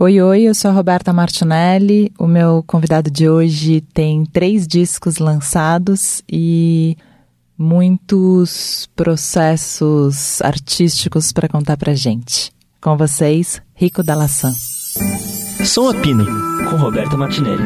Oi, 0.00 0.20
oi, 0.20 0.42
eu 0.42 0.54
sou 0.56 0.72
a 0.72 0.74
Roberta 0.74 1.12
Martinelli. 1.12 2.12
O 2.18 2.26
meu 2.26 2.64
convidado 2.66 3.08
de 3.08 3.28
hoje 3.28 3.80
tem 3.80 4.24
três 4.26 4.66
discos 4.66 5.18
lançados 5.18 6.20
e 6.28 6.96
muitos 7.56 8.90
processos 8.96 10.42
artísticos 10.42 11.32
para 11.32 11.48
contar 11.48 11.76
pra 11.76 11.94
gente. 11.94 12.50
Com 12.80 12.96
vocês, 12.96 13.62
Rico 13.72 14.02
Dalassan. 14.02 14.50
Som 15.64 15.88
a 15.88 15.94
Pino, 15.94 16.26
com 16.68 16.74
Roberta 16.74 17.16
Martinelli. 17.16 17.62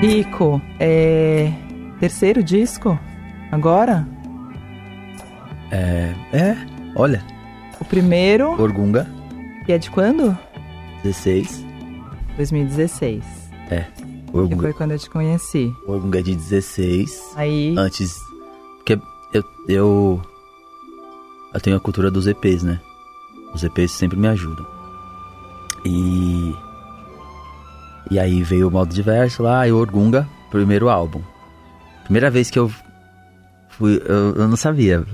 Rico, 0.00 0.62
é. 0.80 1.52
Terceiro 2.00 2.42
disco? 2.42 2.98
Agora? 3.50 4.06
É. 5.70 6.14
É, 6.32 6.56
olha. 6.94 7.22
O 7.80 7.84
primeiro, 7.84 8.60
Orgunga, 8.60 9.08
que 9.64 9.72
é 9.72 9.78
de 9.78 9.90
quando? 9.90 10.36
16. 11.02 11.64
2016. 12.36 13.24
É. 13.70 13.80
Que 13.80 14.36
Orgunga, 14.36 14.62
foi 14.62 14.72
quando 14.72 14.92
eu 14.92 14.98
te 14.98 15.08
conheci. 15.08 15.72
Orgunga 15.86 16.22
de 16.22 16.34
16. 16.34 17.34
Aí. 17.36 17.74
Antes. 17.76 18.14
Porque 18.78 18.98
eu, 19.32 19.44
eu. 19.68 20.22
Eu 21.54 21.60
tenho 21.60 21.76
a 21.76 21.80
cultura 21.80 22.10
dos 22.10 22.26
EPs, 22.26 22.62
né? 22.62 22.80
Os 23.54 23.64
EPs 23.64 23.92
sempre 23.92 24.18
me 24.18 24.28
ajudam. 24.28 24.66
E. 25.84 26.54
E 28.10 28.18
aí 28.18 28.42
veio 28.42 28.68
o 28.68 28.70
modo 28.70 28.92
diverso 28.92 29.42
lá 29.42 29.68
e 29.68 29.72
o 29.72 29.76
Orgunga, 29.76 30.28
primeiro 30.50 30.88
álbum. 30.88 31.20
Primeira 32.04 32.30
vez 32.30 32.50
que 32.50 32.58
eu 32.58 32.70
fui. 33.78 34.02
Eu, 34.04 34.34
eu 34.34 34.48
não 34.48 34.56
sabia, 34.56 35.06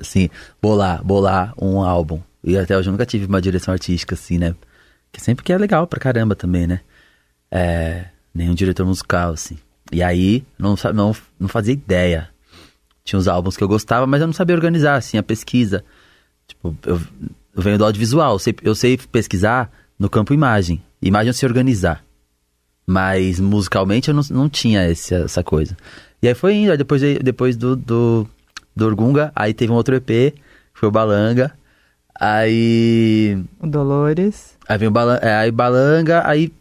assim, 0.00 0.28
bolar, 0.60 1.04
bolar 1.04 1.54
um 1.60 1.82
álbum. 1.82 2.20
E 2.42 2.56
até 2.56 2.76
hoje 2.76 2.88
eu 2.88 2.92
nunca 2.92 3.06
tive 3.06 3.26
uma 3.26 3.40
direção 3.40 3.72
artística, 3.72 4.14
assim, 4.14 4.38
né? 4.38 4.54
Que 5.12 5.20
sempre 5.20 5.44
que 5.44 5.52
é 5.52 5.58
legal 5.58 5.86
pra 5.86 6.00
caramba 6.00 6.34
também, 6.34 6.66
né? 6.66 6.80
É, 7.50 8.06
nenhum 8.34 8.54
diretor 8.54 8.86
musical, 8.86 9.32
assim. 9.32 9.58
E 9.92 10.02
aí, 10.02 10.44
não, 10.58 10.74
não, 10.94 11.14
não 11.38 11.48
fazia 11.48 11.72
ideia. 11.72 12.30
Tinha 13.04 13.18
uns 13.18 13.28
álbuns 13.28 13.56
que 13.56 13.62
eu 13.62 13.68
gostava, 13.68 14.06
mas 14.06 14.20
eu 14.20 14.26
não 14.26 14.34
sabia 14.34 14.56
organizar, 14.56 14.96
assim, 14.96 15.18
a 15.18 15.22
pesquisa. 15.22 15.84
Tipo, 16.46 16.76
eu, 16.84 17.00
eu 17.54 17.62
venho 17.62 17.78
do 17.78 17.84
audiovisual, 17.84 18.34
eu 18.34 18.38
sei, 18.38 18.54
eu 18.62 18.74
sei 18.74 18.96
pesquisar 18.96 19.70
no 19.98 20.08
campo 20.08 20.34
imagem. 20.34 20.82
Imagem 21.00 21.32
sei 21.32 21.48
organizar. 21.48 22.04
Mas 22.86 23.40
musicalmente 23.40 24.08
eu 24.08 24.14
não, 24.14 24.22
não 24.30 24.48
tinha 24.48 24.88
esse, 24.88 25.14
essa 25.14 25.42
coisa. 25.42 25.76
E 26.22 26.28
aí 26.28 26.34
foi 26.34 26.54
indo, 26.54 26.72
aí 26.72 26.78
depois, 26.78 27.02
depois 27.22 27.56
do, 27.56 27.76
do, 27.76 28.26
do 28.74 28.86
Orgunga, 28.86 29.30
aí 29.34 29.52
teve 29.54 29.70
um 29.72 29.76
outro 29.76 29.94
EP, 29.96 30.06
que 30.06 30.34
foi 30.74 30.88
o 30.88 30.92
Balanga. 30.92 31.52
Aí. 32.18 33.38
O 33.60 33.66
Dolores. 33.66 34.56
Aí 34.68 34.78
veio 34.78 34.90
o 34.90 34.92
Balanga, 34.92 35.20
é, 35.26 35.34
aí 35.36 35.50
Balanga, 35.50 36.22
aí, 36.26 36.52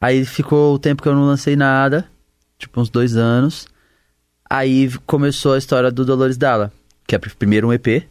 aí 0.00 0.24
ficou 0.24 0.74
o 0.74 0.78
tempo 0.78 1.02
que 1.02 1.08
eu 1.08 1.14
não 1.14 1.24
lancei 1.26 1.56
nada, 1.56 2.06
tipo 2.58 2.80
uns 2.80 2.88
dois 2.88 3.16
anos. 3.16 3.66
Aí 4.48 4.90
começou 5.06 5.54
a 5.54 5.58
história 5.58 5.90
do 5.90 6.04
Dolores 6.04 6.36
Dalla, 6.36 6.72
que 7.06 7.14
é 7.14 7.18
pr- 7.18 7.34
primeiro 7.38 7.68
um 7.68 7.72
EP. 7.72 8.04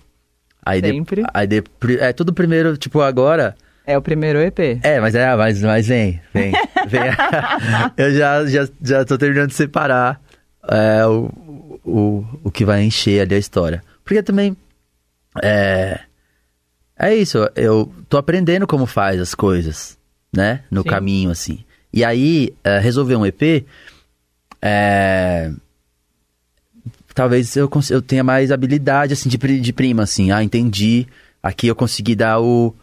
Aí 0.64 0.82
de- 0.82 0.90
Sempre. 0.90 1.24
aí 1.34 1.48
de- 1.48 1.64
é 2.00 2.14
tudo 2.14 2.34
primeiro, 2.34 2.78
tipo 2.78 3.02
agora. 3.02 3.56
É 3.86 3.98
o 3.98 4.02
primeiro 4.02 4.40
EP. 4.40 4.80
É, 4.84 5.00
mas 5.00 5.16
é, 5.16 5.36
mas, 5.36 5.62
mas 5.62 5.88
vem, 5.88 6.22
vem, 6.34 6.52
vem. 6.88 7.02
eu 7.98 8.14
já, 8.14 8.46
já, 8.46 8.68
já 8.82 9.06
tô 9.06 9.18
terminando 9.18 9.50
de 9.50 9.56
separar 9.56 10.22
é, 10.68 11.06
o, 11.06 11.80
o, 11.84 12.26
o 12.44 12.52
que 12.52 12.66
vai 12.66 12.84
encher 12.84 13.22
ali 13.22 13.36
a 13.36 13.40
história. 13.40 13.84
Porque 14.04 14.22
também 14.22 14.56
é, 15.42 16.00
é 16.98 17.16
isso, 17.16 17.38
eu 17.56 17.92
tô 18.10 18.18
aprendendo 18.18 18.68
como 18.68 18.86
faz 18.86 19.20
as 19.20 19.34
coisas, 19.34 19.98
né? 20.34 20.64
No 20.70 20.82
Sim. 20.84 20.90
caminho, 20.90 21.32
assim. 21.32 21.64
E 21.94 22.04
aí, 22.04 22.54
é, 22.64 22.80
resolver 22.80 23.16
um 23.16 23.26
EP, 23.26 23.66
é, 24.62 25.52
talvez 27.14 27.56
eu, 27.56 27.70
eu 27.90 28.02
tenha 28.02 28.24
mais 28.24 28.52
habilidade, 28.52 29.14
assim, 29.14 29.30
de, 29.30 29.38
de 29.38 29.74
prima, 29.74 30.04
assim. 30.04 30.32
Ah, 30.32 30.44
entendi. 30.44 31.08
Aqui 31.42 31.68
eu 31.68 31.76
consegui 31.76 32.16
dar 32.16 32.40
o, 32.40 32.74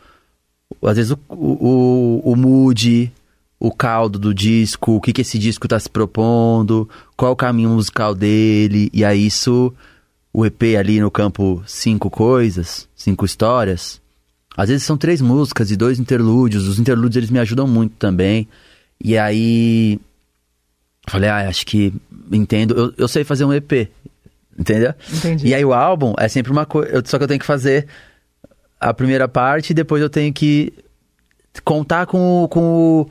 às 0.82 0.96
vezes 0.96 1.12
o, 1.12 1.18
o, 1.28 2.32
o 2.32 2.36
mood, 2.36 3.12
o 3.60 3.72
caldo 3.72 4.18
do 4.18 4.32
disco, 4.32 4.92
o 4.96 5.00
que, 5.00 5.12
que 5.12 5.22
esse 5.22 5.38
disco 5.38 5.66
tá 5.66 5.78
se 5.80 5.88
propondo, 5.90 6.88
qual 7.16 7.32
o 7.32 7.36
caminho 7.36 7.70
musical 7.70 8.14
dele, 8.14 8.88
e 8.92 9.04
aí 9.04 9.26
isso, 9.26 9.74
o 10.32 10.46
EP 10.46 10.62
ali 10.78 11.00
no 11.00 11.10
campo 11.10 11.62
cinco 11.66 12.08
coisas, 12.08 12.88
cinco 12.94 13.24
histórias. 13.24 14.00
Às 14.56 14.68
vezes 14.68 14.84
são 14.84 14.96
três 14.96 15.20
músicas 15.20 15.70
e 15.70 15.76
dois 15.76 15.98
interlúdios, 15.98 16.66
os 16.68 16.78
interlúdios 16.78 17.16
eles 17.16 17.30
me 17.30 17.38
ajudam 17.40 17.66
muito 17.66 17.94
também. 17.96 18.46
E 19.02 19.16
aí, 19.18 19.98
falei, 21.08 21.28
ah, 21.30 21.48
acho 21.48 21.64
que 21.66 21.92
entendo, 22.32 22.74
eu, 22.76 22.94
eu 22.96 23.08
sei 23.08 23.24
fazer 23.24 23.44
um 23.44 23.52
EP, 23.52 23.88
entendeu? 24.58 24.92
Entendi. 25.12 25.48
E 25.48 25.54
aí 25.54 25.64
o 25.64 25.72
álbum 25.72 26.14
é 26.18 26.28
sempre 26.28 26.52
uma 26.52 26.66
coisa, 26.66 27.02
só 27.06 27.18
que 27.18 27.24
eu 27.24 27.28
tenho 27.28 27.40
que 27.40 27.46
fazer 27.46 27.86
a 28.80 28.92
primeira 28.94 29.26
parte 29.28 29.70
e 29.70 29.74
depois 29.74 30.00
eu 30.02 30.10
tenho 30.10 30.32
que 30.32 30.72
contar 31.64 32.06
com, 32.06 32.46
com 32.50 33.00
o- 33.02 33.10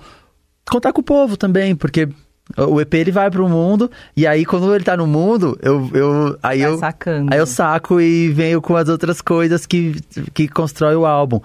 contar 0.70 0.94
com 0.94 1.02
o 1.02 1.04
povo 1.04 1.38
também, 1.38 1.76
porque 1.76 2.10
o 2.56 2.80
EP 2.80 2.94
ele 2.94 3.12
vai 3.12 3.30
pro 3.30 3.50
mundo 3.50 3.92
e 4.16 4.26
aí 4.26 4.46
quando 4.46 4.74
ele 4.74 4.84
tá 4.84 4.96
no 4.96 5.08
mundo, 5.08 5.58
eu, 5.62 5.90
eu 5.94 6.38
aí 6.42 6.62
eu 6.62 6.78
sacando. 6.78 7.34
aí 7.34 7.40
eu 7.40 7.46
saco 7.46 8.00
e 8.00 8.30
venho 8.30 8.62
com 8.62 8.76
as 8.76 8.88
outras 8.88 9.22
coisas 9.22 9.66
que 9.66 9.96
que 10.34 10.48
constrói 10.48 10.96
o 10.96 11.06
álbum. 11.06 11.42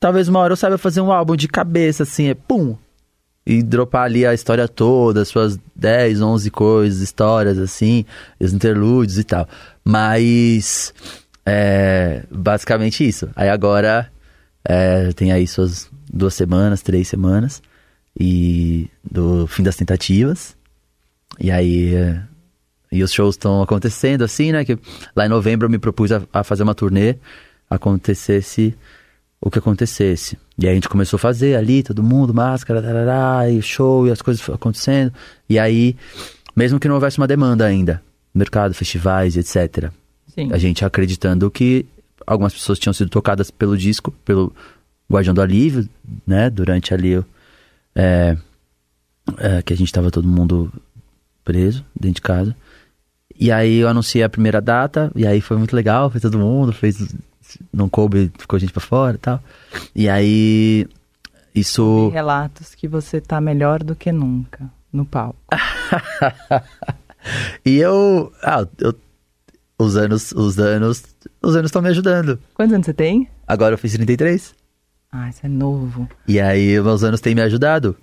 Talvez 0.00 0.28
uma 0.28 0.40
hora 0.40 0.52
eu 0.52 0.56
saiba 0.56 0.78
fazer 0.78 1.00
um 1.00 1.12
álbum 1.12 1.36
de 1.36 1.46
cabeça 1.46 2.04
assim, 2.04 2.28
é 2.28 2.34
pum, 2.34 2.76
e 3.46 3.62
dropar 3.62 4.04
ali 4.04 4.26
a 4.26 4.34
história 4.34 4.66
toda, 4.66 5.22
as 5.22 5.28
suas 5.28 5.58
10, 5.76 6.22
11 6.22 6.50
coisas, 6.50 7.00
histórias 7.00 7.58
assim, 7.58 8.04
os 8.40 8.52
interlúdios 8.52 9.18
e 9.18 9.24
tal. 9.24 9.46
Mas 9.84 10.92
é 11.44 12.24
basicamente 12.30 13.06
isso. 13.06 13.28
Aí 13.36 13.48
agora 13.48 14.10
é, 14.64 15.12
tem 15.12 15.32
aí 15.32 15.46
suas 15.46 15.88
duas 16.12 16.34
semanas, 16.34 16.82
três 16.82 17.06
semanas 17.06 17.62
e 18.18 18.88
do 19.08 19.46
fim 19.46 19.62
das 19.62 19.76
tentativas. 19.76 20.56
E 21.38 21.50
aí 21.50 21.94
é, 21.94 22.22
e 22.92 23.02
os 23.02 23.12
shows 23.12 23.34
estão 23.34 23.62
acontecendo 23.62 24.22
assim, 24.22 24.52
né? 24.52 24.64
Que 24.64 24.78
lá 25.14 25.26
em 25.26 25.28
novembro 25.28 25.66
eu 25.66 25.70
me 25.70 25.78
propus 25.78 26.10
a, 26.10 26.22
a 26.32 26.42
fazer 26.42 26.62
uma 26.62 26.74
turnê, 26.74 27.16
acontecesse 27.68 28.74
o 29.40 29.50
que 29.50 29.58
acontecesse. 29.58 30.36
E 30.58 30.66
aí 30.66 30.72
a 30.72 30.74
gente 30.74 30.88
começou 30.88 31.16
a 31.16 31.20
fazer 31.20 31.56
ali, 31.56 31.82
todo 31.82 32.02
mundo, 32.02 32.34
máscara, 32.34 32.82
tarará, 32.82 33.48
e 33.48 33.62
show, 33.62 34.06
e 34.06 34.10
as 34.10 34.20
coisas 34.20 34.46
acontecendo. 34.50 35.12
E 35.48 35.58
aí, 35.58 35.96
mesmo 36.54 36.78
que 36.78 36.86
não 36.86 36.96
houvesse 36.96 37.16
uma 37.16 37.26
demanda 37.26 37.64
ainda, 37.64 38.02
mercado, 38.34 38.74
festivais, 38.74 39.36
etc. 39.36 39.90
Sim. 40.26 40.52
A 40.52 40.58
gente 40.58 40.84
acreditando 40.84 41.50
que 41.50 41.86
algumas 42.26 42.52
pessoas 42.52 42.78
tinham 42.78 42.92
sido 42.92 43.08
tocadas 43.08 43.50
pelo 43.50 43.78
disco, 43.78 44.10
pelo 44.24 44.52
Guardião 45.10 45.34
do 45.34 45.40
Alívio, 45.40 45.88
né? 46.26 46.50
Durante 46.50 46.92
ali 46.92 47.16
o. 47.16 47.24
é, 47.94 48.36
é, 49.38 49.62
que 49.62 49.72
a 49.72 49.76
gente 49.76 49.92
tava 49.92 50.10
todo 50.10 50.26
mundo 50.26 50.72
preso 51.44 51.84
dentro 51.94 52.16
de 52.16 52.22
casa. 52.22 52.56
E 53.38 53.50
aí 53.50 53.78
eu 53.78 53.88
anunciei 53.88 54.22
a 54.22 54.28
primeira 54.28 54.60
data, 54.60 55.10
e 55.14 55.26
aí 55.26 55.40
foi 55.40 55.56
muito 55.56 55.74
legal, 55.74 56.10
foi 56.10 56.20
todo 56.20 56.38
mundo, 56.38 56.72
fez. 56.72 57.14
Não 57.72 57.88
coube, 57.88 58.30
ficou 58.38 58.58
gente 58.58 58.72
pra 58.72 58.82
fora 58.82 59.16
e 59.16 59.18
tal. 59.18 59.42
E 59.94 60.08
aí. 60.08 60.86
Isso. 61.54 62.10
Relatos 62.10 62.74
que 62.74 62.86
você 62.86 63.20
tá 63.20 63.40
melhor 63.40 63.82
do 63.82 63.96
que 63.96 64.12
nunca 64.12 64.70
no 64.92 65.04
palco. 65.04 65.38
E 67.64 67.76
eu. 67.76 68.32
Ah, 68.42 68.66
eu. 68.78 68.94
Os 69.78 69.96
anos. 69.96 70.32
Os 70.32 70.58
anos. 70.58 71.04
Os 71.42 71.54
anos 71.54 71.68
estão 71.68 71.82
me 71.82 71.88
ajudando. 71.88 72.38
Quantos 72.54 72.72
anos 72.72 72.86
você 72.86 72.94
tem? 72.94 73.28
Agora 73.46 73.74
eu 73.74 73.78
fiz 73.78 73.92
33. 73.92 74.54
Ah, 75.12 75.28
isso 75.28 75.40
é 75.44 75.48
novo. 75.48 76.08
E 76.28 76.40
aí, 76.40 76.80
meus 76.80 77.02
anos 77.02 77.20
têm 77.20 77.34
me 77.34 77.42
ajudado. 77.42 77.96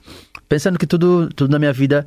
Pensando 0.49 0.77
que 0.77 0.85
tudo, 0.87 1.29
tudo 1.35 1.51
na 1.51 1.59
minha 1.59 1.71
vida 1.73 2.05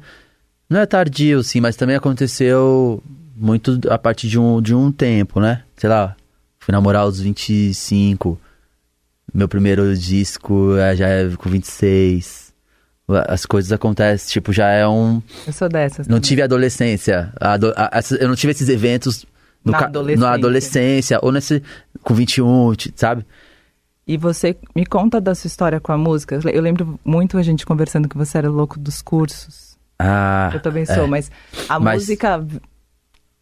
não 0.68 0.80
é 0.80 0.86
tardio, 0.86 1.42
sim, 1.42 1.60
mas 1.60 1.76
também 1.76 1.96
aconteceu 1.96 3.02
muito 3.34 3.80
a 3.90 3.98
partir 3.98 4.28
de 4.28 4.38
um, 4.38 4.60
de 4.60 4.74
um 4.74 4.92
tempo, 4.92 5.40
né? 5.40 5.62
Sei 5.76 5.88
lá, 5.88 6.14
fui 6.58 6.72
namorar 6.72 7.02
aos 7.02 7.20
25. 7.20 8.38
Meu 9.32 9.48
primeiro 9.48 9.96
disco 9.96 10.76
é, 10.76 10.94
já 10.96 11.08
é 11.08 11.28
com 11.36 11.48
26. 11.48 12.50
As 13.26 13.44
coisas 13.46 13.72
acontecem, 13.72 14.30
tipo, 14.30 14.52
já 14.52 14.68
é 14.68 14.86
um. 14.86 15.20
Eu 15.46 15.52
sou 15.52 15.68
dessas. 15.68 16.06
Não 16.06 16.16
também. 16.16 16.28
tive 16.28 16.42
adolescência. 16.42 17.32
A 17.40 17.54
a- 17.54 17.90
essa- 17.98 18.16
eu 18.16 18.28
não 18.28 18.36
tive 18.36 18.52
esses 18.52 18.68
eventos 18.68 19.24
no 19.64 19.72
Na 19.72 19.78
adolescência. 19.80 20.26
na 20.28 20.34
adolescência, 20.34 21.18
ou 21.22 21.32
nesse. 21.32 21.62
com 22.02 22.14
21, 22.14 22.74
ti- 22.74 22.92
sabe? 22.94 23.24
E 24.10 24.16
você 24.16 24.56
me 24.74 24.84
conta 24.84 25.20
da 25.20 25.36
sua 25.36 25.46
história 25.46 25.78
com 25.78 25.92
a 25.92 25.96
música. 25.96 26.40
Eu 26.52 26.60
lembro 26.60 26.98
muito 27.04 27.38
a 27.38 27.42
gente 27.44 27.64
conversando 27.64 28.08
que 28.08 28.16
você 28.18 28.38
era 28.38 28.50
louco 28.50 28.76
dos 28.76 29.00
cursos. 29.00 29.78
Ah. 30.00 30.50
Eu 30.52 30.58
também 30.60 30.84
sou, 30.84 31.04
é. 31.04 31.06
mas 31.06 31.30
a 31.68 31.78
Mas- 31.78 32.00
música 32.02 32.44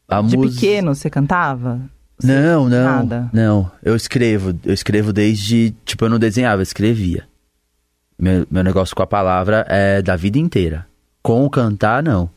A 0.07 0.21
De 0.21 0.37
música- 0.37 0.61
pequeno 0.61 0.95
você 0.95 1.09
cantava? 1.09 1.81
Você- 2.19 2.27
Não, 2.27 2.69
não. 2.69 2.85
Nada. 2.85 3.31
Não, 3.33 3.71
eu 3.83 3.97
escrevo. 3.97 4.53
Eu 4.63 4.75
escrevo 4.75 5.11
desde. 5.11 5.75
Tipo, 5.87 6.05
eu 6.05 6.11
não 6.11 6.19
desenhava, 6.19 6.61
eu 6.61 6.65
escrevia. 6.65 7.27
Meu, 8.19 8.47
meu 8.51 8.63
negócio 8.63 8.95
com 8.95 9.03
a 9.03 9.07
palavra 9.07 9.65
é 9.71 10.03
da 10.03 10.17
vida 10.17 10.39
inteira. 10.39 10.85
Com 11.23 11.47
o 11.47 11.51
cantar, 11.51 12.03
não. 12.03 12.29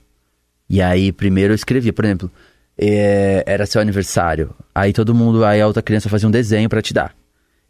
E 0.69 0.81
aí, 0.81 1.11
primeiro 1.11 1.51
eu 1.51 1.55
escrevia. 1.55 1.91
Por 1.91 2.05
exemplo, 2.05 2.31
é, 2.77 3.43
era 3.45 3.65
seu 3.65 3.81
aniversário. 3.81 4.51
Aí 4.73 4.93
todo 4.93 5.13
mundo, 5.13 5.43
aí 5.43 5.59
a 5.59 5.67
outra 5.67 5.81
criança 5.81 6.07
fazia 6.07 6.27
um 6.29 6.31
desenho 6.31 6.69
pra 6.69 6.81
te 6.81 6.93
dar. 6.93 7.13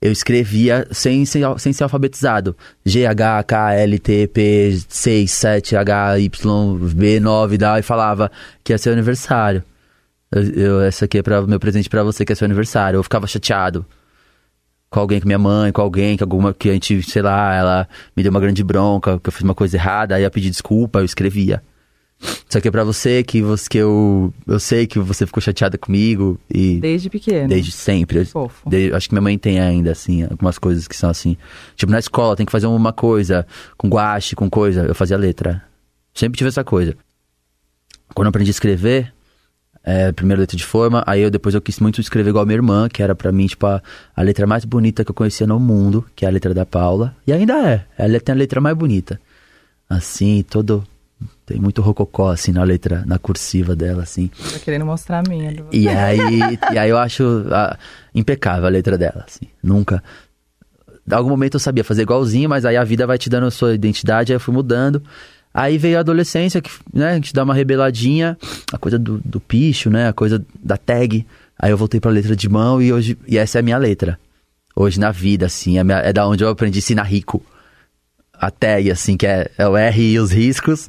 Eu 0.02 0.12
escrevia 0.12 0.88
sem, 0.92 1.26
sem, 1.26 1.44
sem 1.60 1.72
ser 1.74 1.84
alfabetizado. 1.84 2.58
G, 2.84 3.06
H, 3.06 3.44
K, 3.44 3.74
L, 3.76 4.00
T, 4.00 4.28
P, 4.28 4.80
6, 4.90 5.30
7, 5.32 5.76
H, 5.76 6.18
Y, 6.20 6.78
B, 6.96 7.20
9, 7.20 7.58
dá, 7.58 7.78
e 7.78 7.84
falava 7.84 8.32
que 8.64 8.74
ia 8.74 8.78
ser 8.80 8.92
aniversário. 8.92 9.64
Eu, 10.32 10.44
eu- 10.54 10.82
essa 10.82 11.06
aqui 11.06 11.20
é 11.20 11.22
para 11.22 11.42
meu 11.44 11.60
presente 11.60 11.88
pra 11.90 12.02
você, 12.04 12.26
que 12.26 12.32
é 12.32 12.36
seu 12.36 12.46
aniversário. 12.46 12.98
Eu 12.98 13.04
ficava 13.04 13.28
chateado 13.28 13.86
com 14.90 15.00
alguém, 15.00 15.20
com 15.22 15.28
minha 15.28 15.38
mãe, 15.40 15.72
com 15.72 15.82
alguém, 15.82 16.18
que 16.18 16.24
alguma 16.24 16.52
que 16.54 16.70
a 16.70 16.74
gente, 16.74 17.04
sei 17.04 17.22
lá, 17.22 17.54
ela 17.54 17.88
me 18.18 18.24
deu 18.24 18.32
uma 18.32 18.40
grande 18.40 18.64
bronca, 18.64 19.20
que 19.20 19.30
eu 19.30 19.32
fiz 19.32 19.44
uma 19.44 19.54
coisa 19.56 19.78
errada, 19.78 20.16
aí 20.16 20.24
eu 20.24 20.32
pedi 20.32 20.50
desculpa, 20.50 21.00
eu 21.00 21.06
escrevia. 21.06 21.62
Isso 22.22 22.58
aqui 22.58 22.68
é 22.68 22.72
pra 22.72 22.84
você, 22.84 23.24
que, 23.24 23.42
você, 23.42 23.68
que 23.70 23.78
eu, 23.78 24.34
eu 24.46 24.60
sei 24.60 24.86
que 24.86 25.00
você 25.00 25.26
ficou 25.26 25.42
chateada 25.42 25.78
comigo 25.78 26.40
e 26.54 26.80
Desde 26.80 27.10
pequeno. 27.10 27.48
desde 27.48 27.72
sempre. 27.72 28.26
Fofo. 28.26 28.70
de- 28.70 28.94
acho 28.94 29.08
que 29.10 29.16
minha 29.16 29.22
mãe 29.22 29.38
tem 29.38 29.60
ainda, 29.60 29.92
assim, 29.92 30.24
algumas 30.24 30.58
coisas 30.60 30.88
que 30.88 30.96
são 30.96 31.10
assim. 31.10 31.36
Tipo, 31.76 31.92
na 31.92 32.00
escola 32.00 32.36
tem 32.36 32.46
que 32.46 32.52
fazer 32.52 32.68
uma 32.68 32.94
coisa 32.94 33.46
com 33.78 33.88
guache, 33.90 34.36
com 34.36 34.50
coisa, 34.50 34.84
eu 34.86 34.94
fazia 34.94 35.18
letra. 35.18 35.64
Sempre 36.14 36.38
tive 36.38 36.50
essa 36.50 36.64
coisa. 36.64 36.96
Quando 38.14 38.26
eu 38.28 38.30
aprendi 38.30 38.50
a 38.50 38.52
escrever, 38.52 39.14
é, 39.84 40.12
primeiro 40.12 40.42
letra 40.42 40.58
de 40.58 40.66
forma, 40.66 41.02
aí 41.08 41.22
eu 41.22 41.32
depois 41.32 41.56
eu 41.56 41.62
quis 41.62 41.80
muito 41.80 42.02
escrever 42.02 42.30
igual 42.30 42.44
a 42.44 42.46
minha 42.46 42.58
irmã, 42.58 42.88
que 42.90 43.02
era 43.02 43.16
pra 43.16 43.32
mim, 43.32 43.48
tipo, 43.48 43.66
a, 43.66 43.82
a 44.16 44.22
letra 44.22 44.46
mais 44.46 44.66
bonita 44.66 45.04
que 45.06 45.10
eu 45.10 45.16
conhecia 45.16 45.48
no 45.48 45.60
mundo, 45.60 46.06
que 46.16 46.26
é 46.26 46.28
a 46.28 46.32
letra 46.32 46.54
da 46.54 46.66
Paula. 46.66 47.16
E 47.26 47.32
ainda 47.34 47.54
é. 47.68 47.86
Ela 47.98 48.20
tem 48.20 48.34
a 48.34 48.38
letra 48.38 48.60
mais 48.60 48.76
bonita. 48.78 49.20
Assim, 49.90 50.44
todo. 50.48 50.86
Tem 51.52 51.60
muito 51.60 51.82
rococó, 51.82 52.30
assim, 52.30 52.54
na 52.54 52.64
letra, 52.64 53.04
na 53.06 53.20
cursiva 53.20 53.76
dela, 53.76 54.04
assim. 54.04 54.30
Tô 54.54 54.60
querendo 54.60 54.86
mostrar 54.86 55.20
a 55.20 55.30
minha. 55.30 55.54
E 55.70 55.86
aí, 55.90 56.18
e 56.74 56.78
aí 56.78 56.90
eu 56.90 56.98
acho 56.98 57.46
ah, 57.52 57.78
impecável 58.16 58.66
a 58.68 58.70
letra 58.70 58.98
dela, 58.98 59.26
assim. 59.28 59.48
Nunca. 59.62 60.02
Em 61.06 61.14
algum 61.14 61.30
momento 61.30 61.56
eu 61.56 61.60
sabia 61.60 61.84
fazer 61.84 62.04
igualzinho, 62.04 62.48
mas 62.50 62.64
aí 62.64 62.78
a 62.78 62.84
vida 62.86 63.06
vai 63.06 63.18
te 63.18 63.30
dando 63.30 63.48
a 63.48 63.52
sua 63.52 63.74
identidade, 63.76 64.32
aí 64.32 64.38
eu 64.38 64.40
fui 64.40 64.54
mudando. 64.54 65.04
Aí 65.54 65.78
veio 65.78 65.98
a 65.98 66.00
adolescência, 66.00 66.62
que 66.62 66.70
né, 66.94 67.16
que 67.20 67.28
te 67.28 67.34
dá 67.34 67.44
uma 67.44 67.54
rebeladinha, 67.54 68.38
a 68.72 68.78
coisa 68.78 68.98
do, 68.98 69.20
do 69.26 69.42
picho, 69.42 69.90
né? 69.90 70.08
A 70.08 70.14
coisa 70.14 70.42
da 70.64 70.78
tag. 70.78 71.28
Aí 71.60 71.70
eu 71.70 71.78
voltei 71.78 72.00
pra 72.00 72.10
letra 72.12 72.34
de 72.34 72.48
mão 72.48 72.82
e 72.82 72.94
hoje. 72.94 73.18
E 73.28 73.38
essa 73.38 73.58
é 73.58 73.60
a 73.60 73.64
minha 73.64 73.78
letra. 73.78 74.18
Hoje 74.74 74.98
na 75.02 75.12
vida, 75.12 75.48
assim. 75.48 75.78
É, 75.78 75.84
minha- 75.84 75.98
é 76.00 76.14
da 76.14 76.26
onde 76.26 76.46
eu 76.46 76.48
aprendi 76.50 76.78
a 76.78 76.80
ensinar 76.80 77.04
rico. 77.04 77.44
A 78.34 78.50
tag, 78.50 78.90
assim, 78.90 79.18
que 79.18 79.28
é, 79.28 79.52
é 79.58 79.68
o 79.68 79.76
R 79.76 80.02
e 80.14 80.18
os 80.18 80.32
riscos 80.32 80.88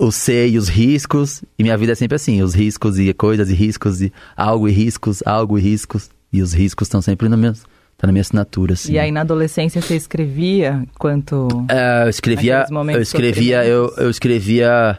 o 0.00 0.10
C 0.10 0.48
e 0.48 0.58
os 0.58 0.68
riscos. 0.68 1.44
E 1.58 1.62
minha 1.62 1.76
vida 1.76 1.92
é 1.92 1.94
sempre 1.94 2.16
assim: 2.16 2.42
os 2.42 2.54
riscos 2.54 2.98
e 2.98 3.12
coisas 3.12 3.50
e 3.50 3.54
riscos 3.54 4.00
e 4.00 4.12
algo 4.36 4.68
e 4.68 4.72
riscos, 4.72 5.22
algo 5.26 5.58
e 5.58 5.60
riscos. 5.60 6.10
E 6.32 6.42
os 6.42 6.52
riscos 6.52 6.86
estão 6.86 7.02
sempre 7.02 7.28
no 7.28 7.36
meu, 7.36 7.52
tá 7.98 8.06
na 8.06 8.12
minha 8.12 8.22
assinatura, 8.22 8.74
assim. 8.74 8.92
E 8.92 8.98
aí 8.98 9.10
na 9.12 9.20
adolescência 9.20 9.80
você 9.82 9.96
escrevia 9.96 10.84
quanto. 10.98 11.48
É, 11.68 12.04
eu 12.04 12.08
escrevia. 12.08 12.66
Eu 12.70 13.02
escrevia, 13.02 13.64
eu, 13.66 13.92
eu 13.96 14.10
escrevia. 14.10 14.98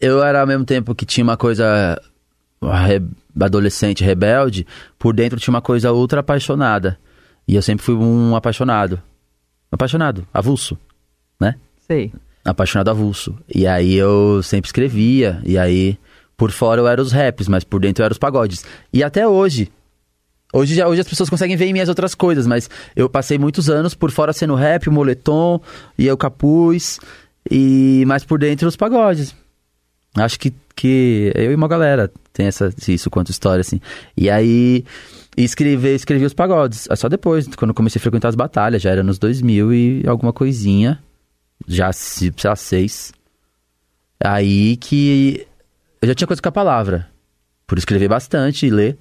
Eu 0.00 0.22
era 0.22 0.40
ao 0.40 0.46
mesmo 0.46 0.64
tempo 0.64 0.94
que 0.94 1.06
tinha 1.06 1.24
uma 1.24 1.36
coisa 1.36 2.00
re- 2.62 3.02
adolescente, 3.40 4.04
rebelde, 4.04 4.66
por 4.98 5.14
dentro 5.14 5.38
tinha 5.40 5.52
uma 5.54 5.62
coisa 5.62 5.92
ultra 5.92 6.20
apaixonada. 6.20 6.98
E 7.48 7.54
eu 7.54 7.62
sempre 7.62 7.84
fui 7.84 7.94
um 7.94 8.34
apaixonado. 8.36 9.00
Apaixonado, 9.70 10.26
avulso, 10.32 10.78
né? 11.40 11.54
Sei. 11.86 12.12
Apaixonado 12.46 12.90
avulso. 12.90 13.36
E 13.52 13.66
aí 13.66 13.94
eu 13.94 14.42
sempre 14.42 14.68
escrevia, 14.68 15.40
e 15.44 15.58
aí 15.58 15.98
por 16.36 16.50
fora 16.50 16.80
eu 16.80 16.88
era 16.88 17.02
os 17.02 17.12
raps, 17.12 17.48
mas 17.48 17.64
por 17.64 17.80
dentro 17.80 18.02
eu 18.02 18.04
era 18.06 18.12
os 18.12 18.18
pagodes. 18.18 18.64
E 18.92 19.02
até 19.02 19.26
hoje. 19.26 19.70
Hoje, 20.52 20.82
hoje 20.82 21.00
as 21.00 21.08
pessoas 21.08 21.28
conseguem 21.28 21.56
ver 21.56 21.66
em 21.66 21.72
mim 21.72 21.80
as 21.80 21.88
outras 21.88 22.14
coisas, 22.14 22.46
mas 22.46 22.70
eu 22.94 23.10
passei 23.10 23.36
muitos 23.36 23.68
anos 23.68 23.94
por 23.94 24.10
fora 24.10 24.32
sendo 24.32 24.54
rap, 24.54 24.88
o 24.88 24.92
moletom, 24.92 25.60
e 25.98 26.06
eu 26.06 26.16
capuz, 26.16 27.00
e 27.50 28.04
mais 28.06 28.24
por 28.24 28.38
dentro 28.38 28.68
os 28.68 28.76
pagodes. 28.76 29.34
Acho 30.14 30.38
que, 30.38 30.54
que 30.74 31.32
eu 31.34 31.50
e 31.50 31.54
uma 31.54 31.68
galera 31.68 32.10
tem 32.32 32.46
essa, 32.46 32.72
isso 32.88 33.10
quanto 33.10 33.30
história, 33.30 33.60
assim. 33.60 33.80
E 34.16 34.30
aí, 34.30 34.84
escrever, 35.36 35.94
escrevi 35.94 36.24
os 36.24 36.32
pagodes. 36.32 36.86
É 36.88 36.96
só 36.96 37.08
depois, 37.08 37.46
quando 37.56 37.74
comecei 37.74 37.98
a 37.98 38.02
frequentar 38.02 38.28
as 38.28 38.34
batalhas, 38.34 38.80
já 38.80 38.90
era 38.90 39.02
nos 39.02 39.18
2000 39.18 39.74
e 39.74 40.04
alguma 40.06 40.32
coisinha. 40.32 41.02
Já, 41.66 41.92
se- 41.92 42.32
sei 42.36 42.56
seis. 42.56 43.12
Aí 44.22 44.76
que 44.76 45.46
eu 46.00 46.08
já 46.08 46.14
tinha 46.14 46.26
coisa 46.26 46.42
com 46.42 46.48
a 46.48 46.52
palavra. 46.52 47.08
Por 47.66 47.78
escrever 47.78 48.08
bastante 48.08 48.66
e 48.66 48.70
ler. 48.70 48.96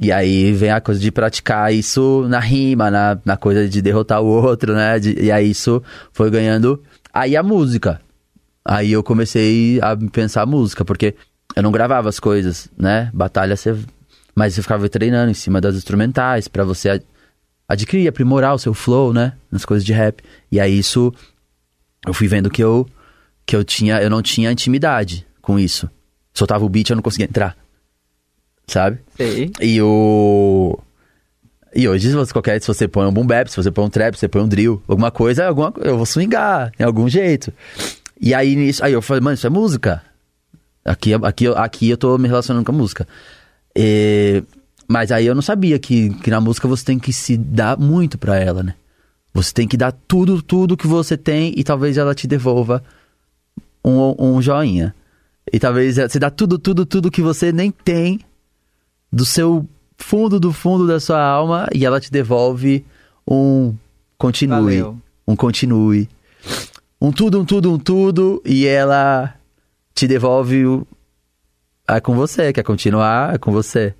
E 0.00 0.10
aí 0.10 0.52
vem 0.52 0.70
a 0.70 0.80
coisa 0.80 1.00
de 1.00 1.10
praticar 1.12 1.72
isso 1.72 2.26
na 2.28 2.40
rima, 2.40 2.90
na, 2.90 3.18
na 3.24 3.36
coisa 3.36 3.68
de 3.68 3.80
derrotar 3.82 4.20
o 4.22 4.26
outro, 4.26 4.74
né? 4.74 4.98
De- 4.98 5.20
e 5.20 5.30
aí 5.30 5.50
isso 5.50 5.82
foi 6.12 6.30
ganhando. 6.30 6.82
Aí 7.12 7.36
a 7.36 7.42
música. 7.42 8.00
Aí 8.64 8.92
eu 8.92 9.02
comecei 9.02 9.78
a 9.82 9.96
pensar 9.96 10.42
a 10.42 10.46
música, 10.46 10.84
porque 10.84 11.14
eu 11.54 11.62
não 11.62 11.70
gravava 11.70 12.08
as 12.08 12.18
coisas, 12.18 12.68
né? 12.76 13.10
Batalha 13.12 13.56
você. 13.56 13.76
Mas 14.34 14.56
eu 14.56 14.62
ficava 14.64 14.88
treinando 14.88 15.30
em 15.30 15.34
cima 15.34 15.60
das 15.60 15.76
instrumentais 15.76 16.48
pra 16.48 16.64
você 16.64 16.88
ad- 16.90 17.04
adquirir, 17.68 18.08
aprimorar 18.08 18.54
o 18.54 18.58
seu 18.58 18.74
flow, 18.74 19.12
né? 19.12 19.34
Nas 19.50 19.64
coisas 19.64 19.84
de 19.84 19.92
rap. 19.92 20.22
E 20.50 20.58
aí 20.58 20.76
isso. 20.78 21.12
Eu 22.06 22.12
fui 22.14 22.26
vendo 22.28 22.50
que 22.50 22.62
eu. 22.62 22.86
Que 23.46 23.54
eu 23.56 23.64
tinha. 23.64 24.00
Eu 24.02 24.10
não 24.10 24.22
tinha 24.22 24.50
intimidade 24.52 25.26
com 25.42 25.58
isso. 25.58 25.88
Soltava 26.32 26.64
o 26.64 26.68
beat 26.68 26.90
eu 26.90 26.96
não 26.96 27.02
conseguia 27.02 27.26
entrar. 27.26 27.56
Sabe? 28.66 28.98
Sei. 29.16 29.50
E 29.60 29.80
o. 29.82 30.78
E 31.76 31.88
hoje, 31.88 32.08
se 32.08 32.14
você, 32.14 32.32
qualquer, 32.32 32.60
se 32.60 32.66
você 32.68 32.86
põe 32.86 33.04
um 33.06 33.12
boom 33.12 33.26
bap, 33.26 33.48
se 33.48 33.56
você 33.56 33.70
põe 33.70 33.84
um 33.84 33.90
trap, 33.90 34.14
se 34.14 34.20
você 34.20 34.28
põe 34.28 34.40
um 34.42 34.48
drill, 34.48 34.80
alguma 34.86 35.10
coisa, 35.10 35.46
alguma, 35.48 35.72
eu 35.80 35.96
vou 35.96 36.06
swingar, 36.06 36.70
em 36.78 36.84
algum 36.84 37.08
jeito. 37.08 37.52
E 38.20 38.32
aí, 38.32 38.54
nisso, 38.54 38.84
aí 38.84 38.92
eu 38.92 39.02
falei, 39.02 39.20
mano, 39.20 39.34
isso 39.34 39.46
é 39.46 39.50
música. 39.50 40.00
Aqui, 40.84 41.12
aqui, 41.14 41.48
aqui 41.48 41.90
eu 41.90 41.96
tô 41.96 42.16
me 42.16 42.28
relacionando 42.28 42.64
com 42.64 42.70
a 42.70 42.74
música. 42.74 43.08
E- 43.76 44.44
mas 44.86 45.10
aí 45.10 45.26
eu 45.26 45.34
não 45.34 45.42
sabia 45.42 45.76
que, 45.78 46.10
que 46.10 46.30
na 46.30 46.40
música 46.40 46.68
você 46.68 46.84
tem 46.84 46.98
que 46.98 47.12
se 47.12 47.36
dar 47.36 47.76
muito 47.76 48.16
pra 48.18 48.38
ela, 48.38 48.62
né? 48.62 48.74
Você 49.34 49.52
tem 49.52 49.66
que 49.66 49.76
dar 49.76 49.92
tudo, 49.92 50.40
tudo 50.40 50.76
que 50.76 50.86
você 50.86 51.16
tem 51.16 51.52
e 51.56 51.64
talvez 51.64 51.98
ela 51.98 52.14
te 52.14 52.26
devolva 52.26 52.82
um, 53.84 54.14
um 54.18 54.40
joinha. 54.40 54.94
E 55.52 55.58
talvez 55.58 55.96
você 55.96 56.18
dá 56.18 56.30
tudo, 56.30 56.58
tudo, 56.58 56.86
tudo 56.86 57.10
que 57.10 57.20
você 57.20 57.52
nem 57.52 57.70
tem 57.70 58.20
do 59.12 59.26
seu 59.26 59.68
fundo 59.96 60.40
do 60.40 60.52
fundo 60.52 60.86
da 60.86 60.98
sua 60.98 61.20
alma 61.20 61.68
e 61.72 61.84
ela 61.84 62.00
te 62.00 62.10
devolve 62.10 62.84
um 63.28 63.74
continue, 64.16 64.78
Valeu. 64.78 64.98
um 65.26 65.36
continue, 65.36 66.08
um 67.00 67.12
tudo, 67.12 67.40
um 67.40 67.44
tudo, 67.44 67.72
um 67.72 67.78
tudo 67.78 68.42
e 68.44 68.66
ela 68.66 69.34
te 69.94 70.06
devolve 70.06 70.64
o 70.64 70.86
é 71.86 72.00
com 72.00 72.14
você, 72.14 72.52
quer 72.52 72.62
continuar, 72.62 73.34
é 73.34 73.38
com 73.38 73.52
você. 73.52 73.94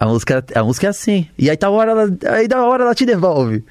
A 0.00 0.06
música, 0.06 0.44
a 0.54 0.62
música 0.62 0.86
é 0.86 0.90
assim. 0.90 1.26
E 1.36 1.50
aí 1.50 1.56
da 1.56 1.68
hora 1.70 1.90
ela, 1.90 2.08
aí 2.30 2.46
da 2.46 2.64
hora 2.64 2.84
ela 2.84 2.94
te 2.94 3.04
devolve. 3.04 3.64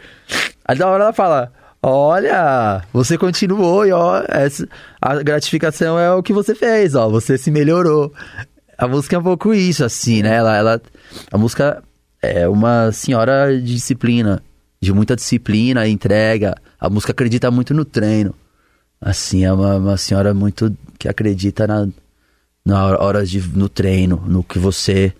Aí 0.65 0.77
da 0.77 0.87
hora 0.87 1.05
ela 1.05 1.13
fala: 1.13 1.53
"Olha, 1.81 2.83
você 2.91 3.17
continuou 3.17 3.85
e 3.85 3.93
ó, 3.93 4.21
essa, 4.27 4.67
a 5.01 5.15
gratificação 5.23 5.97
é 5.97 6.13
o 6.13 6.21
que 6.21 6.33
você 6.33 6.53
fez, 6.53 6.95
ó, 6.95 7.09
você 7.09 7.37
se 7.37 7.49
melhorou". 7.49 8.11
A 8.77 8.87
música 8.87 9.15
é 9.15 9.19
um 9.19 9.23
pouco 9.23 9.53
isso 9.53 9.85
assim, 9.85 10.21
né? 10.21 10.35
Ela, 10.35 10.55
ela 10.57 10.81
a 11.31 11.37
música 11.37 11.81
é 12.21 12.47
uma 12.47 12.91
senhora 12.91 13.57
de 13.59 13.73
disciplina, 13.75 14.43
de 14.81 14.91
muita 14.91 15.15
disciplina 15.15 15.87
entrega. 15.87 16.55
A 16.79 16.89
música 16.89 17.11
acredita 17.13 17.49
muito 17.49 17.73
no 17.73 17.85
treino. 17.85 18.35
Assim, 18.99 19.45
é 19.45 19.53
uma, 19.53 19.75
uma 19.77 19.97
senhora 19.97 20.33
muito 20.33 20.75
que 20.99 21.07
acredita 21.07 21.65
na, 21.65 21.87
na 22.65 22.85
hora- 22.99 23.25
de 23.25 23.39
no 23.55 23.69
treino, 23.69 24.21
no 24.27 24.43
que 24.43 24.59
você 24.59 25.13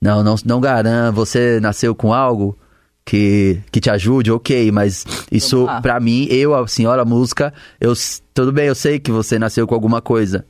não 0.00 0.22
não 0.22 0.36
não 0.44 0.60
garanta, 0.60 1.12
você 1.12 1.60
nasceu 1.60 1.94
com 1.94 2.12
algo 2.12 2.56
que, 3.04 3.60
que 3.72 3.80
te 3.80 3.88
ajude, 3.90 4.30
OK, 4.30 4.70
mas 4.70 5.04
isso 5.32 5.66
pra 5.80 5.98
mim, 5.98 6.26
eu 6.30 6.54
a 6.54 6.66
senhora 6.68 7.04
música, 7.04 7.54
eu 7.80 7.94
tudo 8.34 8.52
bem, 8.52 8.66
eu 8.66 8.74
sei 8.74 8.98
que 8.98 9.10
você 9.10 9.38
nasceu 9.38 9.66
com 9.66 9.74
alguma 9.74 10.02
coisa, 10.02 10.44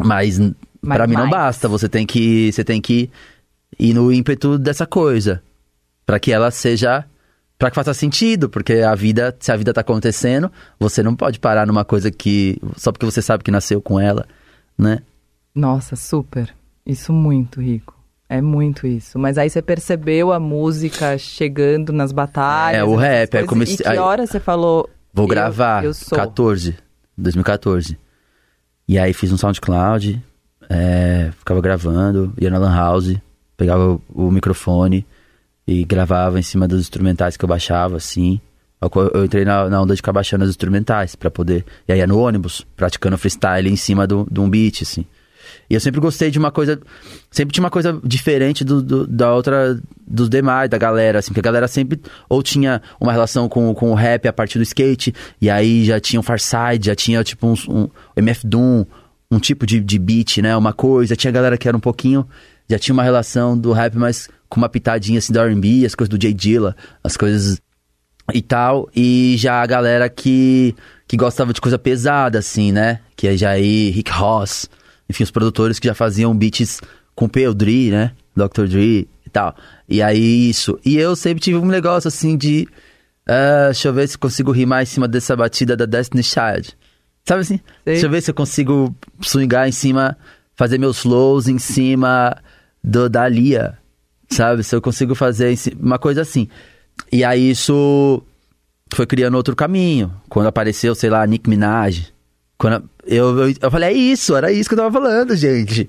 mas 0.00 0.38
Mas 0.80 0.96
pra 0.96 1.06
mim 1.06 1.14
não 1.14 1.28
basta, 1.28 1.68
você 1.68 1.88
tem 1.88 2.06
que 2.06 2.50
você 2.50 2.64
tem 2.64 2.80
que 2.80 3.10
ir 3.78 3.94
no 3.94 4.12
ímpeto 4.12 4.58
dessa 4.58 4.86
coisa 4.86 5.42
Pra 6.04 6.18
que 6.18 6.32
ela 6.32 6.50
seja 6.50 7.04
Pra 7.58 7.70
que 7.70 7.76
faça 7.76 7.94
sentido, 7.94 8.48
porque 8.48 8.74
a 8.80 8.92
vida, 8.92 9.36
se 9.38 9.52
a 9.52 9.56
vida 9.56 9.72
tá 9.72 9.82
acontecendo, 9.82 10.50
você 10.80 11.00
não 11.00 11.14
pode 11.14 11.38
parar 11.38 11.64
numa 11.64 11.84
coisa 11.84 12.10
que 12.10 12.60
só 12.76 12.90
porque 12.90 13.06
você 13.06 13.22
sabe 13.22 13.44
que 13.44 13.52
nasceu 13.52 13.80
com 13.80 14.00
ela, 14.00 14.26
né? 14.76 14.98
Nossa, 15.54 15.94
super. 15.94 16.52
Isso 16.84 17.12
muito 17.12 17.60
rico. 17.60 18.01
É 18.32 18.40
muito 18.40 18.86
isso. 18.86 19.18
Mas 19.18 19.36
aí 19.36 19.50
você 19.50 19.60
percebeu 19.60 20.32
a 20.32 20.40
música 20.40 21.18
chegando 21.18 21.92
nas 21.92 22.12
batalhas. 22.12 22.80
É, 22.80 22.82
o 22.82 22.96
rap. 22.96 23.34
É 23.34 23.44
comecei... 23.44 23.74
E 23.74 23.90
que 23.90 23.98
hora 23.98 24.26
você 24.26 24.40
falou. 24.40 24.88
Vou 25.12 25.26
gravar. 25.26 25.84
Eu 25.84 25.92
sou. 25.92 26.16
14. 26.16 26.74
2014. 27.14 27.98
E 28.88 28.98
aí 28.98 29.12
fiz 29.12 29.30
um 29.30 29.36
SoundCloud, 29.36 30.18
é, 30.70 31.30
ficava 31.36 31.60
gravando, 31.60 32.32
ia 32.40 32.48
na 32.48 32.56
Lan 32.56 32.74
House, 32.74 33.16
pegava 33.54 33.92
o, 33.92 34.02
o, 34.08 34.30
microfone 34.30 35.06
e 35.66 35.84
gravava 35.84 36.38
em 36.38 36.42
cima 36.42 36.66
dos 36.66 36.80
instrumentais 36.80 37.36
que 37.36 37.44
eu 37.44 37.48
baixava, 37.48 37.98
assim. 37.98 38.40
Eu, 38.80 38.90
eu 39.12 39.26
entrei 39.26 39.44
na, 39.44 39.68
na, 39.68 39.82
onda 39.82 39.92
de 39.92 39.98
ficar 39.98 40.12
baixando 40.14 40.44
os 40.44 40.50
instrumentais 40.50 41.14
para 41.14 41.30
poder. 41.30 41.66
E 41.86 41.92
aí 41.92 41.98
ia 41.98 42.06
no 42.06 42.18
ônibus, 42.18 42.66
praticando 42.74 43.18
freestyle 43.18 43.68
em 43.68 43.76
cima 43.76 44.06
de 44.06 44.40
um 44.40 44.48
beat, 44.48 44.80
assim. 44.80 45.04
E 45.72 45.74
eu 45.74 45.80
sempre 45.80 46.02
gostei 46.02 46.30
de 46.30 46.38
uma 46.38 46.50
coisa. 46.50 46.78
Sempre 47.30 47.54
tinha 47.54 47.64
uma 47.64 47.70
coisa 47.70 47.98
diferente 48.04 48.62
do, 48.62 48.82
do, 48.82 49.06
da 49.06 49.32
outra. 49.32 49.80
dos 50.06 50.28
demais, 50.28 50.68
da 50.68 50.76
galera, 50.76 51.18
assim. 51.18 51.28
Porque 51.28 51.40
a 51.40 51.42
galera 51.42 51.66
sempre 51.66 51.98
ou 52.28 52.42
tinha 52.42 52.82
uma 53.00 53.10
relação 53.10 53.48
com, 53.48 53.74
com 53.74 53.90
o 53.90 53.94
rap 53.94 54.28
a 54.28 54.32
partir 54.34 54.58
do 54.58 54.64
skate. 54.64 55.14
E 55.40 55.48
aí 55.48 55.86
já 55.86 55.98
tinha 55.98 56.20
o 56.20 56.22
Farside, 56.22 56.88
já 56.88 56.94
tinha 56.94 57.24
tipo 57.24 57.46
um, 57.46 57.54
um 57.70 57.88
MF 58.14 58.46
Doom, 58.46 58.84
um 59.30 59.38
tipo 59.38 59.64
de, 59.64 59.80
de 59.80 59.98
beat, 59.98 60.42
né? 60.42 60.54
Uma 60.54 60.74
coisa. 60.74 61.16
Tinha 61.16 61.30
galera 61.30 61.56
que 61.56 61.66
era 61.66 61.74
um 61.74 61.80
pouquinho. 61.80 62.28
Já 62.68 62.78
tinha 62.78 62.92
uma 62.92 63.02
relação 63.02 63.56
do 63.56 63.72
rap, 63.72 63.96
mas 63.96 64.28
com 64.50 64.60
uma 64.60 64.68
pitadinha 64.68 65.20
assim 65.20 65.32
da 65.32 65.42
RB, 65.42 65.86
as 65.86 65.94
coisas 65.94 66.10
do 66.10 66.22
Jay 66.22 66.34
Dilla, 66.34 66.76
as 67.02 67.16
coisas 67.16 67.58
e 68.34 68.42
tal. 68.42 68.90
E 68.94 69.36
já 69.38 69.62
a 69.62 69.66
galera 69.66 70.10
que, 70.10 70.74
que 71.08 71.16
gostava 71.16 71.50
de 71.50 71.62
coisa 71.62 71.78
pesada, 71.78 72.38
assim, 72.40 72.72
né? 72.72 73.00
Que 73.16 73.28
é 73.28 73.36
já 73.38 73.52
aí 73.52 73.88
Rick 73.88 74.10
Ross 74.10 74.68
enfim, 75.12 75.22
os 75.22 75.30
produtores 75.30 75.78
que 75.78 75.86
já 75.86 75.94
faziam 75.94 76.36
beats 76.36 76.80
com 77.14 77.28
P.O. 77.28 77.54
Dre, 77.54 77.90
né? 77.90 78.12
Dr. 78.34 78.66
Dre 78.66 79.08
e 79.24 79.30
tal. 79.30 79.54
E 79.88 80.02
aí, 80.02 80.48
isso. 80.48 80.78
E 80.84 80.96
eu 80.96 81.14
sempre 81.14 81.42
tive 81.42 81.58
um 81.58 81.66
negócio 81.66 82.08
assim 82.08 82.36
de. 82.36 82.66
Uh, 83.28 83.66
deixa 83.66 83.88
eu 83.88 83.92
ver 83.92 84.08
se 84.08 84.18
consigo 84.18 84.50
rimar 84.50 84.82
em 84.82 84.86
cima 84.86 85.06
dessa 85.06 85.36
batida 85.36 85.76
da 85.76 85.84
Destiny 85.84 86.22
Child. 86.22 86.76
Sabe 87.24 87.42
assim? 87.42 87.56
Sim. 87.58 87.62
Deixa 87.84 88.06
eu 88.06 88.10
ver 88.10 88.20
se 88.20 88.30
eu 88.30 88.34
consigo 88.34 88.94
swingar 89.20 89.68
em 89.68 89.72
cima, 89.72 90.16
fazer 90.56 90.78
meus 90.78 90.98
flows 90.98 91.46
em 91.46 91.58
cima 91.58 92.36
do, 92.82 93.08
da 93.08 93.28
Lia. 93.28 93.78
Sabe? 94.28 94.64
Se 94.64 94.74
eu 94.74 94.80
consigo 94.80 95.14
fazer 95.14 95.56
uma 95.78 95.98
coisa 95.98 96.22
assim. 96.22 96.48
E 97.12 97.22
aí 97.22 97.50
isso 97.50 98.22
foi 98.94 99.06
criando 99.06 99.36
outro 99.36 99.54
caminho. 99.54 100.12
Quando 100.28 100.46
apareceu, 100.46 100.94
sei 100.94 101.10
lá, 101.10 101.24
Nick 101.26 101.48
Minaj. 101.48 102.12
Quando 102.58 102.88
eu, 103.06 103.38
eu, 103.38 103.54
eu 103.60 103.70
falei, 103.70 103.90
é 103.90 103.92
isso, 103.92 104.34
era 104.36 104.52
isso 104.52 104.68
que 104.68 104.74
eu 104.74 104.78
tava 104.78 104.92
falando, 104.92 105.34
gente. 105.36 105.88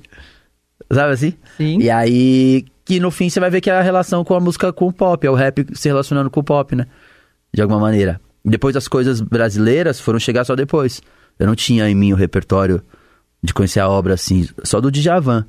Sabe 0.91 1.13
assim? 1.13 1.33
Sim. 1.57 1.79
E 1.79 1.89
aí, 1.89 2.65
que 2.85 2.99
no 2.99 3.11
fim 3.11 3.29
você 3.29 3.39
vai 3.39 3.49
ver 3.49 3.61
que 3.61 3.69
é 3.69 3.73
a 3.73 3.81
relação 3.81 4.23
com 4.23 4.33
a 4.35 4.39
música 4.39 4.73
com 4.73 4.87
o 4.87 4.93
pop, 4.93 5.25
é 5.25 5.29
o 5.29 5.35
rap 5.35 5.65
se 5.73 5.87
relacionando 5.87 6.29
com 6.29 6.39
o 6.39 6.43
pop, 6.43 6.75
né? 6.75 6.87
De 7.53 7.61
alguma 7.61 7.79
maneira. 7.79 8.19
Depois 8.43 8.75
as 8.75 8.87
coisas 8.87 9.21
brasileiras 9.21 9.99
foram 9.99 10.19
chegar 10.19 10.43
só 10.43 10.55
depois. 10.55 11.01
Eu 11.39 11.47
não 11.47 11.55
tinha 11.55 11.89
em 11.89 11.95
mim 11.95 12.13
o 12.13 12.15
repertório 12.15 12.81
de 13.41 13.53
conhecer 13.53 13.79
a 13.79 13.89
obra 13.89 14.13
assim, 14.13 14.47
só 14.63 14.81
do 14.81 14.91
Djavan. 14.91 15.45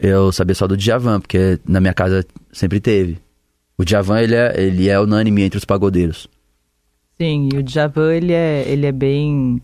Eu 0.00 0.32
sabia 0.32 0.54
só 0.54 0.66
do 0.66 0.76
Djavan, 0.76 1.20
porque 1.20 1.58
na 1.66 1.80
minha 1.80 1.94
casa 1.94 2.24
sempre 2.52 2.80
teve. 2.80 3.18
O 3.78 3.84
Djavan, 3.84 4.20
ele 4.20 4.34
é, 4.34 4.54
ele 4.60 4.88
é 4.88 4.98
unânime 4.98 5.42
entre 5.42 5.58
os 5.58 5.64
pagodeiros. 5.64 6.28
Sim, 7.20 7.48
e 7.52 7.58
o 7.58 7.62
Djavan, 7.62 8.12
ele 8.12 8.32
é, 8.32 8.64
ele 8.66 8.86
é 8.86 8.92
bem 8.92 9.62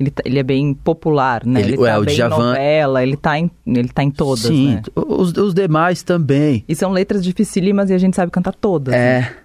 ele, 0.00 0.10
tá, 0.10 0.22
ele 0.24 0.38
é 0.38 0.42
bem 0.42 0.72
popular, 0.72 1.44
né? 1.44 1.60
Ele, 1.60 1.72
ele 1.72 1.76
tá 1.76 1.90
é, 1.90 1.98
o 1.98 2.04
bem 2.04 2.14
Djavan... 2.14 2.48
novela, 2.48 3.02
ele 3.02 3.16
tá 3.18 3.38
em, 3.38 3.50
ele 3.66 3.88
tá 3.88 4.02
em 4.02 4.10
todas, 4.10 4.44
Sim, 4.44 4.76
né? 4.76 4.82
os, 4.96 5.30
os 5.32 5.52
demais 5.52 6.02
também. 6.02 6.64
E 6.66 6.74
são 6.74 6.90
letras 6.90 7.22
dificílimas 7.22 7.90
e 7.90 7.92
a 7.92 7.98
gente 7.98 8.16
sabe 8.16 8.32
cantar 8.32 8.54
todas. 8.54 8.94
É. 8.94 9.20
Né? 9.20 9.36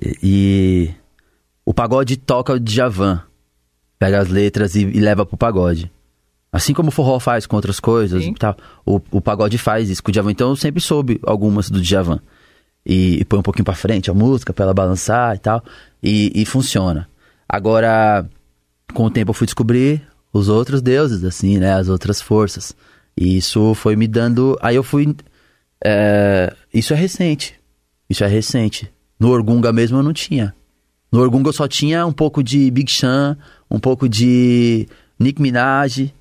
E, 0.00 0.18
e, 0.22 0.90
o 1.66 1.74
pagode 1.74 2.16
toca 2.16 2.54
o 2.54 2.58
Djavan. 2.58 3.22
Pega 3.98 4.20
as 4.20 4.28
letras 4.28 4.74
e, 4.74 4.80
e, 4.80 4.98
leva 4.98 5.26
pro 5.26 5.36
pagode. 5.36 5.92
Assim 6.50 6.72
como 6.72 6.88
o 6.88 6.92
forró 6.92 7.20
faz 7.20 7.46
com 7.46 7.56
outras 7.56 7.78
coisas 7.78 8.24
e 8.24 8.32
tal. 8.32 8.56
O, 8.84 8.98
o 9.10 9.20
pagode 9.20 9.58
faz 9.58 9.90
isso 9.90 10.02
com 10.02 10.08
o 10.08 10.12
Djavan. 10.12 10.30
Então 10.30 10.48
eu 10.48 10.56
sempre 10.56 10.80
soube 10.80 11.20
algumas 11.26 11.68
do 11.68 11.82
Djavan. 11.82 12.18
E, 12.84 13.20
e 13.20 13.24
põe 13.26 13.38
um 13.38 13.42
pouquinho 13.42 13.64
pra 13.64 13.74
frente 13.74 14.10
a 14.10 14.14
música 14.14 14.54
pra 14.54 14.64
ela 14.64 14.74
balançar 14.74 15.36
e 15.36 15.38
tal. 15.38 15.62
E, 16.02 16.32
e 16.34 16.46
funciona. 16.46 17.08
Agora 17.46 18.26
com 18.92 19.04
o 19.04 19.10
tempo 19.10 19.30
eu 19.30 19.34
fui 19.34 19.46
descobrir 19.46 20.02
os 20.32 20.48
outros 20.48 20.80
deuses, 20.80 21.24
assim, 21.24 21.58
né? 21.58 21.74
As 21.74 21.88
outras 21.88 22.20
forças. 22.20 22.74
E 23.16 23.36
isso 23.36 23.74
foi 23.74 23.96
me 23.96 24.06
dando. 24.06 24.56
Aí 24.62 24.76
eu 24.76 24.82
fui. 24.82 25.14
É... 25.84 26.54
Isso 26.72 26.92
é 26.92 26.96
recente. 26.96 27.54
Isso 28.08 28.24
é 28.24 28.26
recente. 28.26 28.90
No 29.18 29.30
Orgunga 29.30 29.72
mesmo 29.72 29.98
eu 29.98 30.02
não 30.02 30.12
tinha. 30.12 30.54
No 31.10 31.20
Orgunga 31.20 31.48
eu 31.48 31.52
só 31.52 31.68
tinha 31.68 32.06
um 32.06 32.12
pouco 32.12 32.42
de 32.42 32.70
Big 32.70 32.90
Sean, 32.90 33.36
um 33.70 33.78
pouco 33.78 34.08
de 34.08 34.88
Nick 35.18 35.40
Minaj, 35.40 36.12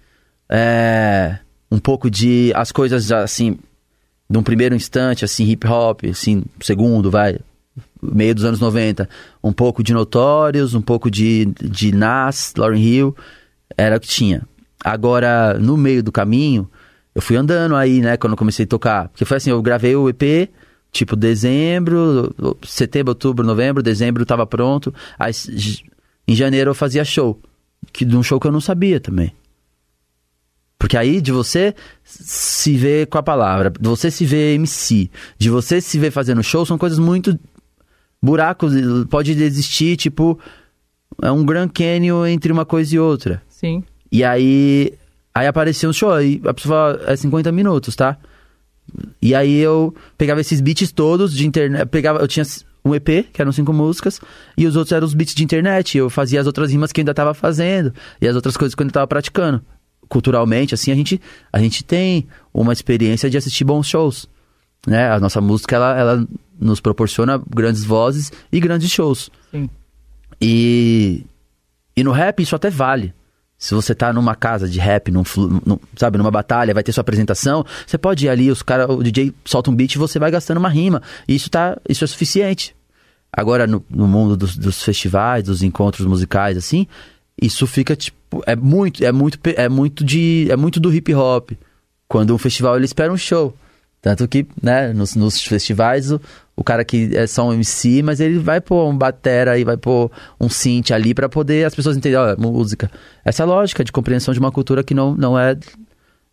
é... 0.49 1.39
um 1.71 1.79
pouco 1.79 2.09
de. 2.09 2.51
As 2.55 2.71
coisas 2.71 3.11
assim. 3.11 3.57
Num 4.29 4.43
primeiro 4.43 4.73
instante, 4.73 5.25
assim, 5.25 5.43
hip 5.43 5.67
hop, 5.67 6.05
assim, 6.05 6.45
segundo, 6.61 7.11
vai, 7.11 7.37
meio 8.01 8.33
dos 8.33 8.43
anos 8.43 8.59
90, 8.59 9.07
um 9.43 9.53
pouco 9.53 9.83
de 9.83 9.93
Notorious, 9.93 10.73
um 10.73 10.81
pouco 10.81 11.09
de, 11.09 11.45
de 11.61 11.91
Nas, 11.91 12.53
Lauryn 12.57 12.81
Hill, 12.81 13.15
era 13.77 13.97
o 13.97 13.99
que 13.99 14.07
tinha. 14.07 14.41
Agora, 14.83 15.53
no 15.59 15.77
meio 15.77 16.01
do 16.01 16.11
caminho, 16.11 16.69
eu 17.13 17.21
fui 17.21 17.35
andando 17.35 17.75
aí, 17.75 18.01
né, 18.01 18.17
quando 18.17 18.33
eu 18.33 18.37
comecei 18.37 18.65
a 18.65 18.67
tocar. 18.67 19.09
Porque 19.09 19.25
foi 19.25 19.37
assim, 19.37 19.51
eu 19.51 19.61
gravei 19.61 19.95
o 19.95 20.09
EP, 20.09 20.49
tipo, 20.91 21.15
dezembro, 21.15 22.33
setembro, 22.65 23.11
outubro, 23.11 23.45
novembro, 23.45 23.83
dezembro 23.83 24.25
tava 24.25 24.45
pronto. 24.45 24.93
Aí, 25.19 25.31
em 26.27 26.35
janeiro 26.35 26.71
eu 26.71 26.75
fazia 26.75 27.05
show, 27.05 27.39
que 27.93 28.05
de 28.05 28.15
um 28.15 28.23
show 28.23 28.39
que 28.39 28.47
eu 28.47 28.51
não 28.51 28.61
sabia 28.61 28.99
também. 28.99 29.33
Porque 30.81 30.97
aí 30.97 31.21
de 31.21 31.31
você 31.31 31.75
se 32.03 32.75
ver 32.75 33.05
com 33.05 33.19
a 33.19 33.21
palavra, 33.21 33.69
de 33.69 33.87
você 33.87 34.09
se 34.09 34.25
ver 34.25 34.55
MC, 34.55 35.11
de 35.37 35.47
você 35.47 35.79
se 35.79 35.99
ver 35.99 36.09
fazendo 36.09 36.41
show, 36.41 36.65
são 36.65 36.75
coisas 36.75 36.97
muito 36.97 37.39
buracos, 38.21 38.73
pode 39.09 39.31
existir, 39.31 39.97
tipo, 39.97 40.39
é 41.21 41.31
um 41.31 41.43
Grand 41.43 41.69
Canyon 41.69 42.25
entre 42.27 42.51
uma 42.51 42.65
coisa 42.65 42.95
e 42.95 42.99
outra. 42.99 43.41
Sim. 43.49 43.83
E 44.11 44.23
aí, 44.23 44.93
aí 45.33 45.47
apareceu 45.47 45.89
um 45.89 45.93
show, 45.93 46.11
aí 46.11 46.41
a 46.45 46.53
pessoa 46.53 46.97
fala, 46.97 47.11
é 47.11 47.15
50 47.15 47.51
minutos, 47.51 47.95
tá? 47.95 48.17
E 49.21 49.33
aí 49.33 49.59
eu 49.59 49.95
pegava 50.17 50.41
esses 50.41 50.59
beats 50.59 50.91
todos 50.91 51.33
de 51.33 51.47
internet, 51.47 51.85
pegava, 51.87 52.19
eu 52.19 52.27
tinha 52.27 52.45
um 52.83 52.93
EP, 52.93 53.27
que 53.31 53.41
eram 53.41 53.51
cinco 53.51 53.71
músicas, 53.71 54.19
e 54.57 54.65
os 54.65 54.75
outros 54.75 54.91
eram 54.91 55.05
os 55.05 55.13
beats 55.13 55.35
de 55.35 55.43
internet, 55.43 55.97
eu 55.97 56.09
fazia 56.09 56.41
as 56.41 56.47
outras 56.47 56.71
rimas 56.71 56.91
que 56.91 56.99
eu 56.99 57.03
ainda 57.03 57.13
tava 57.13 57.33
fazendo, 57.33 57.93
e 58.19 58.27
as 58.27 58.35
outras 58.35 58.57
coisas 58.57 58.75
que 58.75 58.81
eu 58.81 58.85
ainda 58.85 58.93
tava 58.93 59.07
praticando. 59.07 59.61
Culturalmente, 60.09 60.73
assim, 60.73 60.91
a 60.91 60.95
gente, 60.95 61.21
a 61.53 61.59
gente 61.59 61.85
tem 61.85 62.27
uma 62.53 62.73
experiência 62.73 63.29
de 63.29 63.37
assistir 63.37 63.63
bons 63.63 63.87
shows, 63.87 64.27
né? 64.85 65.09
A 65.09 65.19
nossa 65.19 65.39
música, 65.39 65.75
ela, 65.75 65.97
ela 65.97 66.27
nos 66.61 66.79
proporciona 66.79 67.41
grandes 67.49 67.83
vozes 67.83 68.31
e 68.51 68.59
grandes 68.59 68.89
shows. 68.91 69.29
Sim. 69.49 69.69
E, 70.39 71.25
e 71.95 72.03
no 72.03 72.11
rap 72.11 72.41
isso 72.41 72.55
até 72.55 72.69
vale. 72.69 73.13
Se 73.57 73.75
você 73.75 73.93
tá 73.93 74.11
numa 74.11 74.33
casa 74.33 74.67
de 74.67 74.79
rap, 74.79 75.11
num, 75.11 75.21
num, 75.63 75.77
sabe, 75.95 76.17
numa 76.17 76.31
batalha, 76.31 76.73
vai 76.73 76.81
ter 76.81 76.91
sua 76.91 77.01
apresentação, 77.01 77.63
você 77.85 77.95
pode 77.95 78.25
ir 78.25 78.29
ali, 78.29 78.49
os 78.49 78.63
cara, 78.63 78.91
o 78.91 79.03
DJ 79.03 79.31
solta 79.45 79.69
um 79.69 79.75
beat 79.75 79.93
e 79.93 79.99
você 79.99 80.17
vai 80.17 80.31
gastando 80.31 80.57
uma 80.57 80.69
rima. 80.69 81.01
E 81.27 81.35
isso, 81.35 81.47
tá, 81.47 81.77
isso 81.87 82.03
é 82.03 82.07
suficiente. 82.07 82.75
Agora, 83.31 83.67
no, 83.67 83.85
no 83.87 84.07
mundo 84.07 84.35
dos, 84.35 84.57
dos, 84.57 84.83
festivais, 84.83 85.43
dos 85.43 85.61
encontros 85.61 86.07
musicais, 86.07 86.57
assim, 86.57 86.87
isso 87.39 87.67
fica, 87.67 87.95
tipo, 87.95 88.43
é 88.47 88.55
muito, 88.55 89.05
é 89.05 89.11
muito, 89.11 89.39
é 89.43 89.69
muito 89.69 90.03
de, 90.03 90.47
é 90.49 90.55
muito 90.55 90.79
do 90.79 90.91
hip 90.91 91.13
hop. 91.13 91.51
Quando 92.07 92.33
um 92.33 92.39
festival, 92.39 92.75
ele 92.75 92.85
espera 92.85 93.13
um 93.13 93.17
show. 93.17 93.55
Tanto 94.01 94.27
que, 94.27 94.47
né, 94.61 94.91
nos, 94.91 95.15
nos 95.15 95.39
festivais, 95.39 96.11
o, 96.11 96.19
o 96.55 96.63
cara 96.63 96.83
que 96.83 97.15
é 97.15 97.25
só 97.25 97.47
um 97.47 97.53
MC, 97.53 98.03
mas 98.03 98.19
ele 98.19 98.37
vai 98.37 98.61
pôr 98.61 98.87
um 98.89 98.97
batera 98.97 99.57
e 99.57 99.63
vai 99.63 99.77
pôr 99.77 100.11
um 100.39 100.49
synth 100.49 100.91
ali 100.91 101.13
para 101.13 101.29
poder 101.29 101.65
as 101.65 101.73
pessoas 101.73 101.97
entenderem, 101.97 102.35
ó, 102.37 102.39
música. 102.39 102.91
Essa 103.23 103.43
é 103.43 103.45
lógica 103.45 103.83
de 103.83 103.91
compreensão 103.91 104.33
de 104.33 104.39
uma 104.39 104.51
cultura 104.51 104.83
que 104.83 104.93
não, 104.93 105.15
não 105.15 105.39
é 105.39 105.57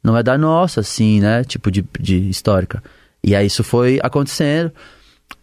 não 0.03 0.17
é 0.17 0.23
da 0.23 0.39
nossa, 0.39 0.81
assim, 0.81 1.21
né, 1.21 1.45
tipo 1.45 1.71
de, 1.71 1.85
de 1.99 2.29
histórica. 2.29 2.83
E 3.23 3.35
aí 3.35 3.47
isso 3.47 3.65
foi 3.65 3.99
acontecendo. 4.03 4.73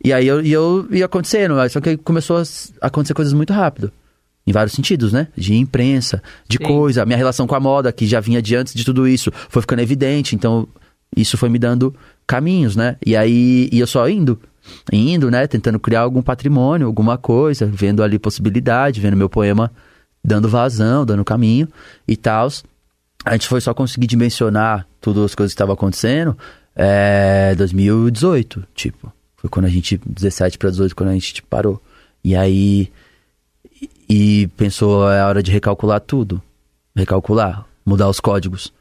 E 0.03 0.13
aí 0.13 0.27
eu, 0.27 0.41
e 0.41 0.51
eu 0.51 0.88
ia 0.91 1.05
acontecendo, 1.05 1.55
só 1.70 1.79
que 1.79 1.98
começou 1.98 2.38
a 2.38 2.88
acontecer 2.88 3.13
coisas 3.13 3.34
muito 3.34 3.53
rápido. 3.53 3.91
Em 4.48 4.51
vários 4.51 4.74
sentidos, 4.74 5.12
né? 5.12 5.27
De 5.36 5.55
imprensa, 5.55 6.22
de 6.48 6.58
Sim. 6.58 6.65
coisa. 6.65 7.01
A 7.01 7.05
minha 7.05 7.17
relação 7.17 7.48
com 7.48 7.55
a 7.55 7.60
moda, 7.60 7.91
que 7.91 8.05
já 8.05 8.20
vinha 8.20 8.39
de 8.39 8.55
antes 8.55 8.75
de 8.75 8.86
tudo 8.86 9.08
isso, 9.08 9.32
foi 9.50 9.62
ficando 9.62 9.82
evidente. 9.82 10.36
Então, 10.36 10.67
isso 11.17 11.36
foi 11.36 11.50
me 11.50 11.58
dando 11.58 11.96
caminhos, 12.27 12.75
né? 12.75 12.96
E 13.03 13.15
aí, 13.15 13.67
e 13.72 13.79
eu 13.79 13.88
só 13.88 14.08
indo, 14.08 14.39
indo, 14.91 15.31
né? 15.31 15.48
Tentando 15.48 15.79
criar 15.79 16.01
algum 16.01 16.22
patrimônio, 16.22 16.88
alguma 16.88 17.17
coisa, 17.17 17.65
vendo 17.65 18.03
ali 18.03 18.19
possibilidade, 18.19 19.01
vendo 19.01 19.17
meu 19.17 19.29
poema 19.29 19.72
dando 20.24 20.50
vazão, 20.50 21.05
dando 21.05 21.24
caminho 21.24 21.67
e 22.07 22.17
tal. 22.17 22.48
a 23.24 23.34
gente 23.34 23.48
foi 23.48 23.62
só 23.62 23.74
conseguir 23.74 24.07
dimensionar 24.07 24.88
todas 25.00 25.24
as 25.24 25.36
coisas 25.36 25.53
que 25.53 25.55
estavam 25.55 25.74
acontecendo 25.74 26.36
é 26.75 27.55
2018, 27.55 28.65
tipo. 28.75 29.12
Foi 29.38 29.50
quando 29.50 29.65
a 29.65 29.69
gente, 29.69 30.00
17 30.05 30.57
para 30.57 30.69
18, 30.69 30.95
quando 30.95 31.10
a 31.10 31.13
gente 31.13 31.36
tipo, 31.36 31.48
parou. 31.48 31.81
E 32.24 32.36
aí, 32.36 32.91
e 34.10 34.48
pensou, 34.57 35.10
é 35.10 35.24
hora 35.24 35.41
de 35.41 35.51
recalcular 35.51 36.01
tudo. 36.01 36.41
Recalcular, 36.95 37.65
mudar 37.86 38.10
os 38.10 38.19
códigos. 38.19 38.74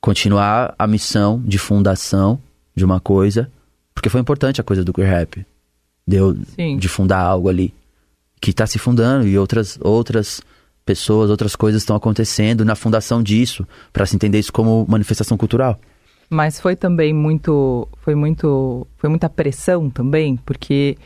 Continuar 0.00 0.74
a 0.78 0.86
missão 0.86 1.40
de 1.44 1.58
fundação 1.58 2.40
de 2.74 2.84
uma 2.84 2.98
coisa, 2.98 3.50
porque 3.94 4.08
foi 4.08 4.20
importante 4.20 4.60
a 4.60 4.64
coisa 4.64 4.84
do 4.84 4.92
queer 4.92 5.08
rap. 5.08 5.46
Deu 6.06 6.36
Sim. 6.56 6.76
de 6.76 6.88
fundar 6.88 7.20
algo 7.20 7.48
ali 7.48 7.74
que 8.40 8.50
está 8.50 8.66
se 8.66 8.78
fundando 8.78 9.26
e 9.26 9.38
outras 9.38 9.78
outras 9.82 10.40
pessoas, 10.84 11.30
outras 11.30 11.54
coisas 11.54 11.82
estão 11.82 11.94
acontecendo 11.94 12.64
na 12.64 12.74
fundação 12.74 13.22
disso, 13.22 13.66
para 13.92 14.06
se 14.06 14.16
entender 14.16 14.38
isso 14.38 14.52
como 14.52 14.86
manifestação 14.88 15.36
cultural. 15.36 15.78
Mas 16.28 16.60
foi 16.60 16.74
também 16.74 17.12
muito, 17.12 17.88
foi 17.98 18.14
muito, 18.14 18.86
foi 18.96 19.10
muita 19.10 19.28
pressão 19.28 19.90
também, 19.90 20.36
porque 20.36 20.96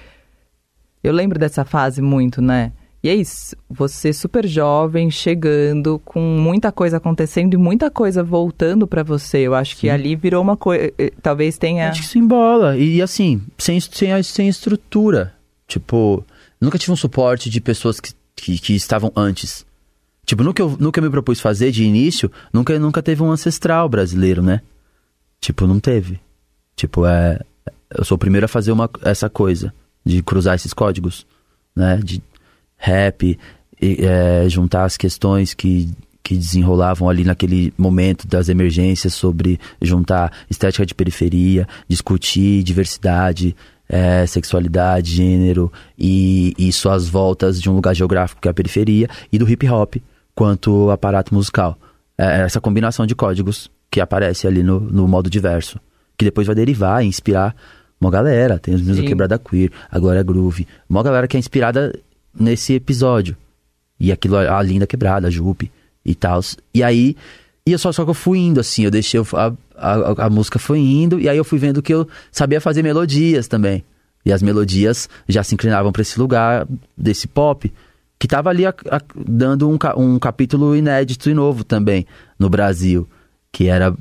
eu 1.03 1.13
lembro 1.13 1.39
dessa 1.39 1.65
fase 1.65 2.01
muito, 2.01 2.41
né? 2.41 2.73
E 3.05 3.09
é 3.11 3.15
isso, 3.15 3.55
você 3.69 4.15
super 4.15 4.47
jovem, 4.47 5.11
chegando, 5.11 6.01
com 6.07 6.21
muita 6.21 6.73
coisa 6.73 6.97
acontecendo 6.97 7.53
e 7.53 7.59
muita 7.59 7.91
coisa 7.91 8.23
voltando 8.23 8.87
para 8.87 9.03
você. 9.03 9.41
Eu 9.41 9.55
acho 9.55 9.77
que 9.77 9.83
Sim. 9.83 9.91
ali 9.91 10.17
virou 10.17 10.41
uma 10.41 10.57
coisa, 10.57 10.91
talvez 11.21 11.59
tenha 11.59 11.91
Acho 11.91 12.01
que 12.01 12.07
isso 12.07 12.17
embola. 12.17 12.79
E 12.79 13.03
assim, 13.03 13.43
sem, 13.59 13.79
sem, 13.79 14.23
sem 14.23 14.49
estrutura. 14.49 15.35
Tipo, 15.69 16.25
nunca 16.59 16.79
tive 16.79 16.93
um 16.93 16.97
suporte 16.97 17.51
de 17.51 17.61
pessoas 17.61 18.01
que, 18.01 18.15
que, 18.35 18.59
que 18.59 18.75
estavam 18.75 19.13
antes. 19.15 19.67
Tipo, 20.25 20.43
no 20.43 20.55
que, 20.55 20.63
eu, 20.63 20.75
no 20.81 20.91
que 20.91 20.99
eu 20.99 21.05
me 21.05 21.11
propus 21.11 21.41
fazer 21.41 21.71
de 21.73 21.85
início, 21.85 22.33
nunca, 22.51 22.79
nunca 22.79 23.03
teve 23.03 23.23
um 23.23 23.31
ancestral 23.31 23.87
brasileiro, 23.87 24.43
né? 24.43 24.63
Tipo, 25.43 25.67
não 25.67 25.79
teve. 25.79 26.19
Tipo, 26.75 27.05
é. 27.05 27.39
Eu 27.91 28.03
sou 28.03 28.17
o 28.17 28.19
primeiro 28.19 28.47
a 28.47 28.49
fazer 28.49 28.73
uma, 28.73 28.89
essa 29.03 29.29
coisa, 29.29 29.75
de 30.03 30.23
cruzar 30.23 30.55
esses 30.55 30.73
códigos, 30.73 31.27
né? 31.77 32.01
De 32.03 32.23
rap, 32.85 33.39
e, 33.81 34.05
é, 34.05 34.47
juntar 34.49 34.85
as 34.85 34.97
questões 34.97 35.55
que, 35.55 35.91
que 36.23 36.37
desenrolavam 36.37 37.09
ali 37.09 37.25
naquele 37.25 37.73
momento 37.79 38.29
das 38.29 38.49
emergências 38.49 39.15
sobre 39.15 39.59
juntar 39.81 40.31
estética 40.51 40.85
de 40.85 40.95
periferia, 40.95 41.67
discutir 41.89 42.63
diversidade, 42.63 43.57
é, 43.89 44.27
sexualidade, 44.27 45.13
gênero 45.13 45.73
e, 45.99 46.55
e 46.59 46.73
suas 46.73 47.09
voltas 47.09 47.61
de 47.61 47.71
um 47.71 47.75
lugar 47.75 47.95
geográfico 47.95 48.41
que 48.41 48.49
é 48.49 48.51
a 48.51 48.55
periferia 48.55 49.09
e 49.33 49.39
do 49.39 49.49
hip 49.49 49.69
hop 49.69 49.97
quanto 50.35 50.91
aparato 50.91 51.35
musical. 51.35 51.79
É 52.19 52.43
essa 52.43 52.61
combinação 52.61 53.07
de 53.07 53.15
códigos 53.15 53.71
que 53.91 54.01
aparece 54.01 54.47
ali 54.47 54.63
no, 54.63 54.79
no 54.79 55.09
modo 55.09 55.31
diverso, 55.31 55.81
que 56.19 56.25
depois 56.25 56.47
vai 56.47 56.55
derivar 56.55 57.03
e 57.03 57.09
inspirar 57.09 57.55
uma 58.01 58.11
galera. 58.11 58.59
Tem 58.59 58.75
os 58.75 58.81
meninos 58.81 59.01
Sim. 59.01 59.07
Quebrada 59.07 59.39
Queer, 59.39 59.71
a 59.91 59.99
Glória 59.99 60.23
Groove, 60.23 60.67
uma 60.89 61.03
galera 61.03 61.27
que 61.27 61.37
é 61.37 61.41
inspirada 61.41 61.93
nesse 62.39 62.75
episódio. 62.75 63.37
E 63.99 64.11
aquilo, 64.13 64.37
a 64.37 64.63
Linda 64.63 64.87
Quebrada, 64.87 65.29
a 65.29 65.31
Jupe 65.31 65.71
e 66.05 66.15
tal. 66.15 66.41
E 66.73 66.83
aí, 66.83 67.17
e 67.67 67.73
eu 67.73 67.79
só, 67.79 67.93
só 67.93 68.05
que 68.05 68.11
eu 68.11 68.15
fui 68.15 68.39
indo, 68.39 68.61
assim, 68.61 68.85
eu 68.85 68.91
deixei, 68.91 69.21
a, 69.35 69.53
a, 69.77 70.27
a 70.27 70.31
música 70.31 70.59
foi 70.59 70.79
indo, 70.81 71.19
e 71.19 71.29
aí 71.29 71.37
eu 71.37 71.45
fui 71.45 71.59
vendo 71.59 71.81
que 71.83 71.95
eu 71.95 72.07
sabia 72.31 72.61
fazer 72.61 72.83
melodias 72.83 73.49
também. 73.49 73.83
E 74.27 74.33
as 74.33 74.43
melodias 74.43 75.09
já 75.29 75.43
se 75.43 75.55
inclinavam 75.55 75.93
para 75.93 76.03
esse 76.03 76.19
lugar 76.19 76.67
desse 76.97 77.27
pop, 77.29 77.73
que 78.19 78.27
tava 78.27 78.51
ali 78.51 78.65
a- 78.67 78.75
a- 78.91 79.01
dando 79.17 79.69
um, 79.69 79.79
um 79.97 80.19
capítulo 80.19 80.75
inédito 80.75 81.29
e 81.31 81.35
novo 81.35 81.63
também 81.63 82.07
no 82.39 82.49
Brasil, 82.49 83.07
que 83.53 83.67
era 83.69 83.95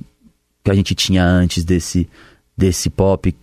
que 0.63 0.71
a 0.71 0.73
gente 0.73 0.95
tinha 0.95 1.25
antes 1.25 1.63
desse, 1.65 2.07
desse 2.57 2.89
pop 2.89 3.35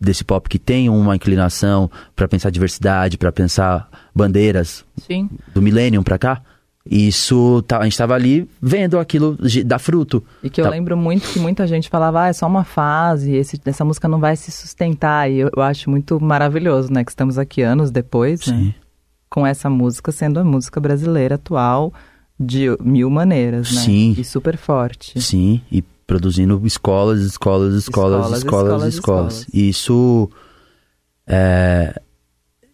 desse 0.00 0.24
pop 0.24 0.48
que 0.48 0.58
tem 0.58 0.88
uma 0.88 1.14
inclinação 1.16 1.90
para 2.14 2.26
pensar 2.28 2.50
diversidade, 2.50 3.16
para 3.18 3.30
pensar 3.32 3.88
bandeiras 4.14 4.84
Sim. 5.06 5.28
do 5.54 5.60
millennium 5.62 6.02
para 6.02 6.18
cá. 6.18 6.42
Isso 6.90 7.62
tá, 7.68 7.78
a 7.78 7.84
gente 7.84 7.96
tava 7.96 8.14
ali 8.14 8.48
vendo 8.60 8.98
aquilo 8.98 9.36
dar 9.66 9.78
fruto. 9.78 10.24
E 10.42 10.48
que 10.48 10.60
eu 10.60 10.64
Tá. 10.64 10.70
lembro 10.70 10.96
muito 10.96 11.28
que 11.28 11.38
muita 11.38 11.66
gente 11.66 11.88
falava, 11.90 12.22
ah, 12.22 12.28
é 12.28 12.32
só 12.32 12.46
uma 12.46 12.64
fase, 12.64 13.34
esse, 13.34 13.60
essa 13.66 13.84
música 13.84 14.08
não 14.08 14.18
vai 14.18 14.34
se 14.34 14.50
sustentar. 14.50 15.30
E 15.30 15.40
eu, 15.40 15.50
eu 15.54 15.62
acho 15.62 15.90
muito 15.90 16.18
maravilhoso, 16.20 16.90
né? 16.92 17.04
Que 17.04 17.10
estamos 17.10 17.36
aqui 17.38 17.60
anos 17.62 17.90
depois, 17.90 18.46
né? 18.46 18.74
Com 19.28 19.46
essa 19.46 19.68
música 19.68 20.10
sendo 20.10 20.40
a 20.40 20.44
música 20.44 20.80
brasileira 20.80 21.34
atual 21.36 21.92
de 22.38 22.66
mil 22.82 23.10
maneiras, 23.10 23.70
né? 23.72 23.80
Sim. 23.82 24.14
E 24.18 24.24
super 24.24 24.56
forte. 24.56 25.20
Sim, 25.20 25.60
e 25.70 25.84
produzindo 26.10 26.60
escolas, 26.66 27.20
escolas, 27.20 27.72
escolas, 27.74 28.26
Escolas, 28.26 28.38
escolas, 28.38 28.42
escolas, 28.42 28.94
escolas. 28.94 29.34
escolas. 29.42 29.54
Isso. 29.54 30.28
É... 31.24 32.02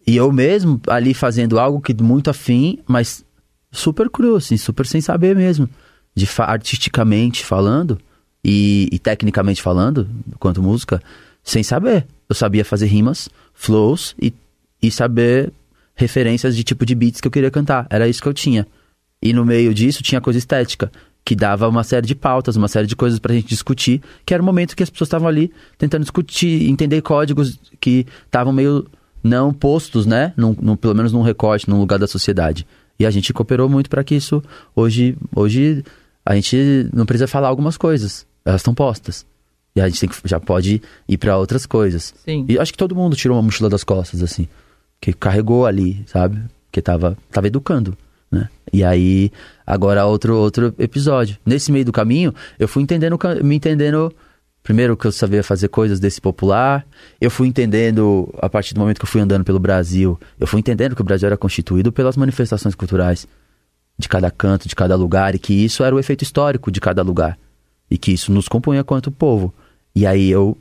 E 0.07 0.17
eu 0.17 0.31
mesmo 0.31 0.81
ali 0.87 1.13
fazendo 1.13 1.59
algo 1.59 1.79
que 1.79 1.93
muito 2.01 2.31
afim, 2.31 2.79
mas 2.87 3.23
super 3.71 4.09
cru, 4.09 4.37
assim, 4.37 4.57
super 4.57 4.87
sem 4.87 5.01
saber 5.01 5.35
mesmo. 5.35 5.69
De 6.15 6.25
fa- 6.25 6.45
artisticamente 6.45 7.45
falando 7.45 7.99
e, 8.43 8.89
e 8.91 8.97
tecnicamente 8.97 9.61
falando, 9.61 10.09
quanto 10.39 10.63
música, 10.63 10.99
sem 11.43 11.61
saber. 11.61 12.07
Eu 12.27 12.33
sabia 12.33 12.65
fazer 12.65 12.87
rimas, 12.87 13.29
flows 13.53 14.15
e, 14.19 14.33
e 14.81 14.89
saber 14.89 15.53
referências 15.93 16.55
de 16.55 16.63
tipo 16.63 16.87
de 16.87 16.95
beats 16.95 17.21
que 17.21 17.27
eu 17.27 17.31
queria 17.31 17.51
cantar. 17.51 17.85
Era 17.91 18.07
isso 18.07 18.19
que 18.21 18.27
eu 18.27 18.33
tinha. 18.33 18.65
E 19.21 19.31
no 19.31 19.45
meio 19.45 19.75
disso 19.75 20.01
tinha 20.01 20.19
coisa 20.21 20.39
estética, 20.39 20.91
que 21.27 21.35
dava 21.35 21.67
uma 21.67 21.83
série 21.83 22.07
de 22.07 22.15
pautas, 22.15 22.55
uma 22.55 22.69
série 22.69 22.87
de 22.87 22.95
coisas 22.95 23.19
pra 23.19 23.33
gente 23.33 23.47
discutir, 23.49 24.01
que 24.25 24.33
era 24.33 24.41
o 24.41 24.45
momento 24.45 24.77
que 24.77 24.81
as 24.81 24.89
pessoas 24.89 25.07
estavam 25.09 25.27
ali 25.27 25.51
tentando 25.77 26.03
discutir, 26.03 26.69
entender 26.69 27.01
códigos 27.01 27.59
que 27.81 28.05
estavam 28.25 28.53
meio 28.53 28.87
não 29.21 29.53
postos, 29.53 30.05
né? 30.05 30.31
Num, 30.37 30.55
num- 30.57 30.77
pelo 30.77 30.95
menos 30.95 31.11
num 31.11 31.21
recorte, 31.21 31.69
num 31.69 31.79
lugar 31.81 31.99
da 31.99 32.07
sociedade. 32.07 32.65
E 32.97 33.05
a 33.05 33.11
gente 33.11 33.33
cooperou 33.33 33.67
muito 33.67 33.89
para 33.89 34.05
que 34.05 34.15
isso 34.15 34.41
hoje, 34.73 35.17
hoje 35.35 35.83
a 36.25 36.33
gente 36.33 36.89
não 36.93 37.05
precisa 37.05 37.27
falar 37.27 37.49
algumas 37.49 37.75
coisas, 37.75 38.25
elas 38.45 38.61
estão 38.61 38.73
postas. 38.73 39.25
E 39.75 39.81
a 39.81 39.89
gente 39.89 40.07
que, 40.07 40.15
já 40.23 40.39
pode 40.39 40.81
ir 41.09 41.17
para 41.17 41.37
outras 41.37 41.65
coisas. 41.65 42.13
Sim. 42.23 42.45
E 42.47 42.57
acho 42.57 42.71
que 42.71 42.77
todo 42.77 42.95
mundo 42.95 43.17
tirou 43.17 43.35
uma 43.35 43.43
mochila 43.43 43.69
das 43.69 43.83
costas, 43.83 44.23
assim. 44.23 44.47
Que 45.01 45.11
carregou 45.11 45.65
ali, 45.65 46.05
sabe? 46.07 46.41
Que 46.71 46.81
tava, 46.81 47.17
tava 47.29 47.47
educando, 47.47 47.97
né? 48.31 48.49
E 48.71 48.83
aí, 48.83 49.31
agora 49.65 50.05
outro, 50.05 50.35
outro 50.35 50.73
episódio. 50.77 51.37
Nesse 51.45 51.71
meio 51.71 51.85
do 51.85 51.91
caminho, 51.91 52.33
eu 52.59 52.67
fui 52.67 52.83
entendendo, 52.83 53.17
me 53.43 53.55
entendendo... 53.55 54.13
Primeiro 54.63 54.97
que 54.97 55.07
eu 55.07 55.13
sabia 55.13 55.41
fazer 55.41 55.69
coisas 55.69 55.97
desse 55.97 56.19
popular. 56.19 56.85
Eu 57.21 57.31
fui 57.31 57.47
entendendo, 57.47 58.29
a 58.37 58.49
partir 58.49 58.73
do 58.73 58.81
momento 58.81 58.99
que 58.99 59.05
eu 59.05 59.09
fui 59.09 59.21
andando 59.21 59.45
pelo 59.45 59.59
Brasil, 59.59 60.19
eu 60.37 60.45
fui 60.45 60.59
entendendo 60.59 60.93
que 60.93 61.01
o 61.01 61.05
Brasil 61.05 61.25
era 61.25 61.37
constituído 61.37 61.89
pelas 61.89 62.17
manifestações 62.17 62.75
culturais 62.75 63.25
de 63.97 64.09
cada 64.09 64.29
canto, 64.29 64.67
de 64.67 64.75
cada 64.75 64.93
lugar, 64.97 65.33
e 65.35 65.39
que 65.39 65.53
isso 65.53 65.85
era 65.85 65.95
o 65.95 65.99
efeito 65.99 66.21
histórico 66.21 66.69
de 66.69 66.81
cada 66.81 67.01
lugar. 67.01 67.39
E 67.89 67.97
que 67.97 68.11
isso 68.11 68.29
nos 68.29 68.49
compunha 68.49 68.83
quanto 68.83 69.09
povo. 69.09 69.53
E 69.95 70.05
aí 70.05 70.29
eu 70.29 70.57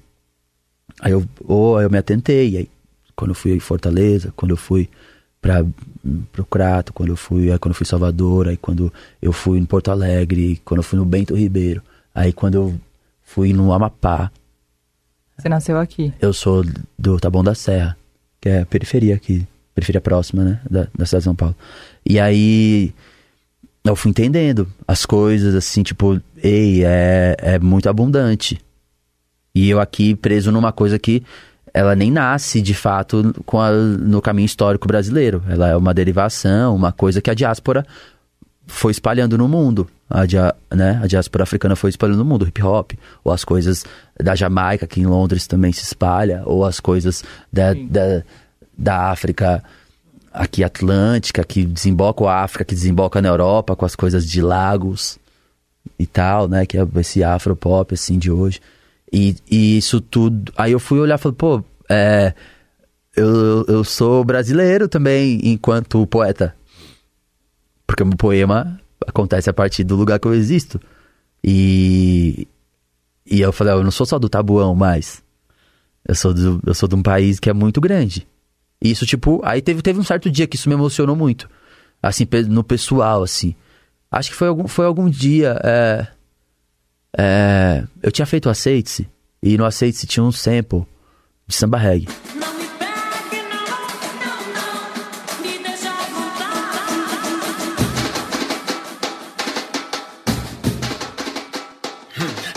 Aí 1.00 1.10
eu, 1.10 1.24
ou 1.44 1.80
eu 1.80 1.90
me 1.90 1.98
atentei, 1.98 2.56
aí 2.56 2.70
quando 3.16 3.32
eu 3.32 3.34
fui 3.34 3.54
em 3.54 3.60
Fortaleza, 3.60 4.32
quando 4.36 4.52
eu 4.52 4.56
fui 4.56 4.88
para 5.46 5.64
pro 6.32 6.44
Crato, 6.44 6.92
quando 6.92 7.10
eu 7.10 7.16
fui, 7.16 7.50
aí 7.50 7.58
quando 7.58 7.70
eu 7.70 7.76
fui 7.76 7.84
em 7.84 7.88
Salvador, 7.88 8.48
aí 8.48 8.56
quando 8.56 8.92
eu 9.22 9.32
fui 9.32 9.58
em 9.58 9.64
Porto 9.64 9.90
Alegre, 9.90 10.60
quando 10.64 10.78
eu 10.78 10.82
fui 10.84 10.98
no 10.98 11.04
Bento 11.04 11.34
Ribeiro, 11.34 11.82
aí 12.14 12.32
quando 12.32 12.54
eu 12.54 12.74
fui 13.22 13.52
no 13.52 13.72
Amapá, 13.72 14.30
Você 15.36 15.48
nasceu 15.48 15.78
aqui. 15.78 16.12
eu 16.20 16.32
sou 16.32 16.64
do 16.98 17.18
Taboão 17.18 17.44
da 17.44 17.54
Serra, 17.54 17.96
que 18.40 18.48
é 18.48 18.60
a 18.60 18.66
periferia 18.66 19.14
aqui, 19.14 19.46
periferia 19.74 20.00
próxima, 20.00 20.44
né, 20.44 20.60
da, 20.68 20.88
da 20.96 21.06
cidade 21.06 21.22
de 21.22 21.24
São 21.24 21.34
Paulo. 21.34 21.56
E 22.04 22.18
aí 22.20 22.92
eu 23.84 23.96
fui 23.96 24.10
entendendo 24.10 24.68
as 24.86 25.06
coisas, 25.06 25.54
assim, 25.54 25.82
tipo, 25.82 26.20
ei, 26.42 26.84
é, 26.84 27.36
é 27.38 27.58
muito 27.58 27.88
abundante. 27.88 28.58
E 29.54 29.70
eu 29.70 29.80
aqui 29.80 30.14
preso 30.14 30.52
numa 30.52 30.72
coisa 30.72 30.98
que 30.98 31.22
ela 31.76 31.94
nem 31.94 32.10
nasce, 32.10 32.62
de 32.62 32.72
fato, 32.72 33.34
com 33.44 33.60
a- 33.60 33.70
no 33.70 34.22
caminho 34.22 34.46
histórico 34.46 34.88
brasileiro. 34.88 35.42
Ela 35.46 35.68
é 35.68 35.76
uma 35.76 35.92
derivação, 35.92 36.74
uma 36.74 36.90
coisa 36.90 37.20
que 37.20 37.30
a 37.30 37.34
diáspora 37.34 37.84
foi 38.66 38.92
espalhando 38.92 39.36
no 39.36 39.46
mundo. 39.46 39.86
A, 40.08 40.24
dia, 40.24 40.54
né, 40.74 40.98
a 41.02 41.06
diáspora 41.06 41.42
africana 41.44 41.76
foi 41.76 41.90
espalhando 41.90 42.18
no 42.18 42.24
mundo, 42.24 42.42
o 42.44 42.48
hip 42.48 42.62
hop, 42.62 42.92
ou 43.22 43.30
as 43.30 43.44
coisas 43.44 43.84
da 44.18 44.34
Jamaica, 44.34 44.86
que 44.86 45.00
em 45.00 45.06
Londres 45.06 45.46
também 45.46 45.70
se 45.70 45.82
espalha, 45.82 46.42
ou 46.46 46.64
as 46.64 46.80
coisas 46.80 47.22
da, 47.52 47.74
da, 47.74 48.22
da 48.78 49.10
África 49.10 49.62
aqui 50.32 50.64
Atlântica, 50.64 51.44
que 51.44 51.64
desemboca 51.64 52.24
a 52.24 52.42
África, 52.42 52.64
que 52.64 52.74
desemboca 52.74 53.20
na 53.20 53.28
Europa, 53.28 53.76
com 53.76 53.84
as 53.84 53.94
coisas 53.94 54.24
de 54.26 54.40
lagos 54.40 55.18
e 55.98 56.06
tal, 56.06 56.48
né? 56.48 56.64
Que 56.64 56.78
é 56.78 56.86
esse 56.96 57.22
afropop, 57.22 57.92
assim, 57.92 58.18
de 58.18 58.30
hoje. 58.30 58.60
E, 59.16 59.34
e 59.50 59.78
isso 59.78 59.98
tudo. 59.98 60.52
Aí 60.58 60.72
eu 60.72 60.78
fui 60.78 60.98
olhar 60.98 61.14
e 61.14 61.18
falei, 61.18 61.36
pô, 61.38 61.64
é, 61.88 62.34
eu, 63.16 63.64
eu 63.66 63.82
sou 63.82 64.22
brasileiro 64.22 64.88
também 64.88 65.40
enquanto 65.42 66.06
poeta. 66.06 66.54
Porque 67.86 68.02
o 68.02 68.06
meu 68.06 68.16
poema 68.18 68.78
acontece 69.06 69.48
a 69.48 69.54
partir 69.54 69.84
do 69.84 69.96
lugar 69.96 70.20
que 70.20 70.28
eu 70.28 70.34
existo. 70.34 70.78
E, 71.42 72.46
e 73.24 73.40
eu 73.40 73.54
falei, 73.54 73.72
ó, 73.72 73.78
eu 73.78 73.84
não 73.84 73.90
sou 73.90 74.04
só 74.04 74.18
do 74.18 74.28
Tabuão 74.28 74.74
mais. 74.74 75.22
Eu 76.06 76.14
sou, 76.14 76.34
do, 76.34 76.60
eu 76.66 76.74
sou 76.74 76.86
de 76.86 76.94
um 76.94 77.02
país 77.02 77.40
que 77.40 77.48
é 77.48 77.54
muito 77.54 77.80
grande. 77.80 78.28
E 78.82 78.90
isso, 78.90 79.06
tipo, 79.06 79.40
aí 79.42 79.62
teve, 79.62 79.80
teve 79.80 79.98
um 79.98 80.04
certo 80.04 80.30
dia 80.30 80.46
que 80.46 80.56
isso 80.56 80.68
me 80.68 80.74
emocionou 80.74 81.16
muito. 81.16 81.48
Assim, 82.02 82.26
no 82.50 82.62
pessoal, 82.62 83.22
assim. 83.22 83.54
Acho 84.10 84.28
que 84.28 84.36
foi 84.36 84.48
algum, 84.48 84.68
foi 84.68 84.84
algum 84.84 85.08
dia. 85.08 85.58
É, 85.64 86.06
é, 87.16 87.84
eu 88.02 88.12
tinha 88.12 88.26
feito 88.26 88.46
o 88.46 88.50
Aceite-se. 88.50 89.08
E 89.42 89.56
no 89.56 89.64
Aceite-se 89.64 90.06
tinha 90.06 90.24
um 90.24 90.32
sample 90.32 90.84
de 91.46 91.54
samba 91.54 91.78
reggae. 91.78 92.08
Não 92.34 92.52
me 92.54 92.66
pegue, 92.66 93.42
não, 93.48 93.66
não, 94.22 94.40
não, 94.54 95.42
me 95.42 95.58
deixa 95.62 95.92
voltar. 96.12 96.76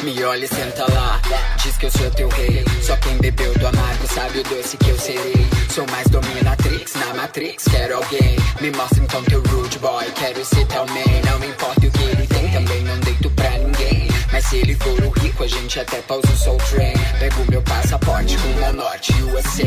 Me 0.03 0.23
olha 0.23 0.45
e 0.45 0.47
senta 0.47 0.91
lá, 0.91 1.21
diz 1.63 1.77
que 1.77 1.85
eu 1.85 1.91
sou 1.91 2.11
teu 2.11 2.29
rei. 2.29 2.65
Só 2.81 2.95
quem 2.97 3.17
bebeu 3.17 3.53
do 3.59 3.67
amargo 3.67 4.07
sabe 4.07 4.39
o 4.39 4.43
doce 4.43 4.77
que 4.77 4.89
eu 4.89 4.97
serei. 4.97 5.47
Sou 5.69 5.85
mais 5.91 6.07
dominatrix 6.09 6.95
na 6.95 7.13
Matrix, 7.13 7.65
quero 7.65 7.97
alguém. 7.97 8.35
Me 8.59 8.71
mostra 8.71 9.03
então 9.03 9.23
teu 9.23 9.41
rude 9.43 9.77
boy, 9.79 10.05
quero 10.15 10.43
ser 10.43 10.65
teu 10.65 10.85
man. 10.87 11.21
Não 11.31 11.39
me 11.39 11.47
importa 11.47 11.85
o 11.85 11.91
que 11.91 12.03
ele 12.03 12.27
tem, 12.27 12.51
também 12.51 12.83
não 12.83 12.99
deito 12.99 13.29
pra 13.31 13.51
ninguém. 13.59 14.09
Mas 14.31 14.45
se 14.45 14.57
ele 14.57 14.75
for 14.75 15.03
o 15.03 15.09
rico, 15.09 15.43
a 15.43 15.47
gente 15.47 15.79
até 15.79 16.01
pausa 16.01 16.27
o 16.31 16.37
Soul 16.37 16.57
Train. 16.69 16.93
Pego 17.19 17.49
meu 17.49 17.61
passaporte 17.63 18.35
rumo 18.35 18.65
ao 18.65 18.73
norte, 18.73 19.11
USA. 19.23 19.63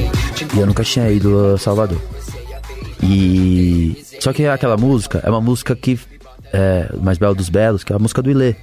E 0.55 0.59
eu 0.59 0.67
nunca 0.67 0.85
tinha 0.85 1.11
ido 1.11 1.55
a 1.55 1.59
Salvador. 1.59 2.01
E. 3.03 4.05
Só 4.21 4.33
que 4.33 4.47
aquela 4.47 4.77
música 4.77 5.21
é 5.25 5.31
uma 5.31 5.41
música 5.41 5.75
que. 5.75 5.99
É, 6.53 6.91
o 6.93 7.01
Mais 7.01 7.19
Belo 7.19 7.35
dos 7.35 7.49
Belos, 7.49 7.83
que 7.83 7.93
é 7.93 7.97
a 7.97 7.99
música 7.99 8.23
do 8.23 8.31
Ilê. 8.31 8.55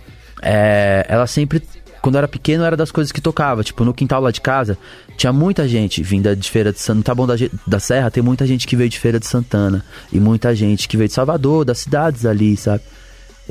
É, 0.41 1.05
ela 1.09 1.27
sempre, 1.27 1.61
quando 2.01 2.17
era 2.17 2.27
pequeno, 2.27 2.63
era 2.63 2.77
das 2.77 2.91
coisas 2.91 3.11
que 3.11 3.19
tocava. 3.19 3.63
Tipo, 3.63 3.83
no 3.83 3.93
quintal 3.93 4.21
lá 4.21 4.31
de 4.31 4.39
casa, 4.39 4.77
tinha 5.17 5.33
muita 5.33 5.67
gente 5.67 6.01
vinda 6.01 6.35
de 6.35 6.49
Feira 6.49 6.71
de 6.71 6.79
Santana. 6.79 6.97
No 6.97 7.03
Taboão 7.03 7.27
da, 7.27 7.35
da 7.67 7.79
Serra, 7.79 8.09
tem 8.09 8.23
muita 8.23 8.47
gente 8.47 8.65
que 8.65 8.75
veio 8.75 8.89
de 8.89 8.97
Feira 8.99 9.19
de 9.19 9.27
Santana. 9.27 9.83
E 10.13 10.19
muita 10.19 10.55
gente 10.55 10.87
que 10.87 10.95
veio 10.95 11.09
de 11.09 11.13
Salvador, 11.13 11.65
das 11.65 11.79
cidades 11.79 12.25
ali, 12.25 12.55
sabe? 12.55 12.83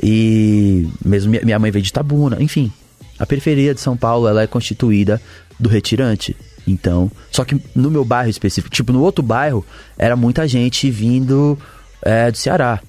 E 0.01 0.87
mesmo 1.03 1.31
minha- 1.43 1.59
mãe 1.59 1.71
veio 1.71 1.83
de 1.83 1.91
Tabuna, 1.91 2.41
enfim. 2.41 2.71
A 3.17 3.25
periferia 3.25 3.73
de 3.73 3.81
São 3.81 3.97
Paulo, 3.97 4.27
ela 4.27 4.41
é 4.41 4.47
constituída 4.47 5.21
do 5.59 5.67
retirante. 5.67 6.35
Então, 6.65 7.11
só 7.31 7.43
que 7.43 7.59
no 7.75 7.89
meu 7.91 8.05
bairro 8.05 8.29
específico, 8.29 8.73
tipo 8.73 8.93
no 8.93 9.01
outro 9.01 9.23
bairro, 9.23 9.65
era 9.97 10.15
muita 10.15 10.47
gente 10.47 10.89
vindo 10.89 11.57
é, 12.01 12.31
do 12.31 12.37
Ceará. 12.37 12.79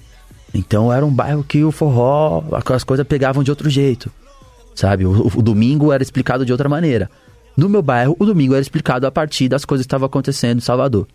Então 0.53 0.91
era 0.91 1.05
um 1.05 1.11
bairro 1.13 1.43
que 1.43 1.63
o 1.63 1.71
forró, 1.71 2.43
as 2.73 2.83
coisas 2.83 3.05
pegavam 3.07 3.43
de 3.43 3.49
outro 3.49 3.69
jeito. 3.69 4.11
Sabe? 4.75 5.05
O, 5.05 5.27
o 5.35 5.41
domingo 5.41 5.91
era 5.91 6.01
explicado 6.03 6.45
de 6.45 6.51
outra 6.51 6.69
maneira. 6.69 7.09
No 7.57 7.67
meu 7.67 7.81
bairro, 7.81 8.15
o 8.19 8.25
domingo 8.25 8.53
era 8.53 8.61
explicado 8.61 9.05
a 9.05 9.11
partir 9.11 9.49
das 9.49 9.65
coisas 9.65 9.85
que 9.85 9.87
estavam 9.87 10.05
acontecendo 10.05 10.59
em 10.59 10.61
Salvador. 10.61 11.07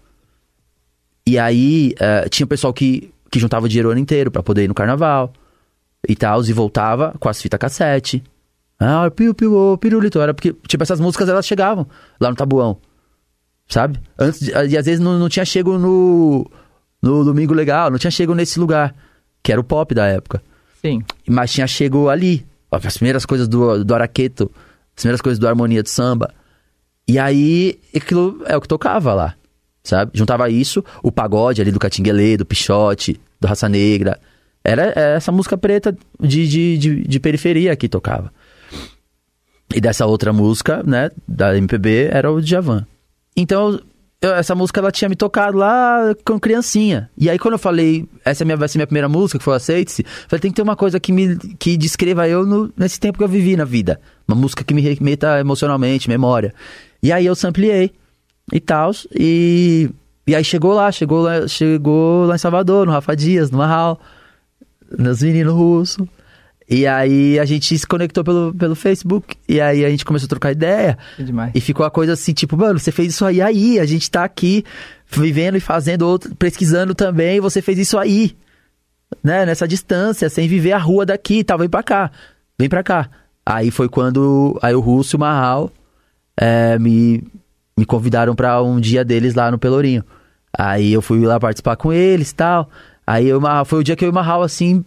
E 1.27 1.39
aí, 1.39 1.95
eh, 1.99 2.29
tinha 2.29 2.45
o 2.45 2.49
pessoal 2.49 2.73
que, 2.73 3.11
que 3.31 3.39
juntava 3.39 3.69
dinheiro 3.69 3.89
o 3.89 3.93
ano 3.93 4.01
inteiro 4.01 4.31
pra 4.31 4.43
poder 4.43 4.65
ir 4.65 4.69
no 4.69 4.75
carnaval 4.75 5.33
e 6.09 6.15
tal, 6.17 6.43
e 6.45 6.53
voltava 6.53 7.15
com 7.19 7.29
as 7.29 7.41
fitas 7.41 7.59
cassete. 7.59 8.23
Ah, 8.79 9.11
piu, 9.11 9.35
piu, 9.35 9.55
ô, 9.55 9.79
pirulito. 9.79 10.21
Era 10.21 10.35
porque, 10.35 10.55
tipo, 10.69 10.83
essas 10.83 11.01
músicas 11.01 11.29
elas 11.29 11.47
chegavam 11.47 11.87
lá 12.21 12.31
no 12.31 12.37
tabuão. 12.37 12.79
Sabe? 13.69 13.99
Antes 14.19 14.41
de- 14.41 14.51
e 14.53 14.77
às 14.77 14.87
vezes 14.87 15.01
não, 15.01 15.19
não 15.19 15.29
tinha 15.29 15.45
chego 15.45 15.77
no, 15.79 16.49
no 17.03 17.25
Domingo 17.25 17.53
Legal, 17.55 17.91
não 17.91 17.99
tinha 17.99 18.11
chego 18.11 18.35
nesse 18.35 18.61
lugar, 18.61 18.95
que 19.43 19.51
era 19.51 19.61
o 19.61 19.65
pop 19.65 19.93
da 19.95 20.07
época. 20.07 20.43
Sim. 20.85 21.03
Mas 21.29 21.53
tinha 21.53 21.67
chego 21.67 22.09
ali. 22.09 22.47
As 22.71 22.97
primeiras 22.97 23.25
coisas 23.25 23.49
do, 23.49 23.83
do 23.85 23.95
Araqueto, 23.95 24.51
as 24.97 25.03
primeiras 25.03 25.21
coisas 25.21 25.39
do 25.39 25.49
Harmonia 25.49 25.83
de 25.83 25.91
Samba. 25.91 26.33
E 27.09 27.19
aí, 27.19 27.81
aquilo 27.95 28.43
é 28.47 28.57
o 28.57 28.61
que 28.61 28.69
tocava 28.69 29.15
lá, 29.15 29.35
sabe? 29.83 30.11
Juntava 30.15 30.51
isso, 30.51 30.85
o 31.03 31.11
pagode 31.11 31.61
ali 31.63 31.71
do 31.71 31.79
Catinguelê, 31.79 32.37
do 32.37 32.45
Pichote, 32.45 33.19
do 33.41 33.47
Raça 33.49 33.69
Negra. 33.69 34.19
Era 34.69 34.93
essa 35.17 35.31
música 35.31 35.57
preta 35.57 35.97
de, 36.21 36.49
de, 36.49 36.79
de, 36.79 37.09
de 37.09 37.21
periferia 37.21 37.77
que 37.77 37.89
tocava. 37.89 38.33
E 39.75 39.81
dessa 39.81 40.07
outra 40.07 40.33
música, 40.33 40.83
né, 40.85 41.11
da 41.27 41.57
MPB, 41.57 42.09
era 42.11 42.31
o 42.33 42.41
Djavan. 42.41 42.87
Então, 43.37 43.81
eu- 44.23 44.35
essa 44.35 44.55
música 44.55 44.81
ela 44.81 44.91
tinha 44.91 45.09
me 45.09 45.17
tocado 45.17 45.59
lá 45.59 46.15
com 46.25 46.39
criancinha. 46.41 47.11
E 47.19 47.29
aí, 47.29 47.39
quando 47.39 47.55
eu 47.55 47.59
falei, 47.59 48.09
essa 48.25 48.43
é 48.43 48.45
minha, 48.45 48.57
vai 48.57 48.69
ser 48.69 48.79
minha 48.79 48.87
primeira 48.87 49.09
música, 49.09 49.39
que 49.39 49.45
foi 49.45 49.55
Aceite-se, 49.57 50.05
falei, 50.29 50.41
tem 50.41 50.51
que 50.51 50.57
ter 50.57 50.63
uma 50.63 50.77
coisa 50.77 50.99
que 50.99 51.13
me 51.13 51.37
que 51.59 51.77
descreva 51.77 52.29
eu 52.29 52.47
no- 52.47 52.73
nesse 52.77 52.99
tempo 52.99 53.19
que 53.19 53.25
eu 53.25 53.29
vivi 53.29 53.57
na 53.57 53.65
vida. 53.65 54.01
Uma 54.27 54.37
música 54.37 54.65
que 54.65 54.73
me 54.75 54.81
remeta 54.81 55.39
emocionalmente, 55.39 56.09
memória. 56.09 56.55
E 57.03 57.13
aí 57.13 57.27
eu 57.27 57.35
sampleei 57.35 57.93
e 58.53 58.61
tal. 58.61 58.93
E, 59.15 59.91
e 60.27 60.35
aí 60.35 60.43
chegou 60.45 60.73
lá, 60.73 60.91
chegou 60.91 61.23
lá, 61.23 61.47
chegou 61.47 62.25
lá 62.27 62.35
em 62.37 62.39
Salvador, 62.39 62.87
no 62.87 62.93
Rafa 62.93 63.15
Dias, 63.15 63.51
no 63.51 63.59
Marral, 63.59 64.01
nos 64.91 65.23
meninos 65.23 65.55
russos. 65.55 66.07
E 66.69 66.85
aí 66.85 67.39
a 67.39 67.45
gente 67.45 67.79
se 67.79 67.87
conectou 67.87 68.25
pelo, 68.25 68.53
pelo 68.53 68.75
Facebook. 68.75 69.37
E 69.49 69.61
aí 69.61 69.85
a 69.85 69.91
gente 69.91 70.05
começou 70.05 70.27
a 70.27 70.29
trocar 70.29 70.51
ideia. 70.51 70.99
Que 71.17 71.23
demais. 71.23 71.53
E 71.55 71.61
ficou 71.61 71.87
a 71.87 71.91
coisa 71.91 72.15
assim, 72.15 72.33
tipo, 72.33 72.57
mano, 72.57 72.79
você 72.79 72.91
fez 72.91 73.13
isso 73.13 73.25
aí, 73.25 73.41
aí, 73.41 73.79
a 73.79 73.87
gente 73.87 74.11
tá 74.11 74.25
aqui 74.25 74.65
vivendo 75.09 75.57
e 75.57 75.61
fazendo 75.61 76.03
outro, 76.03 76.35
pesquisando 76.35 76.95
também, 76.95 77.41
você 77.41 77.63
fez 77.63 77.79
isso 77.79 77.97
aí, 77.97 78.37
né, 79.23 79.47
nessa 79.47 79.69
distância, 79.69 80.29
sem 80.29 80.49
viver 80.49 80.73
a 80.73 80.79
rua 80.79 81.07
daqui 81.07 81.39
e 81.39 81.45
tal, 81.45 81.59
vem 81.59 81.69
pra 81.69 81.83
cá, 81.83 82.11
vem 82.59 82.69
pra 82.69 82.83
cá. 82.83 83.09
Aí 83.45 83.71
foi 83.71 83.89
quando, 83.89 84.59
aí 84.61 84.75
o 84.75 84.81
Russo 84.81 85.15
e 85.15 85.17
o 85.17 85.21
Marral 85.21 85.71
é, 86.37 86.77
me, 86.81 87.23
me 87.79 87.87
convidaram 87.87 88.35
pra 88.35 88.61
um 88.61 88.81
dia 88.81 89.05
deles 89.05 89.35
lá 89.35 89.51
no 89.51 89.59
Pelourinho. 89.59 90.05
Aí 90.57 90.93
eu 90.93 91.01
fui 91.01 91.21
lá 91.21 91.39
participar 91.39 91.77
com 91.77 91.93
eles 91.93 92.31
e 92.31 92.35
tal, 92.35 92.69
aí 93.07 93.27
eu, 93.29 93.41
foi 93.65 93.81
o 93.81 93.85
dia 93.85 93.95
que 93.97 94.05
eu 94.05 94.09
e 94.09 94.11
o 94.11 94.15
Marral, 94.15 94.43
assim, 94.43 94.85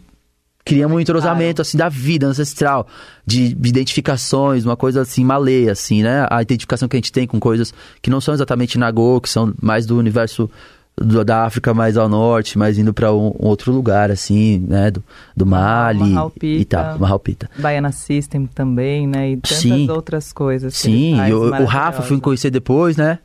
criamos 0.65 0.97
um 0.97 0.99
entrosamento, 0.99 1.61
assim, 1.61 1.77
da 1.77 1.89
vida 1.89 2.27
ancestral, 2.27 2.87
de, 3.25 3.53
de 3.53 3.69
identificações, 3.69 4.65
uma 4.65 4.75
coisa 4.75 5.01
assim, 5.01 5.23
maleia, 5.23 5.71
assim, 5.71 6.03
né? 6.03 6.27
A 6.29 6.41
identificação 6.41 6.87
que 6.87 6.95
a 6.95 6.99
gente 6.99 7.11
tem 7.11 7.25
com 7.25 7.39
coisas 7.39 7.73
que 8.01 8.09
não 8.09 8.21
são 8.21 8.33
exatamente 8.33 8.77
Nagô, 8.77 9.19
que 9.21 9.29
são 9.29 9.53
mais 9.61 9.85
do 9.85 9.97
universo 9.97 10.49
do- 10.95 11.23
da 11.23 11.45
África 11.45 11.73
mais 11.73 11.95
ao 11.95 12.09
norte, 12.09 12.57
mais 12.57 12.77
indo 12.77 12.93
pra 12.93 13.13
um, 13.13 13.27
um 13.39 13.47
outro 13.47 13.71
lugar, 13.71 14.11
assim, 14.11 14.59
né? 14.67 14.91
Do, 14.91 15.01
do 15.35 15.45
Mali 15.45 15.99
Mahalpita. 15.99 16.45
e 16.61 16.65
tal, 16.65 16.99
Mahalpita. 16.99 17.49
Baiana 17.57 17.91
System 17.93 18.45
também, 18.47 19.07
né? 19.07 19.31
E 19.31 19.37
tantas 19.37 19.57
Sim. 19.59 19.89
outras 19.89 20.33
coisas. 20.33 20.75
Sim, 20.75 21.15
faz 21.15 21.33
o, 21.33 21.49
Rafa 21.65 22.01
fui 22.01 22.19
conhecer 22.19 22.51
depois, 22.51 22.97
né? 22.97 23.19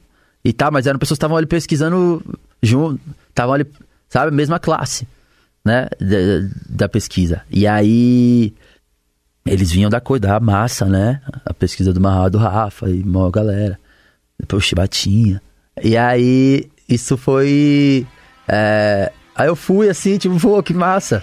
E 0.45 0.53
tal, 0.53 0.71
mas 0.71 0.87
eram 0.87 0.99
pessoas 1.01 1.17
que 1.17 1.21
estavam 1.21 1.37
ali 1.37 1.47
pesquisando 1.47 2.23
junto, 2.63 3.01
estavam 3.29 3.55
ali, 3.55 3.67
sabe, 4.09 4.35
mesma 4.35 4.59
classe, 4.59 5.07
né? 5.65 5.89
Da, 6.01 6.49
da 6.69 6.89
pesquisa. 6.89 7.43
E 7.51 7.67
aí 7.67 8.55
eles 9.47 9.71
vinham 9.71 9.91
da 9.91 10.01
coisa, 10.01 10.23
da 10.23 10.41
massa, 10.41 10.87
né? 10.87 11.21
A 11.45 11.53
pesquisa 11.53 11.93
do 11.93 12.01
Marral 12.01 12.31
do 12.31 12.39
Rafa 12.39 12.89
e 12.89 13.03
uma 13.03 13.31
galera. 13.31 13.79
Depois 14.39 14.63
o 14.63 14.67
Chibatinha. 14.67 15.41
E 15.83 15.97
aí, 15.97 16.69
isso 16.89 17.17
foi. 17.17 18.07
é, 18.49 19.13
Aí 19.37 19.49
eu 19.49 19.57
fui 19.57 19.89
assim, 19.89 20.17
tipo, 20.17 20.39
pô, 20.39 20.63
que 20.63 20.73
massa. 20.73 21.23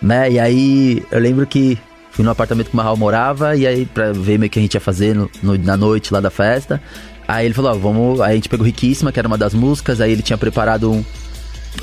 Né? 0.00 0.32
E 0.32 0.38
aí 0.38 1.04
eu 1.10 1.18
lembro 1.18 1.46
que 1.46 1.76
fui 2.12 2.24
no 2.24 2.30
apartamento 2.30 2.68
que 2.68 2.74
o 2.74 2.76
Marral 2.76 2.96
morava, 2.96 3.56
e 3.56 3.66
aí 3.66 3.84
pra 3.86 4.12
ver 4.12 4.38
meio 4.38 4.48
que 4.50 4.58
a 4.58 4.62
gente 4.62 4.74
ia 4.74 4.80
fazer 4.80 5.14
no- 5.14 5.30
no- 5.42 5.58
na 5.58 5.76
noite 5.76 6.12
lá 6.12 6.20
da 6.20 6.30
festa. 6.30 6.80
Aí 7.28 7.44
ele 7.46 7.54
falou, 7.54 7.72
ó, 7.72 7.74
vamos. 7.74 8.20
Aí 8.20 8.32
a 8.32 8.34
gente 8.36 8.48
pegou 8.48 8.64
Riquíssima, 8.64 9.12
que 9.12 9.18
era 9.18 9.28
uma 9.28 9.36
das 9.38 9.52
músicas, 9.52 10.00
aí 10.00 10.10
ele 10.12 10.22
tinha 10.22 10.38
preparado 10.38 10.90
um- 10.90 11.04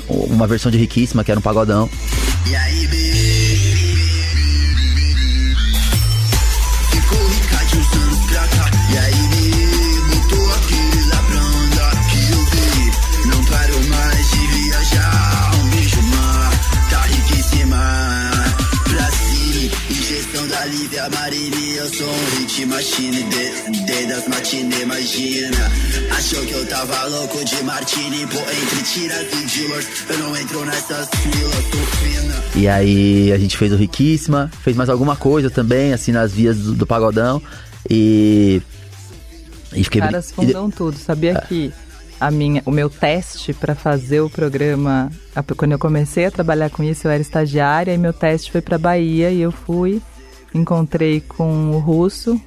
uma 0.08 0.46
versão 0.46 0.70
de 0.70 0.78
Riquíssima, 0.78 1.24
que 1.24 1.30
era 1.30 1.38
um 1.38 1.42
pagodão. 1.42 1.88
E 2.46 2.56
aí, 2.56 2.88
Marini. 21.10 21.67
Um 21.90 22.40
hit 22.40 22.66
machine. 22.66 23.22
De, 23.22 23.84
de 23.84 24.06
das 24.06 24.28
matinê, 24.28 24.82
imagina. 24.82 25.56
Achou 26.16 26.44
que 26.44 26.52
eu 26.52 26.66
tava 26.66 27.04
louco 27.06 27.42
de 27.44 27.62
martini. 27.64 28.26
Pô, 28.26 28.36
entre 28.38 28.82
tiras 28.84 29.26
e 29.32 29.46
dealers. 29.58 29.86
Eu 30.10 30.18
não 30.18 30.36
entro 30.36 30.64
nessas 30.66 31.08
filas, 31.08 31.64
tô 31.70 31.78
fina. 31.96 32.34
E 32.54 32.68
aí 32.68 33.32
a 33.32 33.38
gente 33.38 33.56
fez 33.56 33.72
o 33.72 33.76
Riquíssima, 33.76 34.50
fez 34.62 34.76
mais 34.76 34.90
alguma 34.90 35.16
coisa 35.16 35.48
também, 35.48 35.92
assim, 35.94 36.12
nas 36.12 36.30
vias 36.32 36.58
do, 36.58 36.74
do 36.74 36.86
pagodão. 36.86 37.40
E. 37.88 38.60
E 39.74 39.82
fiquei. 39.84 40.00
Os 40.02 40.06
caras 40.06 40.30
e- 40.30 40.34
fundam 40.34 40.70
tudo. 40.70 40.98
Sabia 40.98 41.32
É. 41.32 41.40
que 41.40 41.72
a 42.20 42.30
minha, 42.30 42.62
o 42.66 42.70
meu 42.70 42.90
teste 42.90 43.54
para 43.54 43.74
fazer 43.74 44.20
o 44.20 44.28
programa, 44.28 45.10
quando 45.56 45.72
eu 45.72 45.78
comecei 45.78 46.26
a 46.26 46.30
trabalhar 46.30 46.68
com 46.68 46.82
isso, 46.84 47.06
eu 47.06 47.10
era 47.10 47.22
estagiária 47.22 47.94
e 47.94 47.98
meu 47.98 48.12
teste 48.12 48.52
foi 48.52 48.60
para 48.60 48.76
Bahia 48.76 49.30
e 49.30 49.40
eu 49.40 49.50
fui 49.50 50.02
encontrei 50.54 51.20
com 51.20 51.70
o 51.70 51.78
Russo 51.78 52.40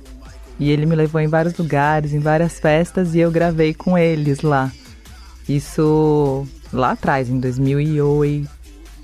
e 0.60 0.70
ele 0.70 0.86
me 0.86 0.96
levou 0.96 1.20
em 1.20 1.28
vários 1.28 1.58
lugares, 1.58 2.14
em 2.14 2.20
várias 2.20 2.60
festas 2.60 3.16
e 3.16 3.20
eu 3.20 3.32
gravei 3.32 3.74
com 3.74 3.98
eles 3.98 4.42
lá. 4.42 4.72
Isso 5.48 6.48
lá 6.72 6.92
atrás, 6.92 7.30
em 7.30 7.40
2008. 7.40 8.50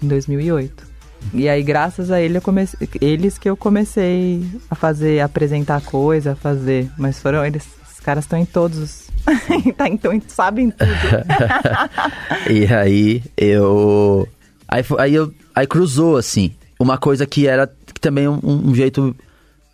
Em 0.01 0.07
2008. 0.07 0.87
E 1.33 1.49
aí, 1.49 1.61
graças 1.63 2.11
a 2.11 2.21
ele, 2.21 2.37
eu 2.37 2.41
comecei, 2.41 2.87
eles 3.01 3.37
que 3.37 3.49
eu 3.49 3.57
comecei 3.57 4.45
a 4.69 4.75
fazer, 4.75 5.19
a 5.19 5.25
apresentar 5.25 5.81
coisa, 5.81 6.33
a 6.33 6.35
fazer. 6.35 6.89
Mas 6.97 7.19
foram 7.19 7.45
eles, 7.45 7.67
os 7.91 7.99
caras 7.99 8.23
estão 8.23 8.39
em 8.39 8.45
todos 8.45 8.77
os. 8.77 9.07
tá, 9.75 9.89
então 9.89 10.19
sabem 10.27 10.69
tudo. 10.69 10.89
E 12.49 12.71
aí 12.73 13.23
eu. 13.35 14.27
Aí, 14.67 14.83
aí 14.99 15.15
eu. 15.15 15.33
Aí 15.53 15.67
cruzou, 15.67 16.17
assim. 16.17 16.53
Uma 16.79 16.97
coisa 16.97 17.25
que 17.25 17.47
era 17.47 17.69
que 17.97 18.01
também 18.01 18.27
um, 18.27 18.39
um 18.43 18.75
jeito. 18.75 19.15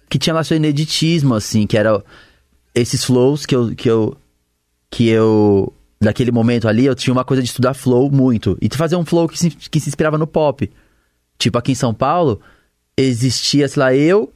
Que 0.10 0.18
tinha 0.18 0.34
lá 0.34 0.44
seu 0.44 0.56
ineditismo, 0.56 1.34
assim, 1.34 1.68
que 1.68 1.78
era 1.78 2.02
esses 2.74 3.04
flows 3.04 3.46
que 3.46 3.56
eu. 3.56 3.76
Que 3.76 3.90
eu. 3.90 4.18
Que 4.90 5.10
eu. 5.10 5.74
Naquele 6.00 6.32
momento 6.32 6.68
ali, 6.68 6.86
eu 6.86 6.96
tinha 6.96 7.14
uma 7.14 7.24
coisa 7.24 7.42
de 7.42 7.48
estudar 7.48 7.74
flow 7.74 8.10
muito. 8.12 8.58
E 8.62 8.70
fazer 8.76 8.96
um 8.96 9.06
flow 9.06 9.28
que 9.28 9.40
se, 9.40 9.50
que 9.50 9.80
se 9.80 9.88
inspirava 9.88 10.18
no 10.18 10.28
pop. 10.28 10.70
Tipo, 11.38 11.58
aqui 11.58 11.72
em 11.72 11.76
São 11.76 11.94
Paulo, 11.94 12.42
existia, 12.98 13.68
sei 13.68 13.80
lá, 13.80 13.96
eu 13.96 14.32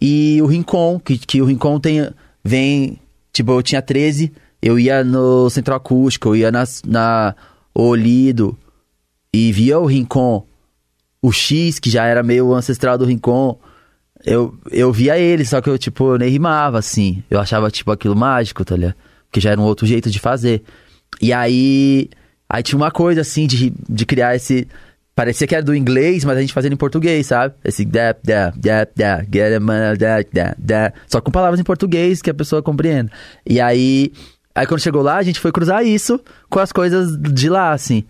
e 0.00 0.40
o 0.42 0.46
Rincon, 0.46 0.98
que, 0.98 1.18
que 1.18 1.42
o 1.42 1.44
Rincon 1.44 1.78
tem, 1.78 2.10
vem, 2.42 2.98
tipo, 3.32 3.52
eu 3.52 3.62
tinha 3.62 3.82
13, 3.82 4.32
eu 4.62 4.78
ia 4.78 5.04
no 5.04 5.48
Centro 5.50 5.74
Acústico, 5.74 6.28
eu 6.28 6.36
ia 6.36 6.50
nas, 6.50 6.82
na 6.86 7.34
Olido 7.74 8.56
e 9.32 9.52
via 9.52 9.78
o 9.78 9.86
Rincon, 9.86 10.46
o 11.22 11.32
X, 11.32 11.78
que 11.78 11.90
já 11.90 12.06
era 12.06 12.22
meio 12.22 12.52
ancestral 12.54 12.96
do 12.96 13.04
Rincon, 13.04 13.58
eu, 14.24 14.54
eu 14.70 14.92
via 14.92 15.18
ele, 15.18 15.44
só 15.44 15.60
que 15.60 15.68
eu, 15.68 15.78
tipo, 15.78 16.14
eu 16.14 16.18
nem 16.18 16.30
rimava, 16.30 16.78
assim, 16.78 17.22
eu 17.30 17.38
achava, 17.40 17.70
tipo, 17.70 17.90
aquilo 17.90 18.16
mágico, 18.16 18.64
tá 18.64 18.76
ligado? 18.76 18.94
Porque 19.26 19.40
já 19.40 19.50
era 19.50 19.60
um 19.60 19.64
outro 19.64 19.86
jeito 19.86 20.10
de 20.10 20.18
fazer. 20.18 20.62
E 21.20 21.32
aí, 21.32 22.08
aí 22.48 22.62
tinha 22.62 22.76
uma 22.76 22.90
coisa, 22.90 23.20
assim, 23.20 23.46
de, 23.46 23.72
de 23.88 24.06
criar 24.06 24.34
esse... 24.34 24.66
Parecia 25.14 25.46
que 25.46 25.54
era 25.54 25.62
do 25.62 25.74
inglês, 25.74 26.24
mas 26.24 26.38
a 26.38 26.40
gente 26.40 26.52
fazia 26.52 26.72
em 26.72 26.76
português, 26.76 27.26
sabe? 27.26 27.54
Esse 27.62 27.84
da, 27.84 28.14
da, 28.24 28.50
da, 28.56 28.86
da, 28.96 29.22
get 29.22 29.54
a 29.54 29.60
man, 29.60 29.94
da. 29.96 30.92
Só 31.06 31.20
com 31.20 31.30
palavras 31.30 31.60
em 31.60 31.64
português 31.64 32.22
que 32.22 32.30
a 32.30 32.34
pessoa 32.34 32.62
compreenda. 32.62 33.10
E 33.44 33.60
aí, 33.60 34.12
aí 34.54 34.66
quando 34.66 34.80
chegou 34.80 35.02
lá, 35.02 35.16
a 35.16 35.22
gente 35.22 35.38
foi 35.38 35.52
cruzar 35.52 35.84
isso 35.84 36.18
com 36.48 36.58
as 36.58 36.72
coisas 36.72 37.18
de 37.20 37.50
lá, 37.50 37.72
assim 37.72 38.04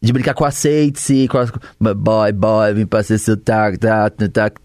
de 0.00 0.12
brincar 0.12 0.34
com 0.34 0.44
aceite-se, 0.44 1.28
com 1.28 1.38
a... 1.38 1.94
boy, 1.94 2.32
boy, 2.32 2.74
vem 2.74 2.86
pra 2.86 3.02
ser 3.02 3.18
seu 3.18 3.36
tac, 3.36 3.78
tac, 3.78 4.28
tac, 4.28 4.60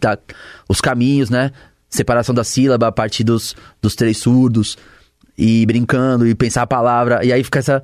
tac, 0.00 0.22
os 0.68 0.80
caminhos, 0.80 1.30
né? 1.30 1.50
Separação 1.88 2.34
da 2.34 2.44
sílaba 2.44 2.88
a 2.88 2.92
partir 2.92 3.22
dos, 3.22 3.54
dos 3.80 3.94
três 3.94 4.16
surdos 4.16 4.78
e 5.36 5.64
brincando 5.66 6.26
e 6.26 6.34
pensar 6.34 6.62
a 6.62 6.66
palavra. 6.66 7.24
E 7.24 7.32
aí 7.32 7.44
fica 7.44 7.58
essa, 7.58 7.82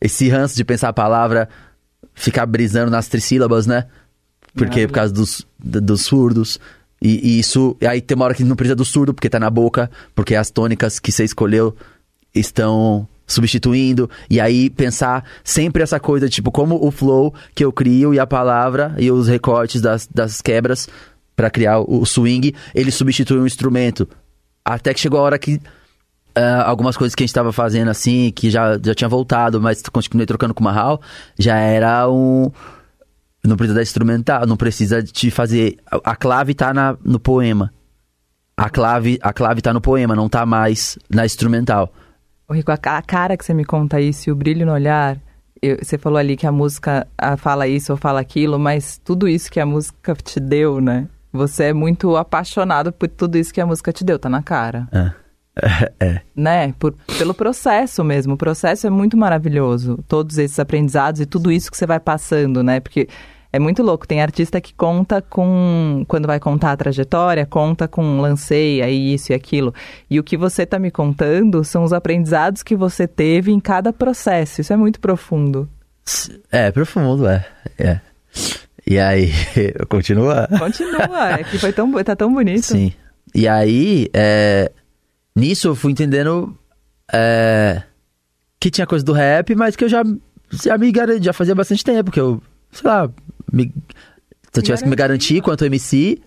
esse 0.00 0.28
ranço 0.28 0.56
de 0.56 0.64
pensar 0.64 0.88
a 0.88 0.92
palavra, 0.92 1.48
ficar 2.14 2.46
brisando 2.46 2.90
nas 2.90 3.08
trissílabas, 3.08 3.66
né? 3.66 3.86
Porque 4.54 4.86
por 4.86 4.94
causa 4.94 5.12
dos, 5.12 5.46
dos 5.58 6.02
surdos. 6.02 6.58
E, 7.02 7.36
e 7.36 7.38
isso. 7.38 7.76
E 7.80 7.86
aí 7.86 8.00
tem 8.00 8.14
uma 8.14 8.24
hora 8.24 8.34
que 8.34 8.44
não 8.44 8.56
precisa 8.56 8.76
do 8.76 8.84
surdo, 8.84 9.14
porque 9.14 9.28
tá 9.28 9.38
na 9.38 9.50
boca, 9.50 9.90
porque 10.14 10.34
as 10.34 10.50
tônicas 10.50 10.98
que 10.98 11.12
você 11.12 11.24
escolheu 11.24 11.74
estão 12.34 13.08
substituindo. 13.30 14.10
E 14.28 14.40
aí 14.40 14.68
pensar 14.68 15.24
sempre 15.44 15.82
essa 15.82 16.00
coisa, 16.00 16.28
tipo, 16.28 16.50
como 16.50 16.84
o 16.84 16.90
flow 16.90 17.32
que 17.54 17.64
eu 17.64 17.72
crio 17.72 18.12
e 18.12 18.18
a 18.18 18.26
palavra 18.26 18.94
e 18.98 19.10
os 19.10 19.28
recortes 19.28 19.80
das, 19.80 20.06
das 20.06 20.40
quebras 20.40 20.88
pra 21.36 21.48
criar 21.48 21.80
o, 21.80 22.04
swing, 22.04 22.54
ele 22.74 22.90
substitui 22.90 23.38
um 23.38 23.46
instrumento. 23.46 24.08
Até 24.64 24.92
que 24.92 25.00
chegou 25.00 25.20
a 25.20 25.22
hora 25.22 25.38
que 25.38 25.60
ah, 26.34 26.64
algumas 26.68 26.96
coisas 26.96 27.14
que 27.14 27.22
a 27.22 27.26
gente 27.26 27.34
tava 27.34 27.52
fazendo 27.52 27.88
assim, 27.90 28.30
que 28.30 28.50
já, 28.50 28.78
já 28.82 28.94
tinha 28.94 29.08
voltado, 29.08 29.60
mas 29.60 29.82
continuei 29.82 30.26
trocando 30.26 30.52
com 30.52 30.60
o 30.60 30.64
Mahal, 30.64 31.00
já 31.38 31.56
era 31.56 32.08
um. 32.10 32.50
Não 33.42 33.56
precisa 33.56 33.74
da 33.74 33.82
instrumental, 33.82 34.46
não 34.46 34.56
precisa 34.56 35.02
de 35.02 35.30
fazer. 35.30 35.78
A 35.90 36.12
a 36.12 36.16
clave 36.16 36.52
tá 36.52 36.74
na, 36.74 36.96
no 37.02 37.18
poema. 37.18 37.72
A 38.54 38.68
clave, 38.68 39.18
a 39.22 39.32
clave 39.32 39.62
tá 39.62 39.72
no 39.72 39.80
poema, 39.80 40.14
não 40.14 40.28
tá 40.28 40.44
mais 40.44 40.98
na 41.08 41.24
instrumental. 41.24 41.90
Rico, 42.52 42.70
a, 42.72 42.76
ca- 42.76 42.98
a 42.98 43.02
cara 43.02 43.36
que 43.36 43.44
você 43.44 43.54
me 43.54 43.64
conta 43.64 44.00
isso 44.00 44.28
e 44.28 44.32
o 44.32 44.36
brilho 44.36 44.66
no 44.66 44.72
olhar, 44.72 45.16
eu- 45.62 45.78
você 45.82 45.96
falou 45.98 46.18
ali 46.18 46.36
que 46.36 46.46
a 46.46 46.52
música 46.52 47.06
fala 47.38 47.66
isso 47.68 47.92
ou 47.92 47.96
fala 47.96 48.20
aquilo, 48.20 48.58
mas 48.58 48.98
tudo 49.04 49.28
isso 49.28 49.50
que 49.50 49.60
a 49.60 49.66
música 49.66 50.14
te 50.14 50.40
deu, 50.40 50.80
né? 50.80 51.06
Você 51.32 51.64
é 51.64 51.72
muito 51.72 52.16
apaixonado 52.16 52.92
por 52.92 53.08
tudo 53.08 53.36
isso 53.36 53.54
que 53.54 53.60
a 53.60 53.66
música 53.66 53.92
te 53.92 54.02
deu, 54.04 54.18
tá 54.18 54.28
na 54.28 54.42
cara. 54.42 54.88
É. 54.92 55.12
é. 56.00 56.20
Né? 56.34 56.74
Por, 56.78 56.94
pelo 57.18 57.34
processo 57.34 58.02
mesmo. 58.02 58.34
O 58.34 58.36
processo 58.36 58.86
é 58.86 58.90
muito 58.90 59.16
maravilhoso. 59.16 59.98
Todos 60.08 60.38
esses 60.38 60.58
aprendizados 60.58 61.20
e 61.20 61.26
tudo 61.26 61.52
isso 61.52 61.70
que 61.70 61.76
você 61.76 61.86
vai 61.86 62.00
passando, 62.00 62.62
né? 62.62 62.80
Porque 62.80 63.06
é 63.52 63.58
muito 63.58 63.82
louco. 63.82 64.06
Tem 64.06 64.22
artista 64.22 64.60
que 64.60 64.72
conta 64.74 65.20
com. 65.20 66.04
Quando 66.06 66.26
vai 66.26 66.38
contar 66.38 66.72
a 66.72 66.76
trajetória, 66.76 67.44
conta 67.44 67.88
com 67.88 68.20
lancei, 68.20 68.80
aí 68.80 69.14
isso 69.14 69.32
e 69.32 69.34
aquilo. 69.34 69.74
E 70.08 70.20
o 70.20 70.24
que 70.24 70.36
você 70.36 70.64
tá 70.64 70.78
me 70.78 70.90
contando 70.90 71.64
são 71.64 71.82
os 71.82 71.92
aprendizados 71.92 72.62
que 72.62 72.76
você 72.76 73.08
teve 73.08 73.50
em 73.50 73.58
cada 73.58 73.92
processo. 73.92 74.60
Isso 74.60 74.72
é 74.72 74.76
muito 74.76 75.00
profundo. 75.00 75.68
É, 76.50 76.70
profundo, 76.70 77.26
é. 77.26 77.46
é. 77.78 78.00
E 78.86 78.98
aí, 78.98 79.30
eu 79.78 79.86
continuo. 79.86 80.32
Continua, 80.58 81.32
é 81.38 81.44
que 81.44 81.58
foi 81.58 81.72
tão, 81.72 81.92
tá 82.04 82.14
tão 82.14 82.32
bonito. 82.32 82.66
Sim. 82.66 82.92
E 83.34 83.46
aí, 83.46 84.08
é, 84.12 84.70
nisso 85.34 85.68
eu 85.68 85.74
fui 85.74 85.92
entendendo 85.92 86.56
é, 87.12 87.82
que 88.58 88.70
tinha 88.70 88.86
coisa 88.86 89.04
do 89.04 89.12
rap, 89.12 89.54
mas 89.54 89.76
que 89.76 89.84
eu 89.84 89.88
já, 89.88 90.02
já 90.50 90.76
me 90.76 90.92
já 91.20 91.32
fazia 91.32 91.54
bastante 91.54 91.84
tempo, 91.84 92.10
que 92.10 92.20
eu, 92.20 92.42
sei 92.72 92.90
lá, 92.90 93.10
me- 93.52 93.72
se 94.52 94.58
eu 94.60 94.62
tivesse 94.62 94.82
que 94.84 94.90
me 94.90 94.96
garantir 94.96 95.40
quanto 95.40 95.64
MC, 95.64 96.20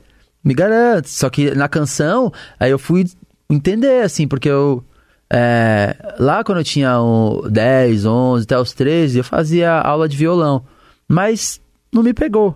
me 0.43 0.53
garanto. 0.53 1.07
Só 1.09 1.29
que 1.29 1.51
na 1.55 1.67
canção, 1.67 2.31
aí 2.59 2.71
eu 2.71 2.79
fui 2.79 3.05
entender, 3.49 4.03
assim, 4.03 4.27
porque 4.27 4.49
eu. 4.49 4.83
é, 5.31 5.95
lá 6.19 6.43
quando 6.43 6.59
eu 6.59 6.63
tinha 6.63 7.01
um, 7.01 7.41
10, 7.49 8.05
11, 8.05 8.43
até 8.45 8.57
os 8.59 8.73
13, 8.73 9.17
eu 9.19 9.23
fazia 9.23 9.71
aula 9.79 10.07
de 10.07 10.15
violão. 10.17 10.63
Mas 11.07 11.59
não 11.91 12.01
me 12.03 12.13
pegou. 12.13 12.55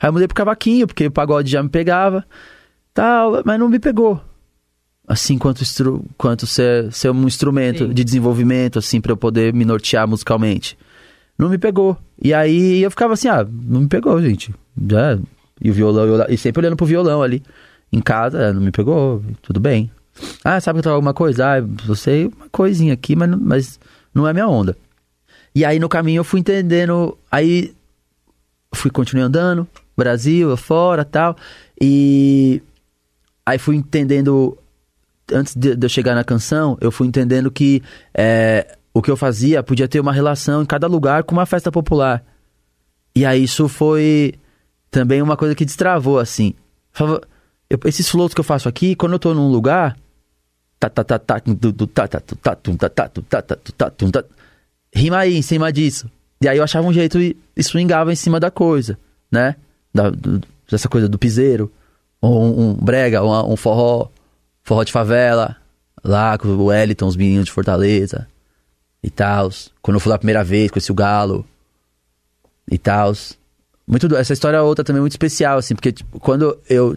Aí 0.00 0.08
eu 0.08 0.12
mudei 0.12 0.26
pro 0.28 0.34
cavaquinho, 0.34 0.86
porque 0.86 1.06
o 1.06 1.10
pagode 1.10 1.50
já 1.50 1.62
me 1.62 1.68
pegava. 1.68 2.24
Tal, 2.92 3.42
mas 3.44 3.58
não 3.60 3.68
me 3.68 3.78
pegou. 3.78 4.20
Assim, 5.06 5.36
quanto, 5.38 5.62
instru 5.62 6.04
quanto 6.16 6.46
ser, 6.46 6.92
ser 6.92 7.10
um 7.10 7.26
instrumento 7.26 7.86
Sim. 7.86 7.92
de 7.92 8.04
desenvolvimento, 8.04 8.78
assim, 8.78 9.00
pra 9.00 9.12
eu 9.12 9.16
poder 9.16 9.52
me 9.52 9.64
nortear 9.64 10.06
musicalmente. 10.06 10.78
Não 11.40 11.48
me 11.48 11.56
pegou. 11.56 11.96
E 12.22 12.34
aí 12.34 12.82
eu 12.82 12.90
ficava 12.90 13.14
assim, 13.14 13.26
ah, 13.26 13.42
não 13.50 13.80
me 13.80 13.88
pegou, 13.88 14.20
gente. 14.20 14.54
Já, 14.90 15.18
e 15.58 15.70
o 15.70 15.72
violão, 15.72 16.04
eu, 16.04 16.26
e 16.28 16.36
sempre 16.36 16.60
olhando 16.60 16.76
pro 16.76 16.84
violão 16.84 17.22
ali. 17.22 17.42
Em 17.90 18.00
casa, 18.00 18.48
"Ah, 18.48 18.52
não 18.52 18.60
me 18.60 18.70
pegou, 18.70 19.22
tudo 19.40 19.58
bem. 19.58 19.90
Ah, 20.44 20.60
sabe 20.60 20.82
que 20.82 20.86
eu 20.86 20.92
alguma 20.92 21.14
coisa? 21.14 21.54
Ah, 21.54 21.58
eu 21.88 21.94
sei 21.94 22.26
uma 22.26 22.48
coisinha 22.52 22.92
aqui, 22.92 23.16
mas, 23.16 23.30
mas 23.30 23.80
não 24.14 24.28
é 24.28 24.34
minha 24.34 24.46
onda. 24.46 24.76
E 25.54 25.64
aí 25.64 25.78
no 25.78 25.88
caminho 25.88 26.20
eu 26.20 26.24
fui 26.24 26.40
entendendo, 26.40 27.16
aí 27.30 27.74
fui 28.74 28.90
continuei 28.90 29.24
andando, 29.24 29.66
Brasil, 29.96 30.54
fora 30.58 31.06
tal. 31.06 31.36
E 31.80 32.62
aí 33.46 33.58
fui 33.58 33.76
entendendo, 33.76 34.58
antes 35.32 35.56
de 35.56 35.74
eu 35.80 35.88
chegar 35.88 36.14
na 36.14 36.22
canção, 36.22 36.76
eu 36.82 36.92
fui 36.92 37.08
entendendo 37.08 37.50
que 37.50 37.82
é, 38.14 38.76
o 39.00 39.02
que 39.02 39.10
eu 39.10 39.16
fazia 39.16 39.62
podia 39.62 39.88
ter 39.88 39.98
uma 40.00 40.12
relação 40.12 40.62
em 40.62 40.66
cada 40.66 40.86
lugar 40.86 41.24
com 41.24 41.32
uma 41.34 41.46
festa 41.46 41.70
popular. 41.72 42.22
E 43.14 43.24
aí 43.24 43.42
isso 43.44 43.68
foi 43.68 44.34
também 44.90 45.20
uma 45.20 45.36
coisa 45.36 45.54
que 45.54 45.64
destravou, 45.64 46.18
assim. 46.18 46.54
Eu- 47.68 47.78
esses 47.84 48.08
flows 48.08 48.32
que 48.34 48.40
eu 48.40 48.44
faço 48.44 48.68
aqui, 48.68 48.94
quando 48.94 49.12
eu 49.12 49.18
tô 49.18 49.34
num 49.34 49.48
lugar. 49.48 49.96
Rima 54.94 55.18
aí, 55.18 55.36
em 55.36 55.42
cima 55.42 55.72
disso. 55.72 56.10
E 56.42 56.48
aí 56.48 56.56
eu 56.56 56.64
achava 56.64 56.86
um 56.86 56.92
jeito 56.92 57.20
e, 57.20 57.36
e 57.56 57.62
swingava 57.62 58.12
em 58.12 58.16
cima 58.16 58.40
da 58.40 58.50
coisa, 58.50 58.98
né? 59.30 59.56
Da, 59.94 60.10
do- 60.10 60.40
dessa 60.70 60.88
coisa 60.88 61.08
do 61.08 61.18
piseiro. 61.18 61.70
Ou 62.20 62.42
um, 62.42 62.70
um 62.70 62.74
brega, 62.74 63.22
um, 63.22 63.52
um 63.52 63.56
forró. 63.56 64.08
Forró 64.62 64.82
de 64.84 64.92
favela. 64.92 65.56
Lá 66.02 66.38
com 66.38 66.48
o 66.48 66.64
Wellington, 66.66 67.06
os 67.06 67.16
meninos 67.16 67.44
de 67.46 67.52
Fortaleza. 67.52 68.26
E 69.02 69.10
tal. 69.10 69.50
Quando 69.80 69.96
eu 69.96 70.00
fui 70.00 70.10
lá 70.10 70.16
a 70.16 70.18
primeira 70.18 70.44
vez, 70.44 70.70
conheci 70.70 70.92
o 70.92 70.94
Galo. 70.94 71.44
E 72.70 72.78
tal. 72.78 73.12
Muito, 73.86 74.14
essa 74.16 74.32
história 74.32 74.58
é 74.58 74.62
outra 74.62 74.84
também 74.84 75.00
muito 75.00 75.12
especial, 75.12 75.58
assim, 75.58 75.74
porque 75.74 75.90
tipo, 75.90 76.20
quando 76.20 76.56
eu 76.68 76.96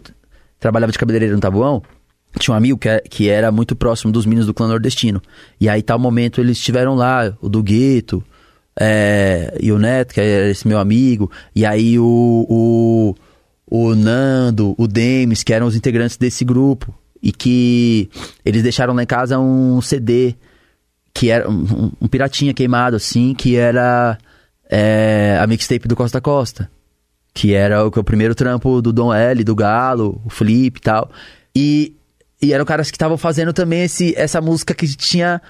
trabalhava 0.60 0.92
de 0.92 0.98
cabeleireiro 0.98 1.34
no 1.34 1.40
Tabuão, 1.40 1.82
tinha 2.38 2.54
um 2.54 2.56
amigo 2.56 2.78
que, 2.78 2.88
é- 2.88 3.00
que 3.00 3.28
era 3.28 3.50
muito 3.50 3.74
próximo 3.74 4.12
dos 4.12 4.26
meninos 4.26 4.46
do 4.46 4.54
clã 4.54 4.68
nordestino. 4.68 5.20
E 5.60 5.68
aí, 5.68 5.82
tal 5.82 5.98
momento, 5.98 6.40
eles 6.40 6.58
estiveram 6.58 6.94
lá, 6.94 7.36
o 7.40 7.48
do 7.48 7.62
Gueto, 7.62 8.22
é, 8.78 9.56
e 9.60 9.72
o 9.72 9.78
Neto, 9.78 10.14
que 10.14 10.20
era 10.20 10.48
esse 10.50 10.66
meu 10.66 10.78
amigo, 10.78 11.30
e 11.54 11.64
aí 11.66 11.98
o, 11.98 12.46
o, 12.48 13.14
o 13.66 13.94
Nando, 13.94 14.74
o 14.78 14.86
Demis, 14.86 15.42
que 15.42 15.52
eram 15.52 15.66
os 15.66 15.74
integrantes 15.76 16.16
desse 16.16 16.44
grupo. 16.44 16.94
E 17.22 17.32
que 17.32 18.10
eles 18.44 18.62
deixaram 18.62 18.92
lá 18.94 19.02
em 19.02 19.06
casa 19.06 19.38
um 19.38 19.80
CD, 19.80 20.34
que 21.14 21.30
era 21.30 21.48
um, 21.48 21.92
um- 22.00 22.08
piratinha 22.08 22.52
queimado, 22.52 22.96
assim, 22.96 23.34
que 23.34 23.56
era 23.56 24.18
é, 24.68 25.38
a 25.40 25.46
mixtape 25.46 25.86
do 25.86 25.94
Costa 25.96 26.20
Costa. 26.20 26.68
Que 27.32 27.54
era 27.54 27.84
o, 27.86 27.92
é 27.94 27.98
o 28.00 28.04
primeiro 28.04 28.34
trampo 28.34 28.82
do 28.82 28.92
Dom 28.92 29.12
L, 29.14 29.42
do 29.44 29.54
Galo, 29.54 30.20
o 30.24 30.30
Flip 30.30 30.76
e 30.76 30.80
tal. 30.80 31.10
E, 31.54 31.94
e 32.42 32.52
eram 32.52 32.64
caras 32.64 32.90
que 32.90 32.96
estavam 32.96 33.16
fazendo 33.16 33.52
também 33.52 33.84
esse, 33.84 34.12
essa 34.16 34.40
música 34.40 34.74
que 34.74 34.86
tinha 34.96 35.40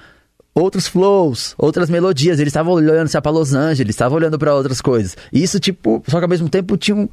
outros 0.55 0.87
flows, 0.87 1.55
outras 1.59 1.91
melodias. 1.91 2.39
Eles 2.39 2.51
estavam 2.51 2.73
olhando 2.75 3.09
se 3.09 3.21
pra 3.21 3.31
Los 3.31 3.55
Angeles, 3.55 3.95
estavam 3.95 4.17
olhando 4.17 4.39
pra 4.39 4.55
outras 4.55 4.81
coisas. 4.81 5.17
Isso, 5.33 5.59
tipo, 5.59 6.03
só 6.09 6.19
que 6.19 6.25
ao 6.25 6.29
mesmo 6.31 6.49
tempo 6.49 6.77
tinha 6.77 6.97
um, 6.97 7.09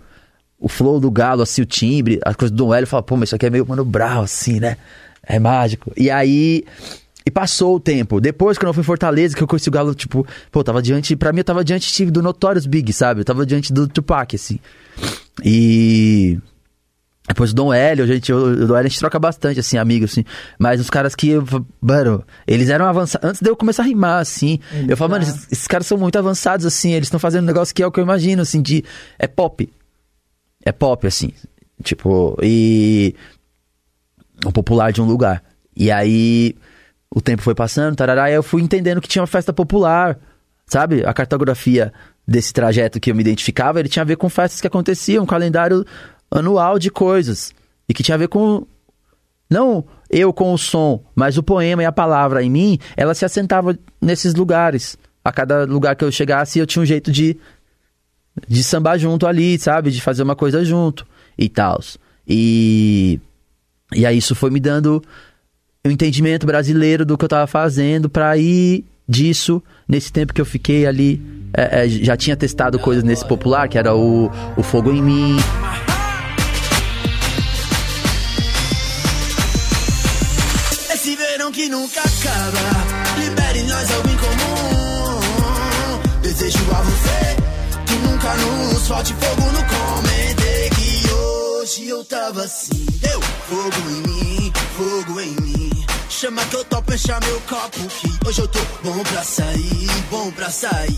o 0.60 0.68
flow 0.70 1.00
do 1.00 1.10
Galo, 1.12 1.42
assim, 1.42 1.62
o 1.62 1.66
timbre, 1.66 2.20
as 2.26 2.36
coisas 2.36 2.52
do 2.56 2.64
Dom 2.66 2.74
L. 2.74 2.86
Fala, 2.86 3.04
pô, 3.04 3.16
mas 3.18 3.30
isso 3.30 3.36
aqui 3.36 3.46
é 3.46 3.50
meio 3.50 3.66
Mano 3.68 3.84
Brown, 3.84 4.22
assim, 4.24 4.60
né? 4.60 4.78
É 5.24 5.40
mágico. 5.40 5.92
E 5.98 6.10
aí. 6.10 6.64
E 7.26 7.30
passou 7.30 7.76
o 7.76 7.80
tempo. 7.80 8.20
Depois, 8.20 8.58
quando 8.58 8.70
eu 8.70 8.74
fui 8.74 8.82
em 8.82 8.86
Fortaleza, 8.86 9.36
que 9.36 9.44
eu 9.44 9.48
conheci 9.48 9.70
o 9.70 9.72
Galo, 9.72 9.94
tipo, 9.94 10.26
pô, 10.52 10.64
tava 10.64 10.82
diante. 10.82 11.16
Pra 11.16 11.32
mim, 11.32 11.40
eu 11.40 11.44
tava 11.44 11.64
diante 11.64 12.06
do 12.06 12.22
Notorious 12.22 12.66
Big, 12.66 12.92
sabe? 12.92 13.22
Eu 13.22 13.26
tava 13.26 13.46
diante 13.46 13.72
do 13.72 13.88
Tupac, 13.88 14.36
assim. 14.36 14.60
E. 15.44 16.40
Depois 17.28 17.52
o 17.52 17.56
Dom 17.56 17.72
Hélio, 17.72 18.04
a 18.04 18.08
gente, 18.08 18.34
o 18.34 18.56
Dom 18.56 18.76
Hélio 18.76 18.88
a 18.88 18.90
gente 18.90 19.00
troca 19.00 19.20
bastante, 19.20 19.60
assim, 19.60 19.78
amigos, 19.78 20.12
assim. 20.12 20.26
Mas 20.58 20.82
os 20.82 20.90
caras 20.90 21.14
que, 21.16 21.36
mano, 21.80 22.26
eles 22.48 22.70
eram 22.70 22.86
avançados. 22.86 23.30
Antes 23.30 23.42
de 23.42 23.50
eu 23.50 23.56
começar 23.56 23.84
a 23.84 23.86
rimar, 23.86 24.20
assim, 24.20 24.60
eu 24.88 24.98
falo, 24.98 25.12
mano, 25.12 25.24
esses, 25.24 25.48
esses 25.52 25.68
caras 25.68 25.86
são 25.86 25.98
muito 25.98 26.18
avançados, 26.18 26.66
assim, 26.66 26.94
eles 26.94 27.06
estão 27.06 27.20
fazendo 27.20 27.44
um 27.44 27.48
negócio 27.48 27.74
que 27.74 27.84
é 27.84 27.88
o 27.88 27.92
que 27.92 28.00
eu 28.00 28.04
imagino, 28.04 28.42
assim, 28.42 28.62
de. 28.62 28.84
É 29.20 29.28
pop. 29.28 29.72
É 30.66 30.72
pop, 30.72 31.06
assim. 31.06 31.32
Tipo, 31.84 32.36
e. 32.42 33.16
O 34.44 34.52
popular 34.52 34.92
de 34.92 35.02
um 35.02 35.06
lugar. 35.06 35.44
E 35.76 35.92
aí, 35.92 36.56
o 37.14 37.22
tempo 37.22 37.42
foi 37.42 37.54
passando, 37.54 37.96
tarará, 37.96 38.30
e 38.32 38.34
eu 38.34 38.44
fui 38.44 38.62
entendendo 38.62 39.02
que 39.02 39.08
tinha 39.08 39.22
uma 39.22 39.28
festa 39.28 39.52
popular, 39.52 40.18
sabe? 40.66 41.06
A 41.06 41.14
cartografia 41.14 41.92
desse 42.26 42.54
trajeto 42.54 43.00
que 43.00 43.12
eu 43.12 43.16
me 43.16 43.22
identificava, 43.22 43.80
ele 43.80 43.90
tinha 43.90 44.04
a 44.04 44.06
ver 44.06 44.16
com 44.16 44.30
festas 44.30 44.62
que 44.62 44.68
aconteciam, 44.68 45.24
um 45.24 45.28
calendário 45.28 45.86
anual 46.32 46.80
de 46.80 46.90
coisas. 46.90 47.54
E 47.90 47.94
que 47.94 48.02
tinha 48.02 48.16
a 48.16 48.18
ver 48.18 48.30
com. 48.30 48.66
Não 49.50 49.84
eu 50.10 50.32
com 50.32 50.54
o 50.54 50.58
som, 50.58 51.04
mas 51.14 51.38
o 51.38 51.44
poema 51.44 51.84
e 51.84 51.86
a 51.86 51.92
palavra 51.92 52.44
em 52.44 52.50
mim, 52.50 52.80
ela 52.96 53.14
se 53.14 53.26
assentava 53.26 53.78
nesses 54.02 54.34
lugares. 54.34 54.98
A 55.24 55.32
cada 55.32 55.66
lugar 55.66 55.96
que 55.96 56.04
eu 56.04 56.12
chegasse, 56.12 56.60
eu 56.60 56.66
tinha 56.66 56.82
um 56.82 56.86
jeito 56.86 57.12
de, 57.12 57.38
de 58.48 58.64
sambar 58.64 58.98
junto 58.98 59.28
ali, 59.28 59.60
sabe? 59.60 59.92
De 59.92 60.02
fazer 60.02 60.24
uma 60.24 60.36
coisa 60.36 60.64
junto 60.64 61.06
e 61.38 61.48
tal. 61.48 61.80
E, 62.28 63.20
e 63.94 64.06
aí 64.06 64.18
isso 64.18 64.34
foi 64.34 64.50
me 64.50 64.60
dando 64.60 65.04
o 65.84 65.90
entendimento 65.90 66.46
brasileiro 66.46 67.04
do 67.06 67.18
que 67.18 67.26
eu 67.26 67.30
tava 67.30 67.48
fazendo 67.48 68.08
pra 68.10 68.38
ir 68.38 68.86
disso 69.08 69.64
nesse 69.88 70.12
tempo 70.12 70.32
que 70.34 70.40
eu 70.40 70.46
fiquei 70.46 70.86
ali. 70.86 71.20
é, 71.56 71.86
é, 71.86 71.90
já 71.90 72.16
tinha 72.16 72.36
testado 72.38 72.78
coisas 72.80 73.04
nesse 73.04 73.26
popular, 73.26 73.68
que 73.68 73.78
era 73.78 73.94
o, 73.96 74.30
o 74.56 74.64
Fogo 74.64 74.92
em 74.92 75.02
Mim. 75.02 75.38
Esse 80.94 81.16
verão 81.16 81.52
que 81.52 81.68
nunca 81.68 82.00
acaba, 82.00 82.60
libere 83.20 83.64
nós 83.64 83.92
algo 83.92 84.08
em 84.10 84.18
comum. 84.18 85.20
Desejo 86.22 86.60
a 86.72 86.82
você 86.84 87.36
que 87.88 87.96
nunca 88.08 88.34
nos 88.36 88.88
falte 88.88 89.14
fogo 89.16 89.42
no 89.52 89.64
comentei 89.66 90.70
que 90.70 91.10
hoje 91.12 91.88
eu 91.90 92.06
tava 92.06 92.44
assim. 92.44 92.86
Deu 93.02 93.20
fogo 93.22 93.90
em 93.90 94.02
mim, 94.08 94.52
fogo 94.78 95.20
em 95.20 95.36
mim. 95.42 95.61
Chama 96.22 96.46
que 96.46 96.56
eu 96.56 96.64
topo 96.66 96.94
encher 96.94 97.20
meu 97.26 97.42
copo 97.50 97.80
que 97.88 98.28
hoje 98.28 98.42
eu 98.42 98.48
tô 98.48 98.60
bom 98.84 99.02
pra 99.02 99.24
sair, 99.24 99.88
bom 100.12 100.32
pra 100.32 100.52
sair. 100.52 100.96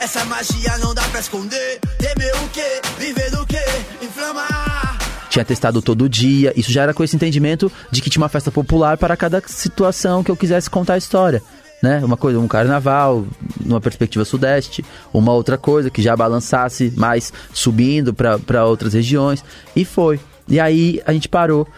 Essa 0.00 0.24
magia 0.24 0.76
não 0.78 0.92
dá 0.92 1.02
pra 1.02 1.20
esconder. 1.20 1.78
Temer 2.00 2.34
o 2.42 2.48
quê? 2.48 2.80
Viver 2.98 3.30
do 3.30 3.46
quê? 3.46 3.62
Inflamar. 4.02 4.98
tinha 5.30 5.44
testado 5.44 5.80
todo 5.80 6.08
dia. 6.08 6.52
Isso 6.56 6.72
já 6.72 6.82
era 6.82 6.92
com 6.92 7.04
esse 7.04 7.14
entendimento 7.14 7.70
de 7.92 8.02
que 8.02 8.10
tinha 8.10 8.20
uma 8.20 8.28
festa 8.28 8.50
popular 8.50 8.98
para 8.98 9.16
cada 9.16 9.40
situação 9.46 10.24
que 10.24 10.32
eu 10.32 10.36
quisesse 10.36 10.68
contar 10.68 10.94
a 10.94 10.98
história. 10.98 11.40
Né? 11.80 12.04
Uma 12.04 12.16
coisa, 12.16 12.40
um 12.40 12.48
carnaval, 12.48 13.24
numa 13.64 13.80
perspectiva 13.80 14.24
sudeste, 14.24 14.84
uma 15.14 15.32
outra 15.32 15.56
coisa 15.56 15.90
que 15.90 16.02
já 16.02 16.16
balançasse 16.16 16.92
mais 16.96 17.32
subindo 17.52 18.12
para 18.12 18.64
outras 18.64 18.94
regiões. 18.94 19.44
E 19.76 19.84
foi. 19.84 20.18
E 20.48 20.58
aí 20.58 21.00
a 21.06 21.12
gente 21.12 21.28
parou 21.28 21.68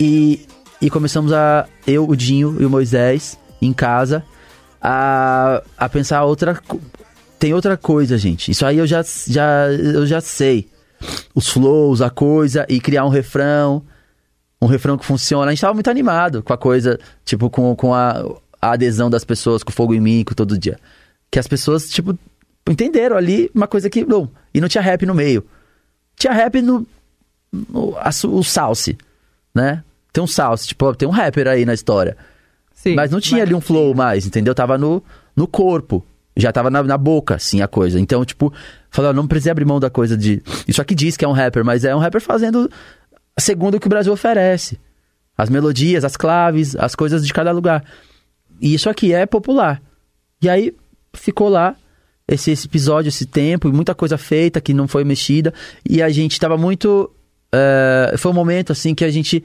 e, 0.00 0.46
e 0.82 0.90
começamos 0.90 1.32
a. 1.32 1.68
Eu, 1.86 2.08
o 2.08 2.16
Dinho 2.16 2.56
e 2.60 2.66
o 2.66 2.70
Moisés, 2.70 3.38
em 3.62 3.72
casa, 3.72 4.24
a, 4.80 5.62
a 5.78 5.88
pensar 5.88 6.24
outra. 6.24 6.60
Tem 7.38 7.54
outra 7.54 7.76
coisa, 7.76 8.18
gente. 8.18 8.50
Isso 8.50 8.66
aí 8.66 8.78
eu 8.78 8.86
já, 8.86 9.02
já, 9.28 9.68
eu 9.70 10.04
já 10.04 10.20
sei 10.20 10.68
os 11.34 11.48
flows, 11.48 12.02
a 12.02 12.10
coisa, 12.10 12.66
e 12.68 12.80
criar 12.80 13.04
um 13.04 13.08
refrão, 13.08 13.84
um 14.60 14.66
refrão 14.66 14.98
que 14.98 15.04
funciona. 15.04 15.46
A 15.46 15.50
gente 15.50 15.60
tava 15.60 15.74
muito 15.74 15.90
animado 15.90 16.42
com 16.42 16.52
a 16.52 16.58
coisa, 16.58 16.98
tipo, 17.24 17.48
com, 17.48 17.74
com 17.76 17.94
a, 17.94 18.24
a 18.60 18.72
adesão 18.72 19.08
das 19.08 19.24
pessoas, 19.24 19.62
com 19.62 19.70
o 19.70 19.74
fogo 19.74 19.94
em 19.94 20.00
mim, 20.00 20.24
com 20.24 20.34
todo 20.34 20.58
dia. 20.58 20.78
Que 21.30 21.38
as 21.38 21.46
pessoas, 21.46 21.88
tipo, 21.88 22.18
entenderam 22.68 23.16
ali 23.16 23.50
uma 23.54 23.68
coisa 23.68 23.88
que, 23.88 24.04
não, 24.04 24.28
e 24.52 24.60
não 24.60 24.68
tinha 24.68 24.82
rap 24.82 25.06
no 25.06 25.14
meio. 25.14 25.44
Tinha 26.16 26.32
rap 26.32 26.60
no, 26.60 26.86
no 27.52 27.96
a 27.98 28.10
o 28.26 28.42
salse, 28.42 28.96
né? 29.54 29.82
Tem 30.12 30.22
um 30.22 30.26
salse, 30.26 30.68
tipo, 30.68 30.94
tem 30.94 31.08
um 31.08 31.12
rapper 31.12 31.48
aí 31.48 31.64
na 31.64 31.74
história. 31.74 32.16
Sim, 32.74 32.94
Mas 32.94 33.10
não 33.10 33.20
tinha 33.20 33.42
ali 33.42 33.54
um 33.54 33.60
flow 33.60 33.94
mais, 33.94 34.26
entendeu? 34.26 34.54
Tava 34.54 34.76
no, 34.76 35.02
no 35.36 35.46
corpo. 35.46 36.04
Já 36.36 36.50
tava 36.50 36.70
na, 36.70 36.82
na 36.82 36.98
boca, 36.98 37.36
assim, 37.36 37.60
a 37.60 37.68
coisa. 37.68 38.00
Então, 38.00 38.24
tipo, 38.24 38.52
falando, 38.90 39.16
não 39.16 39.26
precisei 39.26 39.52
abrir 39.52 39.64
mão 39.64 39.78
da 39.78 39.90
coisa 39.90 40.16
de. 40.16 40.42
Isso 40.66 40.80
aqui 40.82 40.94
diz 40.94 41.16
que 41.16 41.24
é 41.24 41.28
um 41.28 41.32
rapper, 41.32 41.64
mas 41.64 41.84
é 41.84 41.94
um 41.94 41.98
rapper 41.98 42.20
fazendo 42.20 42.70
segundo 43.38 43.76
o 43.76 43.80
que 43.80 43.86
o 43.86 43.90
Brasil 43.90 44.12
oferece. 44.12 44.78
As 45.36 45.48
melodias, 45.48 46.04
as 46.04 46.16
claves, 46.16 46.74
as 46.76 46.94
coisas 46.94 47.26
de 47.26 47.32
cada 47.32 47.52
lugar. 47.52 47.84
E 48.60 48.74
isso 48.74 48.88
aqui 48.90 49.12
é 49.12 49.26
popular. 49.26 49.80
E 50.40 50.48
aí 50.48 50.74
ficou 51.14 51.48
lá 51.48 51.76
esse, 52.26 52.50
esse 52.50 52.66
episódio, 52.66 53.08
esse 53.08 53.26
tempo, 53.26 53.68
e 53.68 53.72
muita 53.72 53.94
coisa 53.94 54.16
feita 54.18 54.60
que 54.60 54.72
não 54.74 54.88
foi 54.88 55.04
mexida. 55.04 55.52
E 55.88 56.02
a 56.02 56.08
gente 56.08 56.40
tava 56.40 56.56
muito. 56.56 57.10
eh, 57.52 58.14
foi 58.16 58.30
um 58.30 58.34
momento 58.34 58.72
assim 58.72 58.94
que 58.94 59.04
a 59.04 59.10
gente 59.10 59.44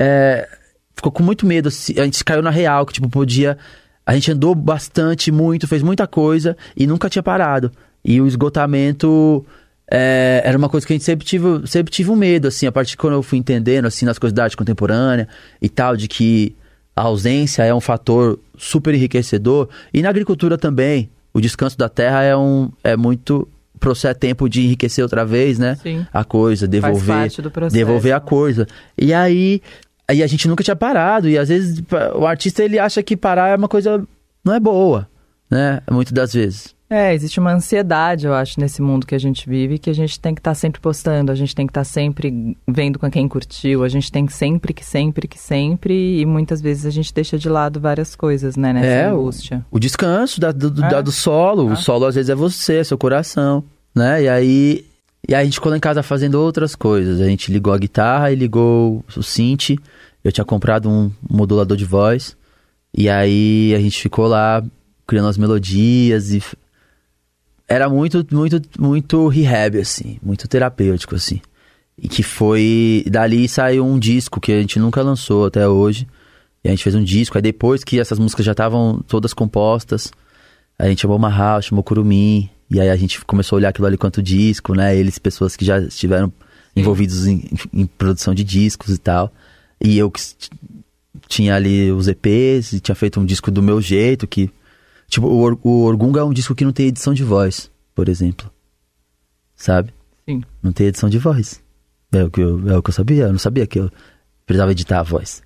eh, 0.00 0.48
ficou 0.96 1.12
com 1.12 1.22
muito 1.22 1.44
medo. 1.44 1.68
A 1.68 2.04
gente 2.04 2.24
caiu 2.24 2.40
na 2.40 2.50
real, 2.50 2.86
que 2.86 2.94
tipo, 2.94 3.08
podia. 3.08 3.58
A 4.06 4.14
gente 4.14 4.32
andou 4.32 4.54
bastante, 4.54 5.30
muito, 5.30 5.68
fez 5.68 5.82
muita 5.82 6.06
coisa 6.06 6.56
e 6.74 6.86
nunca 6.86 7.10
tinha 7.10 7.22
parado. 7.22 7.70
E 8.02 8.18
o 8.18 8.26
esgotamento 8.26 9.44
eh, 9.90 10.40
era 10.42 10.56
uma 10.56 10.70
coisa 10.70 10.86
que 10.86 10.94
a 10.94 10.96
gente 10.96 11.04
sempre 11.04 11.26
tive, 11.26 11.66
sempre 11.66 11.92
tive 11.92 12.10
um 12.10 12.16
medo, 12.16 12.48
assim, 12.48 12.66
a 12.66 12.72
partir 12.72 12.92
de 12.92 12.96
quando 12.96 13.12
eu 13.12 13.22
fui 13.22 13.38
entendendo, 13.38 13.84
assim, 13.84 14.06
nas 14.06 14.18
coisas 14.18 14.34
da 14.34 14.44
arte 14.44 14.56
contemporânea 14.56 15.28
e 15.60 15.68
tal, 15.68 15.96
de 15.96 16.08
que 16.08 16.56
a 16.96 17.02
ausência 17.02 17.62
é 17.62 17.74
um 17.74 17.80
fator 17.80 18.38
super 18.56 18.94
enriquecedor. 18.94 19.68
E 19.92 20.00
na 20.00 20.08
agricultura 20.08 20.56
também, 20.56 21.10
o 21.32 21.40
descanso 21.40 21.76
da 21.76 21.88
terra 21.88 22.22
é 22.22 22.34
um 22.34 22.72
é 22.82 22.96
muito 22.96 23.46
processo 23.78 24.18
tempo 24.18 24.48
de 24.48 24.62
enriquecer 24.62 25.02
outra 25.02 25.24
vez, 25.24 25.58
né? 25.58 25.76
Sim. 25.82 26.06
A 26.12 26.22
coisa, 26.22 26.68
devolver, 26.68 27.30
devolver 27.72 28.12
a 28.12 28.20
né? 28.20 28.24
coisa. 28.24 28.66
E 28.96 29.12
aí, 29.14 29.62
aí 30.10 30.22
a 30.22 30.26
gente 30.26 30.46
nunca 30.48 30.62
tinha 30.64 30.76
parado 30.76 31.28
e 31.28 31.38
às 31.38 31.48
vezes 31.48 31.80
pa- 31.82 32.12
o 32.14 32.26
artista 32.26 32.62
ele 32.64 32.78
acha 32.78 33.02
que 33.02 33.16
parar 33.16 33.48
é 33.48 33.56
uma 33.56 33.68
coisa 33.68 34.02
não 34.44 34.54
é 34.54 34.60
boa, 34.60 35.08
né? 35.50 35.80
Muitas 35.90 36.12
das 36.12 36.32
vezes. 36.32 36.74
É, 36.92 37.14
existe 37.14 37.38
uma 37.38 37.52
ansiedade, 37.52 38.26
eu 38.26 38.34
acho, 38.34 38.58
nesse 38.58 38.82
mundo 38.82 39.06
que 39.06 39.14
a 39.14 39.18
gente 39.18 39.48
vive, 39.48 39.78
que 39.78 39.88
a 39.88 39.92
gente 39.92 40.18
tem 40.18 40.34
que 40.34 40.40
estar 40.40 40.54
sempre 40.56 40.80
postando, 40.80 41.30
a 41.30 41.36
gente 41.36 41.54
tem 41.54 41.64
que 41.64 41.70
estar 41.70 41.84
sempre 41.84 42.56
vendo 42.66 42.98
com 42.98 43.08
quem 43.08 43.28
curtiu, 43.28 43.84
a 43.84 43.88
gente 43.88 44.10
tem 44.10 44.26
que 44.26 44.32
sempre, 44.32 44.74
que 44.74 44.84
sempre, 44.84 45.28
que 45.28 45.38
sempre, 45.38 46.20
e 46.20 46.26
muitas 46.26 46.60
vezes 46.60 46.84
a 46.86 46.90
gente 46.90 47.14
deixa 47.14 47.38
de 47.38 47.48
lado 47.48 47.78
várias 47.78 48.16
coisas, 48.16 48.56
né, 48.56 48.72
nessa 48.72 48.86
É, 48.86 49.12
o- 49.12 49.20
angústia. 49.20 49.64
O 49.70 49.78
descanso 49.78 50.40
da- 50.40 50.50
do, 50.50 50.84
É. 50.84 50.88
da- 50.88 51.00
do 51.00 51.12
solo. 51.12 51.70
O 51.70 51.76
solo 51.76 52.06
às 52.06 52.16
vezes 52.16 52.28
é 52.28 52.34
você, 52.34 52.78
é 52.78 52.82
seu 52.84 52.98
coração, 52.98 53.62
né? 53.94 54.24
E 54.24 54.28
aí, 54.28 54.84
e 55.28 55.32
aí 55.32 55.42
a 55.42 55.44
gente 55.44 55.54
ficou 55.54 55.70
lá 55.70 55.76
em 55.76 55.80
casa 55.80 56.02
fazendo 56.02 56.40
outras 56.42 56.74
coisas. 56.74 57.20
A 57.20 57.26
gente 57.26 57.52
ligou 57.52 57.72
a 57.72 57.78
guitarra 57.78 58.32
e 58.32 58.34
ligou 58.34 59.04
o 59.16 59.22
synth. 59.22 59.76
Eu 60.22 60.32
tinha 60.32 60.44
comprado 60.44 60.88
um 60.88 61.10
modulador 61.28 61.76
de 61.76 61.84
voz. 61.84 62.36
E 62.96 63.08
aí 63.08 63.74
a 63.74 63.80
gente 63.80 64.00
ficou 64.00 64.26
lá 64.26 64.62
criando 65.06 65.28
as 65.28 65.38
melodias 65.38 66.32
e 66.32 66.42
era 67.66 67.88
muito, 67.88 68.26
muito, 68.32 68.60
muito 68.78 69.28
rehab, 69.28 69.78
assim, 69.78 70.18
muito 70.22 70.48
terapêutico, 70.48 71.14
assim. 71.14 71.40
E 71.96 72.08
que 72.08 72.22
foi. 72.22 73.04
Dali 73.08 73.48
saiu 73.48 73.86
um 73.86 73.98
disco 73.98 74.40
que 74.40 74.52
a 74.52 74.60
gente 74.60 74.78
nunca 74.78 75.02
lançou 75.02 75.46
até 75.46 75.68
hoje. 75.68 76.06
E 76.64 76.68
a 76.68 76.72
gente 76.72 76.82
fez 76.82 76.94
um 76.94 77.02
disco. 77.02 77.38
Aí 77.38 77.42
depois 77.42 77.84
que 77.84 78.00
essas 78.00 78.18
músicas 78.18 78.44
já 78.44 78.52
estavam 78.52 79.00
todas 79.06 79.32
compostas, 79.32 80.10
a 80.78 80.88
gente 80.88 81.02
chamou 81.02 81.18
Marral, 81.18 81.62
chamou 81.62 81.84
Curumim. 81.84 82.50
E 82.70 82.80
aí 82.80 82.88
a 82.88 82.96
gente 82.96 83.24
começou 83.24 83.56
a 83.56 83.58
olhar 83.58 83.68
aquilo 83.68 83.86
ali 83.86 83.96
quanto 83.96 84.22
disco, 84.22 84.74
né? 84.74 84.96
Eles, 84.96 85.18
pessoas 85.18 85.56
que 85.56 85.64
já 85.64 85.78
estiveram 85.78 86.32
envolvidos 86.74 87.26
em, 87.26 87.44
em 87.72 87.86
produção 87.86 88.34
de 88.34 88.44
discos 88.44 88.94
e 88.94 88.98
tal. 88.98 89.32
E 89.80 89.96
eu 89.98 90.10
que 90.10 90.20
tinha 91.28 91.54
ali 91.54 91.90
os 91.90 92.06
EPs 92.08 92.72
e 92.72 92.80
tinha 92.80 92.94
feito 92.94 93.18
um 93.20 93.24
disco 93.24 93.50
do 93.50 93.62
meu 93.62 93.80
jeito, 93.80 94.26
que... 94.26 94.50
Tipo, 95.08 95.26
o, 95.26 95.38
Or- 95.40 95.58
o 95.64 95.82
Orgunga 95.84 96.20
é 96.20 96.24
um 96.24 96.32
disco 96.32 96.54
que 96.54 96.64
não 96.64 96.72
tem 96.72 96.86
edição 96.86 97.12
de 97.14 97.24
voz, 97.24 97.70
por 97.94 98.08
exemplo. 98.08 98.50
Sabe? 99.56 99.92
Sim. 100.28 100.42
Não 100.62 100.72
tem 100.72 100.86
edição 100.86 101.08
de 101.08 101.18
voz. 101.18 101.60
É 102.12 102.24
o 102.24 102.30
que 102.30 102.40
eu, 102.40 102.68
é 102.70 102.76
o 102.76 102.82
que 102.82 102.90
eu 102.90 102.94
sabia. 102.94 103.24
Eu 103.24 103.32
não 103.32 103.38
sabia 103.38 103.66
que 103.66 103.78
eu 103.78 103.90
precisava 104.46 104.72
editar 104.72 105.00
a 105.00 105.02
voz. 105.02 105.42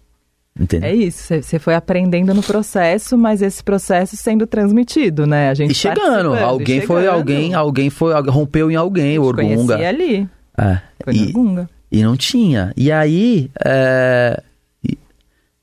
Entendeu? 0.59 0.89
É 0.89 0.95
isso, 0.95 1.35
você 1.43 1.59
foi 1.59 1.74
aprendendo 1.74 2.32
no 2.32 2.41
processo, 2.43 3.18
mas 3.18 3.43
esse 3.43 3.62
processo 3.62 4.16
sendo 4.16 4.47
transmitido, 4.47 5.26
né? 5.26 5.49
A 5.51 5.55
gente 5.55 5.72
E 5.72 5.74
chegando, 5.74 6.32
alguém 6.32 6.80
foi, 6.82 7.03
chegando. 7.03 7.14
alguém, 7.16 7.55
alguém 7.55 7.91
foi, 7.91 8.12
rompeu 8.28 8.70
em 8.70 8.76
alguém, 8.76 9.18
o 9.18 9.24
Orgunga. 9.24 9.76
ali, 9.89 10.28
É, 10.57 10.78
foi 11.03 11.12
no 11.12 11.18
e, 11.18 11.26
Orgunga. 11.26 11.70
E 11.99 12.03
não 12.03 12.16
tinha. 12.16 12.72
E 12.76 12.90
aí, 12.90 13.51
é, 13.64 14.42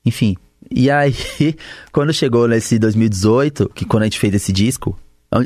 enfim, 0.04 0.36
e 0.70 0.90
aí, 0.90 1.14
quando 1.92 2.12
chegou 2.12 2.48
nesse 2.48 2.78
2018, 2.78 3.70
que 3.74 3.84
quando 3.84 4.02
a 4.02 4.06
gente 4.06 4.18
fez 4.18 4.34
esse 4.34 4.52
disco, 4.52 4.98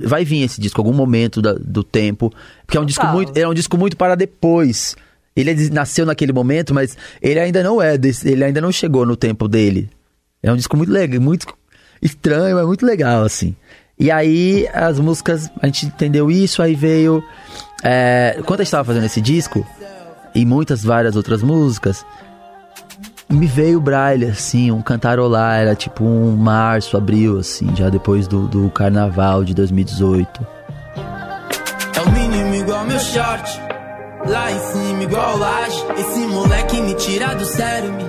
vai 0.04 0.24
vir 0.24 0.42
esse 0.42 0.60
disco 0.60 0.80
algum 0.80 0.92
momento 0.92 1.40
da- 1.42 1.54
do 1.54 1.82
tempo, 1.84 2.32
porque 2.64 2.76
é 2.76 2.80
um 2.80 2.84
disco 2.86 3.06
muito, 3.06 3.36
é 3.36 3.46
um 3.48 3.54
disco 3.54 3.76
muito 3.76 3.96
para 3.96 4.14
depois. 4.14 4.96
Ele 5.34 5.50
é 5.50 5.54
nasceu 5.70 6.06
naquele 6.06 6.32
momento, 6.32 6.72
mas 6.72 6.96
ele 7.20 7.38
ainda 7.38 7.62
não 7.62 7.80
é, 7.82 7.98
desse- 7.98 8.28
ele 8.28 8.42
ainda 8.44 8.60
não 8.60 8.72
chegou 8.72 9.04
no 9.04 9.16
tempo 9.16 9.46
dele. 9.46 9.90
É 10.42 10.50
um 10.52 10.56
disco 10.56 10.76
muito 10.76 10.90
legal, 10.92 11.20
muito 11.20 11.46
estranho, 12.00 12.56
mas 12.56 12.66
muito 12.66 12.86
legal, 12.86 13.22
assim. 13.24 13.54
E 13.98 14.10
aí, 14.10 14.68
as 14.72 14.98
músicas, 15.00 15.50
a 15.60 15.66
gente 15.66 15.86
entendeu 15.86 16.30
isso, 16.30 16.62
aí 16.62 16.74
veio. 16.74 17.22
É, 17.82 18.40
quando 18.46 18.60
a 18.60 18.64
gente 18.64 18.70
tava 18.70 18.84
fazendo 18.84 19.04
esse 19.06 19.20
disco, 19.20 19.66
e 20.36 20.44
muitas 20.44 20.84
várias 20.84 21.16
outras 21.16 21.42
músicas, 21.42 22.04
me 23.28 23.46
veio 23.46 23.78
o 23.78 23.80
Braille, 23.80 24.26
assim, 24.26 24.70
um 24.70 24.82
cantarolar, 24.82 25.58
era 25.58 25.74
tipo 25.74 26.04
um 26.04 26.36
março, 26.36 26.96
abril, 26.96 27.38
assim, 27.38 27.74
já 27.74 27.88
depois 27.88 28.28
do, 28.28 28.46
do 28.46 28.70
carnaval 28.70 29.42
de 29.42 29.54
2018. 29.54 30.46
É 31.94 32.00
o 32.00 32.12
mínimo 32.12 32.54
igual 32.54 32.84
meu 32.84 32.98
short. 33.00 33.60
Lá 34.28 34.52
em 34.52 34.58
cima 34.58 35.02
igual 35.04 35.38
laje. 35.38 35.84
Esse 35.98 36.18
moleque 36.26 36.80
me 36.82 36.94
tira 36.94 37.34
do 37.34 37.44
sério, 37.44 37.92
me 37.92 38.04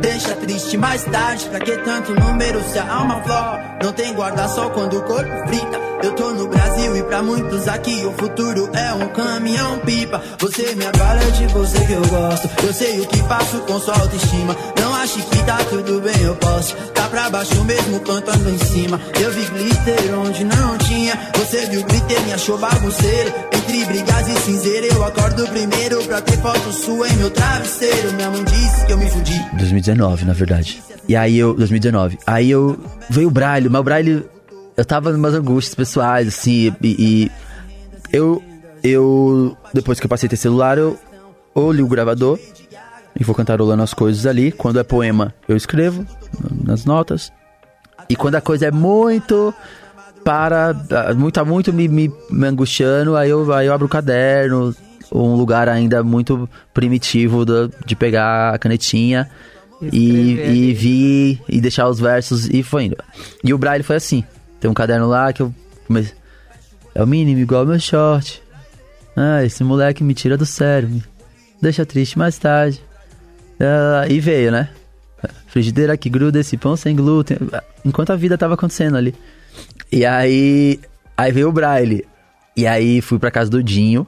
deixa 0.00 0.34
triste 0.34 0.76
mais 0.76 1.04
tarde. 1.04 1.48
Pra 1.48 1.60
que 1.60 1.76
tanto 1.78 2.14
número 2.14 2.62
se 2.64 2.78
a 2.78 2.92
alma 2.92 3.22
flor? 3.22 3.60
Não 3.82 3.92
tem 3.92 4.12
guarda-sol 4.12 4.70
quando 4.70 4.98
o 4.98 5.02
corpo 5.02 5.48
frita. 5.48 5.78
Eu 6.02 6.12
tô 6.12 6.30
no 6.30 6.48
Brasil 6.48 6.96
e 6.96 7.02
pra 7.02 7.22
muitos 7.22 7.68
aqui 7.68 8.04
o 8.06 8.12
futuro 8.12 8.70
é 8.72 8.92
um 8.94 9.08
caminhão 9.08 9.78
pipa. 9.80 10.22
Você 10.38 10.74
me 10.74 10.86
abala 10.86 11.20
de 11.32 11.46
você 11.48 11.78
que 11.84 11.92
eu 11.92 12.06
gosto. 12.06 12.48
Eu 12.64 12.72
sei 12.72 13.00
o 13.00 13.06
que 13.06 13.18
faço 13.24 13.58
com 13.60 13.78
sua 13.78 13.98
autoestima. 13.98 14.56
Não 14.80 14.89
que 15.08 15.44
tá 15.46 15.56
tudo 15.64 16.00
bem, 16.02 16.22
eu 16.22 16.36
posso. 16.36 16.76
Tá 16.92 17.08
pra 17.08 17.30
baixo 17.30 17.64
mesmo 17.64 18.00
cantando 18.00 18.50
em 18.50 18.58
cima. 18.58 19.00
Eu 19.18 19.30
vi 19.32 19.44
glitter 19.46 20.18
onde 20.18 20.44
não 20.44 20.76
tinha. 20.76 21.18
Você 21.36 21.66
viu 21.70 21.82
glitter, 21.84 22.20
me 22.22 22.32
achou 22.34 22.58
bagunceiro. 22.58 23.32
Entre 23.50 23.84
brigas 23.86 24.28
e 24.28 24.40
cinzeiro, 24.40 24.86
eu 24.94 25.04
acordo 25.04 25.48
primeiro 25.48 26.04
pra 26.04 26.20
ter 26.20 26.36
foto 26.38 26.72
sua 26.72 27.08
em 27.08 27.16
meu 27.16 27.30
travesseiro. 27.30 28.12
Minha 28.12 28.30
mãe 28.30 28.44
disse 28.44 28.86
que 28.86 28.92
eu 28.92 28.98
me 28.98 29.10
fudi. 29.10 29.40
2019, 29.56 30.24
na 30.26 30.34
verdade. 30.34 30.82
E 31.08 31.16
aí 31.16 31.38
eu. 31.38 31.54
2019. 31.54 32.18
Aí 32.26 32.50
eu. 32.50 32.78
Veio 33.08 33.28
o 33.28 33.30
Braille, 33.30 33.70
mas 33.70 33.80
o 33.80 33.84
Braille. 33.84 34.24
Eu 34.76 34.84
tava 34.84 35.12
numas 35.12 35.32
angústias 35.32 35.74
pessoais, 35.74 36.28
assim, 36.28 36.74
e. 36.82 36.96
e 36.98 37.30
eu. 38.12 38.42
Eu. 38.82 39.56
Depois 39.72 39.98
que 39.98 40.04
eu 40.04 40.10
passei 40.10 40.26
a 40.26 40.30
ter 40.30 40.36
celular, 40.36 40.76
eu. 40.76 40.98
Ou 41.54 41.72
li 41.72 41.82
o 41.82 41.88
gravador. 41.88 42.38
E 43.18 43.24
vou 43.24 43.34
cantarolando 43.34 43.82
as 43.82 43.92
coisas 43.92 44.24
ali. 44.26 44.52
Quando 44.52 44.78
é 44.78 44.82
poema, 44.84 45.34
eu 45.48 45.56
escrevo 45.56 46.06
nas 46.64 46.84
notas. 46.84 47.32
E 48.08 48.16
quando 48.16 48.36
a 48.36 48.40
coisa 48.40 48.66
é 48.66 48.70
muito 48.70 49.52
para 50.24 50.74
muito 51.16 51.34
tá 51.34 51.44
muito 51.44 51.72
me, 51.72 51.88
me, 51.88 52.12
me 52.30 52.46
angustiando, 52.46 53.16
aí 53.16 53.30
eu, 53.30 53.50
aí 53.52 53.66
eu 53.66 53.72
abro 53.72 53.86
o 53.86 53.88
caderno, 53.90 54.74
um 55.12 55.34
lugar 55.34 55.68
ainda 55.68 56.02
muito 56.02 56.48
primitivo 56.74 57.44
do- 57.44 57.72
de 57.86 57.96
pegar 57.96 58.54
a 58.54 58.58
canetinha 58.58 59.28
e, 59.80 60.34
e 60.34 60.40
ali. 60.42 60.72
vi 60.74 61.42
e 61.48 61.60
deixar 61.60 61.88
os 61.88 61.98
versos 61.98 62.48
e 62.48 62.62
foi 62.62 62.84
indo. 62.84 62.96
E 63.42 63.52
o 63.54 63.58
Braille 63.58 63.82
foi 63.82 63.96
assim. 63.96 64.22
Tem 64.60 64.70
um 64.70 64.74
caderno 64.74 65.08
lá 65.08 65.32
que 65.32 65.40
eu 65.42 65.54
comecei. 65.86 66.14
É 66.94 67.02
o 67.02 67.06
mínimo, 67.06 67.40
igual 67.40 67.64
meu 67.64 67.78
short. 67.78 68.42
Ah, 69.16 69.42
esse 69.44 69.64
moleque 69.64 70.04
me 70.04 70.12
tira 70.14 70.36
do 70.36 70.44
sério. 70.44 70.88
Me 70.88 71.02
deixa 71.62 71.86
triste 71.86 72.18
mais 72.18 72.36
tarde. 72.36 72.82
Ah, 73.60 74.06
e 74.08 74.18
veio, 74.20 74.50
né? 74.52 74.68
Frigideira 75.48 75.96
que 75.96 76.08
gruda 76.08 76.38
esse 76.40 76.56
pão 76.56 76.76
sem 76.76 76.96
glúten. 76.96 77.36
Enquanto 77.84 78.10
a 78.10 78.16
vida 78.16 78.38
tava 78.38 78.54
acontecendo 78.54 78.96
ali. 78.96 79.14
E 79.92 80.04
aí. 80.06 80.80
Aí 81.16 81.30
veio 81.32 81.48
o 81.48 81.52
Braille. 81.52 82.04
E 82.56 82.66
aí 82.66 83.00
fui 83.02 83.18
pra 83.18 83.30
casa 83.30 83.50
do 83.50 83.62
Dinho. 83.62 84.06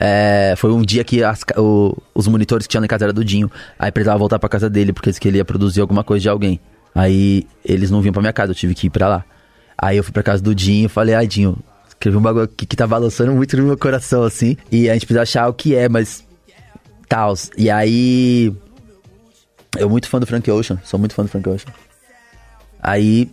É, 0.00 0.54
foi 0.56 0.72
um 0.72 0.82
dia 0.82 1.02
que 1.04 1.22
as 1.24 1.40
o- 1.56 1.96
os 2.14 2.26
monitores 2.28 2.66
que 2.66 2.70
tinham 2.70 2.80
na 2.82 2.88
casa 2.88 3.04
era 3.04 3.12
do 3.12 3.24
Dinho. 3.24 3.50
Aí 3.78 3.90
precisava 3.92 4.18
voltar 4.18 4.38
pra 4.38 4.48
casa 4.48 4.68
dele, 4.70 4.92
porque 4.92 5.10
disse 5.10 5.20
que 5.20 5.28
ele 5.28 5.38
ia 5.38 5.44
produzir 5.44 5.80
alguma 5.80 6.02
coisa 6.04 6.22
de 6.22 6.28
alguém. 6.28 6.60
Aí 6.94 7.46
eles 7.64 7.90
não 7.90 8.00
vinham 8.00 8.12
pra 8.12 8.22
minha 8.22 8.32
casa, 8.32 8.52
eu 8.52 8.56
tive 8.56 8.74
que 8.74 8.86
ir 8.86 8.90
pra 8.90 9.08
lá. 9.08 9.24
Aí 9.76 9.96
eu 9.96 10.02
fui 10.04 10.12
pra 10.12 10.22
casa 10.22 10.42
do 10.42 10.54
Dinho 10.54 10.86
e 10.86 10.88
falei, 10.88 11.14
ai 11.14 11.26
Dinho, 11.26 11.56
escrevi 11.88 12.16
um 12.16 12.20
bagulho 12.22 12.44
aqui 12.44 12.64
que 12.66 12.76
tá 12.76 12.86
balançando 12.86 13.32
muito 13.32 13.56
no 13.56 13.64
meu 13.64 13.76
coração, 13.78 14.22
assim. 14.24 14.56
E 14.70 14.88
a 14.88 14.94
gente 14.94 15.06
precisa 15.06 15.22
achar 15.22 15.48
o 15.48 15.52
que 15.54 15.74
é, 15.74 15.88
mas. 15.88 16.24
Tals. 17.08 17.50
E 17.56 17.70
aí. 17.70 18.54
Eu 19.76 19.88
muito 19.88 20.08
fã 20.08 20.18
do 20.18 20.26
Frank 20.26 20.50
Ocean, 20.50 20.80
sou 20.84 20.98
muito 20.98 21.14
fã 21.14 21.22
do 21.22 21.28
Frank 21.28 21.48
Ocean. 21.48 21.72
Aí. 22.80 23.30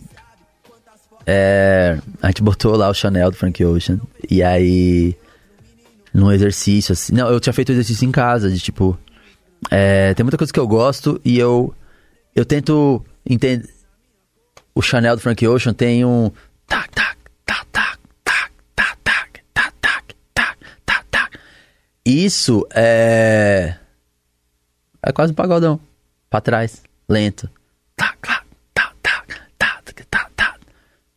É, 1.26 1.98
a 2.22 2.28
gente 2.28 2.42
botou 2.42 2.76
lá 2.76 2.88
o 2.88 2.94
Chanel 2.94 3.30
do 3.30 3.36
Frank 3.36 3.64
Ocean. 3.64 4.00
E 4.28 4.42
aí. 4.42 5.16
Num 6.12 6.32
exercício, 6.32 6.92
assim. 6.92 7.12
Não, 7.12 7.28
eu 7.28 7.38
tinha 7.38 7.52
feito 7.52 7.72
exercício 7.72 8.06
em 8.06 8.12
casa, 8.12 8.50
de 8.50 8.58
tipo. 8.58 8.98
é, 9.70 10.14
tem 10.14 10.24
muita 10.24 10.38
coisa 10.38 10.52
que 10.52 10.60
eu 10.60 10.66
gosto 10.66 11.20
e 11.24 11.38
eu. 11.38 11.74
Eu 12.34 12.44
tento 12.44 13.04
entender. 13.28 13.68
O 14.74 14.82
Chanel 14.82 15.16
do 15.16 15.22
Frank 15.22 15.46
Ocean 15.46 15.72
tem 15.72 16.04
um. 16.04 16.30
Tac, 16.66 16.90
tac, 16.90 17.05
Isso 22.06 22.64
é. 22.74 23.74
É 25.02 25.12
quase 25.12 25.32
um 25.32 25.34
pagodão. 25.34 25.80
Pra 26.30 26.40
trás, 26.40 26.82
lento. 27.08 27.48
Tac, 27.96 28.16
tac, 28.20 28.44
tac, 28.72 28.94
tac, 29.02 29.38
tac, 29.58 30.04
tac, 30.08 30.30
tac. 30.36 30.58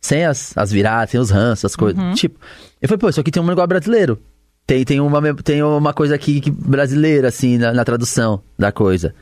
Sem 0.00 0.24
as, 0.24 0.56
as 0.56 0.70
viradas, 0.72 1.10
sem 1.10 1.20
os 1.20 1.30
ranços, 1.30 1.64
as 1.66 1.76
coisas. 1.76 2.18
Tipo, 2.18 2.38
eu 2.82 2.88
falei, 2.88 2.98
pô, 2.98 3.08
isso 3.08 3.20
aqui 3.20 3.30
tem 3.30 3.42
um 3.42 3.46
negócio 3.46 3.68
brasileiro. 3.68 4.20
Tem, 4.66 4.84
tem, 4.84 5.00
uma, 5.00 5.34
tem 5.42 5.62
uma 5.62 5.92
coisa 5.92 6.14
aqui 6.14 6.40
que, 6.40 6.50
brasileira, 6.50 7.28
assim, 7.28 7.58
na, 7.58 7.72
na 7.72 7.84
tradução 7.84 8.42
da 8.58 8.70
coisa. 8.72 9.14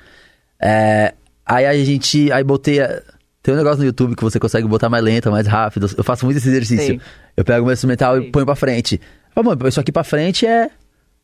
É, 0.61 1.15
aí 1.45 1.67
a 1.67 1.85
gente. 1.85 2.31
Aí 2.33 2.45
botei. 2.45 2.81
a- 2.83 3.03
tem 3.43 3.55
um 3.55 3.57
negócio 3.57 3.79
no 3.79 3.85
YouTube 3.87 4.15
que 4.15 4.23
você 4.23 4.39
consegue 4.39 4.67
botar 4.69 4.89
mais 4.91 5.03
lento, 5.03 5.31
mais 5.31 5.47
rápido. 5.47 5.87
Eu 5.97 6.05
faço 6.05 6.25
muito 6.27 6.37
esse 6.37 6.49
exercício. 6.49 6.87
Sei. 6.87 7.01
Eu 7.37 7.45
pego 7.45 7.63
o 7.63 7.67
meu 7.67 7.73
instrumental 7.73 8.19
e 8.19 8.23
Sei. 8.23 8.31
ponho 8.31 8.45
pra 8.45 8.55
frente. 8.57 9.01
Mano, 9.35 9.69
isso 9.69 9.81
aqui 9.81 9.91
pra 9.93 10.05
frente 10.05 10.47
é. 10.47 10.71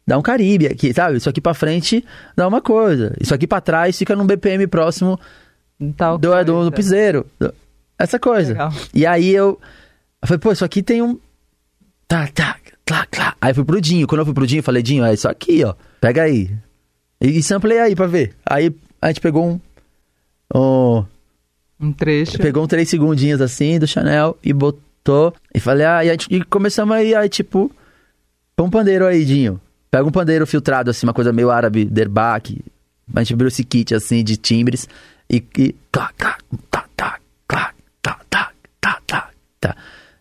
Dá 0.06 0.18
um 0.18 0.22
Caribe 0.22 0.66
aqui, 0.66 0.92
sabe? 0.92 1.16
Isso 1.16 1.28
aqui 1.30 1.40
pra 1.40 1.54
frente 1.54 2.04
dá 2.36 2.46
uma 2.46 2.60
coisa. 2.60 3.14
Isso 3.20 3.34
aqui 3.34 3.46
pra 3.46 3.60
trás 3.60 3.96
fica 3.96 4.14
num 4.14 4.26
BPM 4.26 4.66
próximo 4.66 5.18
Tal 5.96 6.18
do, 6.18 6.28
do, 6.30 6.44
do 6.44 6.52
coisa. 6.54 6.70
piseiro. 6.72 7.26
Do- 7.38 7.54
Essa 7.98 8.18
coisa. 8.18 8.52
Legal. 8.52 8.72
E 8.92 9.06
aí 9.06 9.30
eu, 9.30 9.58
eu 10.22 10.28
falei, 10.28 10.38
pô, 10.38 10.52
isso 10.52 10.64
aqui 10.64 10.82
tem 10.82 11.00
um. 11.00 11.18
Tá, 12.06 12.26
tá, 12.28 12.56
tá, 12.84 13.06
tá. 13.10 13.36
Aí 13.40 13.50
eu 13.50 13.54
fui 13.54 13.64
pro 13.64 13.80
Dinho. 13.80 14.06
Quando 14.06 14.20
eu 14.20 14.24
fui 14.26 14.34
pro 14.34 14.46
Dinho, 14.46 14.60
eu 14.60 14.64
falei, 14.64 14.82
Dinho, 14.82 15.04
é 15.04 15.14
isso 15.14 15.26
aqui, 15.28 15.64
ó. 15.64 15.74
Pega 16.00 16.22
aí. 16.24 16.50
E, 17.20 17.38
e 17.38 17.42
samplei 17.42 17.78
aí 17.80 17.96
pra 17.96 18.06
ver. 18.06 18.34
Aí 18.44 18.74
a 19.00 19.06
gente 19.08 19.20
pegou 19.22 19.46
um. 19.46 19.60
um 20.54 21.04
Um 21.80 21.92
trecho. 21.92 22.38
pegou 22.38 22.62
um 22.62 22.66
três 22.66 22.88
segundinhos 22.88 23.40
assim 23.40 23.78
do 23.78 23.86
Chanel 23.86 24.36
e 24.44 24.52
botou. 24.52 25.34
E 25.54 25.60
falei, 25.60 25.86
ah, 25.86 26.04
e, 26.04 26.08
a 26.10 26.12
gente, 26.12 26.26
e 26.30 26.42
começamos 26.44 26.94
aí, 26.94 27.14
aí 27.14 27.28
tipo. 27.28 27.70
Põe 28.56 28.66
um 28.66 28.70
pandeiro 28.70 29.06
aí, 29.06 29.24
Dinho. 29.24 29.60
Pega 29.94 30.08
um 30.08 30.10
pandeiro 30.10 30.44
filtrado, 30.44 30.90
assim, 30.90 31.06
uma 31.06 31.14
coisa 31.14 31.32
meio 31.32 31.52
árabe, 31.52 31.84
derbaque. 31.84 32.60
A 33.14 33.20
gente 33.20 33.34
abriu 33.34 33.46
esse 33.46 33.62
kit, 33.62 33.94
assim, 33.94 34.24
de 34.24 34.36
timbres. 34.36 34.88
E. 35.30 35.36
e. 35.56 35.72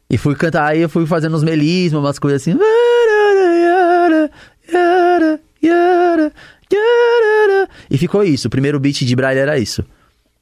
E 0.07 0.17
fui 0.19 0.35
cantar, 0.35 0.67
aí 0.67 0.81
eu 0.81 0.89
fui 0.89 1.07
fazendo 1.07 1.35
uns 1.35 1.41
melismos, 1.41 2.03
umas 2.03 2.19
coisas 2.19 2.43
assim. 2.43 2.55
E 7.89 7.97
ficou 7.97 8.23
isso. 8.23 8.49
O 8.49 8.51
primeiro 8.51 8.79
beat 8.79 8.97
de 8.97 9.15
Braille 9.15 9.39
era 9.39 9.57
isso. 9.57 9.83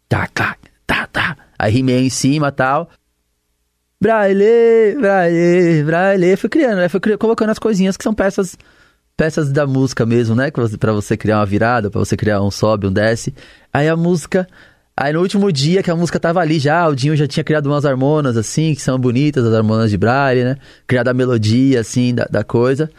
Tá, 0.09 0.27
tá, 0.27 0.57
tá, 0.85 1.07
tá. 1.07 1.37
Aí 1.57 1.71
rimei 1.71 2.05
em 2.05 2.09
cima 2.09 2.51
tal. 2.51 2.89
Braille, 3.97 4.97
Braille, 4.99 5.83
Braille. 5.85 6.35
Fui 6.35 6.49
criando, 6.49 6.79
né? 6.79 6.89
Fui 6.89 6.99
colocando 6.99 7.51
as 7.51 7.59
coisinhas 7.59 7.95
que 7.95 8.03
são 8.03 8.13
peças 8.13 8.57
peças 9.21 9.51
da 9.51 9.67
música 9.67 10.03
mesmo, 10.03 10.33
né? 10.35 10.49
que 10.49 10.59
você- 10.59 10.77
Pra 10.77 10.91
você 10.93 11.15
criar 11.15 11.37
uma 11.37 11.45
virada, 11.45 11.91
pra 11.91 11.99
você 11.99 12.17
criar 12.17 12.41
um 12.41 12.49
sobe, 12.49 12.87
um 12.87 12.91
desce. 12.91 13.31
Aí 13.71 13.87
a 13.87 13.95
música. 13.95 14.47
Aí 14.97 15.13
no 15.13 15.19
último 15.21 15.51
dia 15.51 15.83
que 15.83 15.91
a 15.91 15.95
música 15.95 16.19
tava 16.19 16.39
ali 16.39 16.57
já, 16.59 16.87
o 16.87 16.95
Dinho 16.95 17.15
já 17.15 17.27
tinha 17.27 17.43
criado 17.43 17.67
umas 17.67 17.85
harmonas, 17.85 18.35
assim, 18.35 18.73
que 18.73 18.81
são 18.81 18.97
bonitas, 18.99 19.45
as 19.45 19.53
harmonas 19.53 19.91
de 19.91 19.97
Braille, 19.97 20.43
né? 20.43 20.55
Criado 20.87 21.07
a 21.09 21.13
melodia, 21.13 21.79
assim, 21.81 22.15
da, 22.15 22.25
da 22.25 22.43
coisa. 22.43 22.89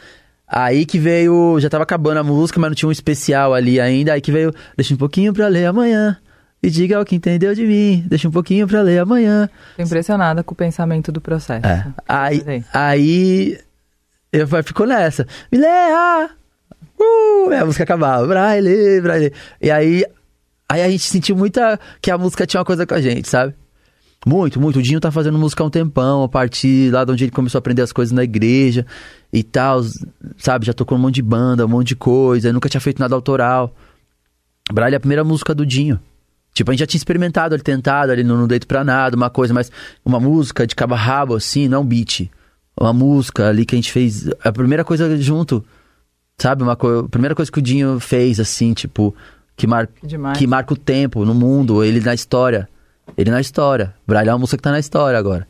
Aí 0.47 0.85
que 0.85 0.97
veio. 0.97 1.59
Já 1.59 1.69
tava 1.69 1.83
acabando 1.83 2.19
a 2.19 2.23
música, 2.23 2.57
mas 2.59 2.69
não 2.69 2.75
tinha 2.75 2.87
um 2.89 2.91
especial 2.91 3.53
ali 3.53 3.79
ainda. 3.81 4.13
Aí 4.13 4.21
que 4.21 4.31
veio. 4.31 4.53
Deixa 4.77 4.93
um 4.93 4.97
pouquinho 4.97 5.33
pra 5.33 5.47
ler 5.49 5.65
amanhã. 5.65 6.15
E 6.61 6.69
diga 6.69 7.01
o 7.01 7.05
que 7.05 7.15
entendeu 7.15 7.53
de 7.53 7.65
mim. 7.65 8.03
Deixa 8.07 8.27
um 8.29 8.31
pouquinho 8.31 8.65
pra 8.65 8.81
ler 8.81 8.99
amanhã. 8.99 9.49
Tô 9.75 9.83
impressionada 9.83 10.41
com 10.41 10.53
o 10.53 10.55
pensamento 10.57 11.11
do 11.11 11.19
processo. 11.19 11.65
É. 11.67 11.85
Aí, 12.07 12.63
aí 12.73 13.57
eu 14.33 14.63
ficou 14.63 14.87
nessa. 14.87 15.27
Me 15.51 15.59
leia! 15.59 16.29
Uh! 16.99 17.53
A 17.53 17.65
música 17.65 17.83
acabava. 17.83 18.25
Braille, 18.25 18.99
Braille. 18.99 19.31
E 19.61 19.69
aí, 19.69 20.03
aí 20.67 20.81
a 20.81 20.89
gente 20.89 21.03
sentiu 21.03 21.35
muita 21.35 21.79
que 22.01 22.09
a 22.09 22.17
música 22.17 22.47
tinha 22.47 22.59
uma 22.59 22.65
coisa 22.65 22.85
com 22.85 22.95
a 22.95 23.01
gente, 23.01 23.29
sabe? 23.29 23.53
Muito, 24.25 24.59
muito. 24.59 24.79
O 24.79 24.81
Dinho 24.81 24.99
tá 24.99 25.11
fazendo 25.11 25.37
música 25.37 25.63
há 25.63 25.67
um 25.67 25.69
tempão, 25.69 26.23
a 26.23 26.29
partir 26.29 26.91
lá 26.91 27.05
de 27.05 27.11
onde 27.11 27.25
ele 27.25 27.31
começou 27.31 27.57
a 27.57 27.59
aprender 27.59 27.83
as 27.83 27.91
coisas 27.91 28.11
na 28.11 28.23
igreja 28.23 28.85
e 29.31 29.43
tal, 29.43 29.81
sabe? 30.37 30.65
Já 30.65 30.73
tocou 30.73 30.97
um 30.97 31.01
monte 31.01 31.15
de 31.15 31.21
banda, 31.21 31.65
um 31.65 31.69
monte 31.69 31.89
de 31.89 31.95
coisa, 31.95 32.51
nunca 32.51 32.69
tinha 32.69 32.81
feito 32.81 32.99
nada 32.99 33.13
autoral. 33.13 33.75
Braille 34.71 34.95
é 34.95 34.97
a 34.97 34.99
primeira 34.99 35.23
música 35.23 35.53
do 35.53 35.65
Dinho. 35.65 35.99
Tipo, 36.53 36.71
a 36.71 36.73
gente 36.73 36.79
já 36.79 36.87
tinha 36.87 36.99
experimentado, 36.99 37.53
ele 37.53 37.63
tentado, 37.63 38.11
ali 38.11 38.23
no 38.23 38.37
Não 38.37 38.47
Deito 38.47 38.65
Pra 38.65 38.83
Nada, 38.83 39.15
uma 39.15 39.29
coisa, 39.29 39.53
mas 39.53 39.71
uma 40.05 40.19
música 40.19 40.65
de 40.65 40.75
cabo 40.75 40.95
rabo, 40.95 41.35
assim, 41.35 41.67
não 41.67 41.81
um 41.81 41.85
beat. 41.85 42.29
Uma 42.79 42.91
música 42.93 43.47
ali 43.49 43.65
que 43.65 43.75
a 43.75 43.77
gente 43.77 43.91
fez, 43.91 44.27
a 44.43 44.51
primeira 44.51 44.83
coisa 44.83 45.15
junto, 45.21 45.63
sabe? 46.37 46.63
Uma 46.63 46.75
co... 46.75 46.99
a 47.05 47.09
primeira 47.09 47.35
coisa 47.35 47.51
que 47.51 47.59
o 47.59 47.61
Dinho 47.61 47.99
fez, 47.99 48.39
assim, 48.39 48.73
tipo, 48.73 49.15
que, 49.55 49.67
mar... 49.67 49.87
Que 49.87 50.07
demais. 50.07 50.37
que 50.37 50.47
marca 50.47 50.73
o 50.73 50.77
tempo 50.77 51.23
no 51.23 51.33
mundo, 51.33 51.83
ele 51.83 51.99
na 51.99 52.13
história. 52.13 52.67
Ele 53.17 53.29
na 53.29 53.39
história. 53.41 53.93
Braille 54.07 54.29
é 54.29 54.33
uma 54.33 54.39
música 54.39 54.57
que 54.57 54.63
tá 54.63 54.71
na 54.71 54.79
história 54.79 55.19
agora. 55.19 55.47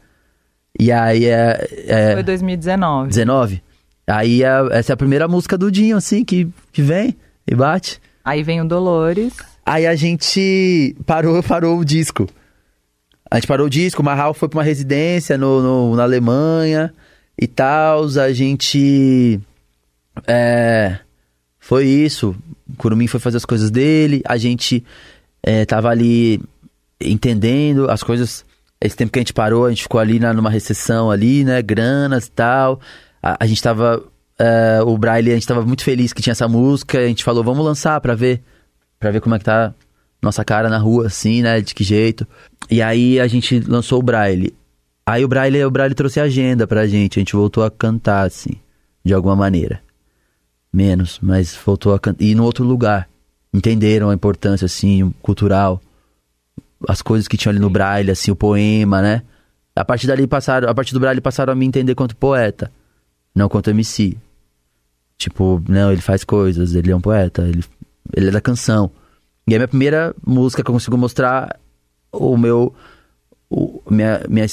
E 0.77 0.91
aí 0.91 1.25
é. 1.25 1.67
é... 1.87 2.13
Foi 2.13 2.23
2019. 2.23 3.09
19. 3.09 3.63
Aí 4.07 4.43
é- 4.43 4.67
essa 4.71 4.91
é 4.91 4.95
a 4.95 4.97
primeira 4.97 5.27
música 5.27 5.57
do 5.57 5.71
Dinho, 5.71 5.95
assim, 5.95 6.25
que, 6.25 6.49
que 6.71 6.81
vem 6.81 7.15
e 7.47 7.55
bate. 7.55 8.01
Aí 8.25 8.43
vem 8.43 8.59
o 8.61 8.67
Dolores. 8.67 9.33
Aí 9.65 9.85
a 9.87 9.95
gente 9.95 10.95
parou, 11.05 11.41
parou 11.43 11.79
o 11.79 11.85
disco. 11.85 12.27
A 13.31 13.35
gente 13.35 13.47
parou 13.47 13.67
o 13.67 13.69
disco, 13.69 14.01
o 14.01 14.05
Marral 14.05 14.33
foi 14.33 14.49
pra 14.49 14.57
uma 14.59 14.63
residência 14.63 15.37
no, 15.37 15.61
no- 15.61 15.95
na 15.95 16.03
Alemanha 16.03 16.93
e 17.39 17.47
tal. 17.47 18.05
A 18.05 18.31
gente. 18.31 19.39
É, 20.27 20.99
foi 21.59 21.85
isso. 21.85 22.35
O 22.69 22.75
Curumim 22.77 23.07
foi 23.07 23.19
fazer 23.19 23.37
as 23.37 23.45
coisas 23.45 23.71
dele. 23.71 24.21
A 24.25 24.37
gente 24.37 24.83
é, 25.41 25.65
tava 25.65 25.89
ali 25.89 26.41
entendendo 27.01 27.89
as 27.89 28.03
coisas. 28.03 28.45
Esse 28.79 28.97
tempo 28.97 29.13
que 29.13 29.19
a 29.19 29.21
gente 29.21 29.33
parou, 29.33 29.65
a 29.65 29.69
gente 29.69 29.83
ficou 29.83 29.99
ali 29.99 30.19
na, 30.19 30.33
numa 30.33 30.49
recessão 30.49 31.09
ali, 31.09 31.43
né? 31.43 31.61
Granas 31.61 32.27
e 32.27 32.31
tal. 32.31 32.79
A, 33.21 33.37
a 33.39 33.45
gente 33.45 33.61
tava. 33.61 34.03
é, 34.37 34.81
o 34.83 34.97
Braille, 34.97 35.31
a 35.31 35.35
gente 35.35 35.47
tava 35.47 35.65
muito 35.65 35.83
feliz 35.83 36.11
que 36.11 36.21
tinha 36.21 36.31
essa 36.31 36.47
música. 36.47 36.99
A 36.99 37.07
gente 37.07 37.23
falou, 37.23 37.43
vamos 37.43 37.65
lançar 37.65 37.99
pra 38.01 38.15
ver. 38.15 38.41
Pra 38.99 39.11
ver 39.11 39.21
como 39.21 39.35
é 39.35 39.39
que 39.39 39.45
tá 39.45 39.73
nossa 40.21 40.45
cara 40.45 40.69
na 40.69 40.77
rua, 40.77 41.07
assim, 41.07 41.41
né? 41.41 41.61
De 41.61 41.75
que 41.75 41.83
jeito. 41.83 42.25
E 42.69 42.81
aí 42.81 43.19
a 43.19 43.27
gente 43.27 43.59
lançou 43.59 43.99
o 43.99 44.03
Braille. 44.03 44.53
Aí 45.05 45.23
o 45.23 45.27
Braille, 45.27 45.63
o 45.65 45.71
Braille 45.71 45.95
trouxe 45.95 46.19
a 46.19 46.23
agenda 46.23 46.65
pra 46.65 46.87
gente. 46.87 47.19
A 47.19 47.21
gente 47.21 47.35
voltou 47.35 47.63
a 47.63 47.71
cantar, 47.71 48.25
assim, 48.25 48.53
de 49.03 49.13
alguma 49.13 49.35
maneira. 49.35 49.81
Menos, 50.71 51.19
mas 51.21 51.55
voltou 51.55 51.93
a 51.93 51.99
cantar. 51.99 52.23
E 52.23 52.33
no 52.33 52.43
outro 52.43 52.63
lugar. 52.63 53.09
Entenderam 53.53 54.09
a 54.09 54.13
importância, 54.15 54.65
assim, 54.65 55.13
cultural. 55.21 55.79
As 56.87 57.01
coisas 57.01 57.27
que 57.27 57.37
tinham 57.37 57.51
ali 57.51 57.59
no 57.59 57.69
Braille, 57.69 58.09
assim, 58.09 58.31
o 58.31 58.35
poema, 58.35 59.01
né? 59.01 59.21
A 59.75 59.85
partir 59.85 60.07
dali 60.07 60.25
passaram, 60.27 60.69
a 60.69 60.73
partir 60.73 60.93
do 60.93 60.99
Braille 60.99 61.21
passaram 61.21 61.53
a 61.53 61.55
me 61.55 61.65
entender 61.65 61.95
quanto 61.95 62.15
poeta, 62.15 62.71
não 63.33 63.49
quanto 63.49 63.69
MC. 63.69 64.17
Tipo, 65.17 65.61
não, 65.67 65.91
ele 65.91 66.01
faz 66.01 66.23
coisas, 66.23 66.75
ele 66.75 66.91
é 66.91 66.95
um 66.95 67.01
poeta, 67.01 67.43
ele, 67.43 67.63
ele 68.15 68.27
é 68.27 68.31
da 68.31 68.41
canção. 68.41 68.91
E 69.47 69.55
a 69.55 69.57
minha 69.57 69.67
primeira 69.67 70.15
música 70.25 70.63
que 70.63 70.69
eu 70.69 70.73
consigo 70.73 70.97
mostrar 70.97 71.59
o 72.11 72.37
meu. 72.37 72.73
O, 73.49 73.81
minha, 73.89 74.21
minha, 74.29 74.45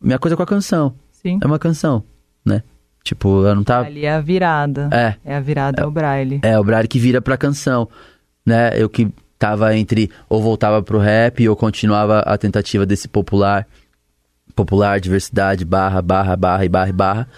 minha 0.00 0.18
coisa 0.18 0.36
com 0.36 0.42
a 0.42 0.46
canção. 0.46 0.94
Sim. 1.12 1.38
É 1.42 1.46
uma 1.46 1.58
canção, 1.58 2.02
né? 2.44 2.62
Tipo, 3.02 3.44
ela 3.44 3.54
não 3.54 3.64
tá. 3.64 3.80
Ali 3.80 4.04
é 4.04 4.12
a 4.12 4.20
virada. 4.20 4.88
É. 4.92 5.14
É 5.24 5.36
a 5.36 5.40
virada 5.40 5.82
ao 5.84 5.90
Braille. 5.90 6.40
É, 6.42 6.58
o 6.58 6.64
Braille 6.64 6.88
que 6.88 6.98
vira 6.98 7.20
pra 7.22 7.36
canção, 7.36 7.88
né? 8.44 8.70
Eu 8.74 8.88
que 8.88 9.08
tava 9.38 9.76
entre 9.76 10.10
ou 10.28 10.42
voltava 10.42 10.82
pro 10.82 10.98
rap 10.98 11.48
ou 11.48 11.54
continuava 11.54 12.20
a 12.20 12.36
tentativa 12.38 12.84
desse 12.86 13.06
popular, 13.06 13.66
popular, 14.54 14.98
diversidade, 15.00 15.64
barra, 15.64 16.00
barra, 16.02 16.36
barra 16.36 16.64
e 16.64 16.68
barra 16.68 16.88
e 16.88 16.92
barra. 16.92 17.28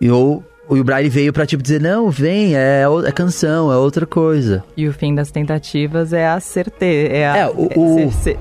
E 0.00 0.10
ou 0.10 0.44
o 0.68 0.82
Braille 0.84 1.08
veio 1.08 1.32
pra 1.32 1.44
tipo 1.46 1.62
dizer, 1.62 1.80
não, 1.80 2.10
vem, 2.10 2.54
é, 2.54 2.88
o- 2.88 3.04
é 3.04 3.12
canção, 3.12 3.72
é 3.72 3.76
outra 3.76 4.06
coisa. 4.06 4.62
E 4.76 4.86
o 4.88 4.92
fim 4.92 5.14
das 5.14 5.30
tentativas 5.30 6.12
é 6.12 6.26
a 6.26 6.38
certeza. 6.40 7.12
É, 7.12 7.28
a, 7.28 7.36
É, 7.38 7.46
o- 7.48 7.68
o- 7.76 7.94
ser- 7.94 8.12
ser- 8.12 8.38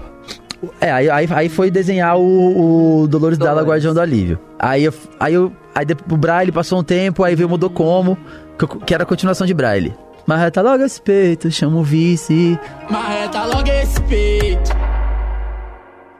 É, 0.79 0.91
aí, 0.91 1.09
aí, 1.09 1.27
aí 1.31 1.49
foi 1.49 1.69
desenhar 1.71 2.17
o, 2.17 3.01
o 3.01 3.07
Dolores 3.07 3.37
Dalla, 3.37 3.61
Dolores. 3.61 3.69
Guardião 3.69 3.93
do 3.93 4.01
Alívio. 4.01 4.39
Aí, 4.59 4.83
eu, 4.83 4.93
aí, 5.19 5.33
eu, 5.33 5.51
aí 5.73 5.85
o 6.09 6.17
Braille 6.17 6.51
passou 6.51 6.79
um 6.79 6.83
tempo, 6.83 7.23
aí 7.23 7.35
veio 7.35 7.49
Mudou 7.49 7.69
Como, 7.69 8.17
que, 8.57 8.67
que 8.85 8.93
era 8.93 9.03
a 9.03 9.05
continuação 9.05 9.45
de 9.45 9.53
Braille. 9.53 9.93
Marreta 10.25 10.61
logo 10.61 10.83
esse 10.83 11.01
peito, 11.01 11.51
chama 11.51 11.79
o 11.79 11.83
vice. 11.83 12.57
Marreta 12.89 13.43
logo 13.45 13.69
esse 13.69 14.01
peito 14.03 14.71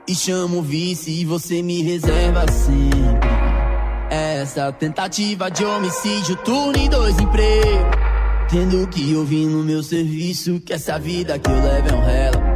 E 0.06 0.14
chamo 0.14 0.58
o 0.58 0.62
vice 0.62 1.10
e 1.10 1.24
você 1.24 1.62
me 1.62 1.82
reserva 1.82 2.44
sempre 2.52 3.28
Essa 4.10 4.70
tentativa 4.72 5.50
de 5.50 5.64
homicídio, 5.64 6.36
turno 6.36 6.76
em 6.76 6.90
dois 6.90 7.18
empregos 7.18 7.64
Tendo 8.50 8.86
que 8.88 9.14
ouvir 9.16 9.46
no 9.46 9.64
meu 9.64 9.82
serviço 9.82 10.60
Que 10.60 10.74
essa 10.74 10.98
vida 10.98 11.38
que 11.38 11.50
eu 11.50 11.54
levo 11.54 11.88
é 11.88 11.94
um 11.94 12.04
rela 12.04 12.53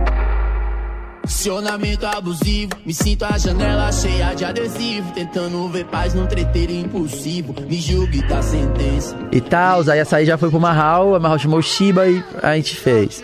Acionamento 1.28 2.06
abusivo, 2.06 2.72
me 2.86 2.94
sinto 2.94 3.22
a 3.22 3.36
janela 3.36 3.92
cheia 3.92 4.32
de 4.32 4.46
adesivo 4.46 5.12
Tentando 5.12 5.68
ver 5.68 5.84
paz 5.84 6.14
num 6.14 6.26
treteiro 6.26 6.72
impossível 6.72 7.54
Me 7.68 7.76
julgue 7.76 8.26
da 8.26 8.40
sentença 8.40 9.14
e 9.30 9.38
tal. 9.38 9.82
Aí 9.90 9.98
essa 9.98 10.16
aí 10.16 10.24
já 10.24 10.38
foi 10.38 10.48
pro 10.48 10.58
Marral, 10.58 11.14
a 11.14 11.20
Marral 11.20 11.38
chamou 11.38 11.58
o 11.58 11.62
Shiba 11.62 12.08
e 12.08 12.24
a 12.42 12.56
gente 12.56 12.76
fez. 12.76 13.22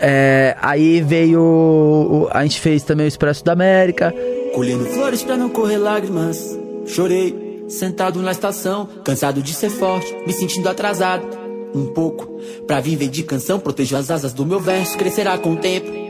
É, 0.00 0.56
aí 0.62 1.00
veio. 1.00 2.28
A 2.30 2.44
gente 2.44 2.60
fez 2.60 2.84
também 2.84 3.06
o 3.06 3.08
Expresso 3.08 3.44
da 3.44 3.50
América. 3.50 4.14
Colhendo 4.54 4.84
flores 4.84 5.24
pra 5.24 5.36
não 5.36 5.48
correr 5.48 5.78
lágrimas. 5.78 6.56
Chorei, 6.86 7.64
sentado 7.68 8.22
na 8.22 8.30
estação, 8.30 8.88
cansado 9.04 9.42
de 9.42 9.52
ser 9.52 9.70
forte, 9.70 10.14
me 10.24 10.32
sentindo 10.32 10.68
atrasado. 10.68 11.26
Um 11.74 11.86
pouco, 11.86 12.40
pra 12.64 12.80
viver 12.80 13.08
de 13.08 13.24
canção, 13.24 13.58
protejo 13.58 13.96
as 13.96 14.08
asas 14.08 14.32
do 14.32 14.46
meu 14.46 14.60
verso, 14.60 14.96
crescerá 14.96 15.36
com 15.36 15.54
o 15.54 15.56
tempo. 15.56 16.09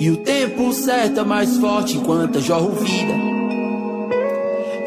E 0.00 0.10
o 0.10 0.16
tempo 0.16 0.72
certo 0.72 1.20
é 1.20 1.24
mais 1.24 1.58
forte 1.58 1.98
enquanto 1.98 2.36
eu 2.36 2.40
jorro 2.40 2.70
vida. 2.70 3.12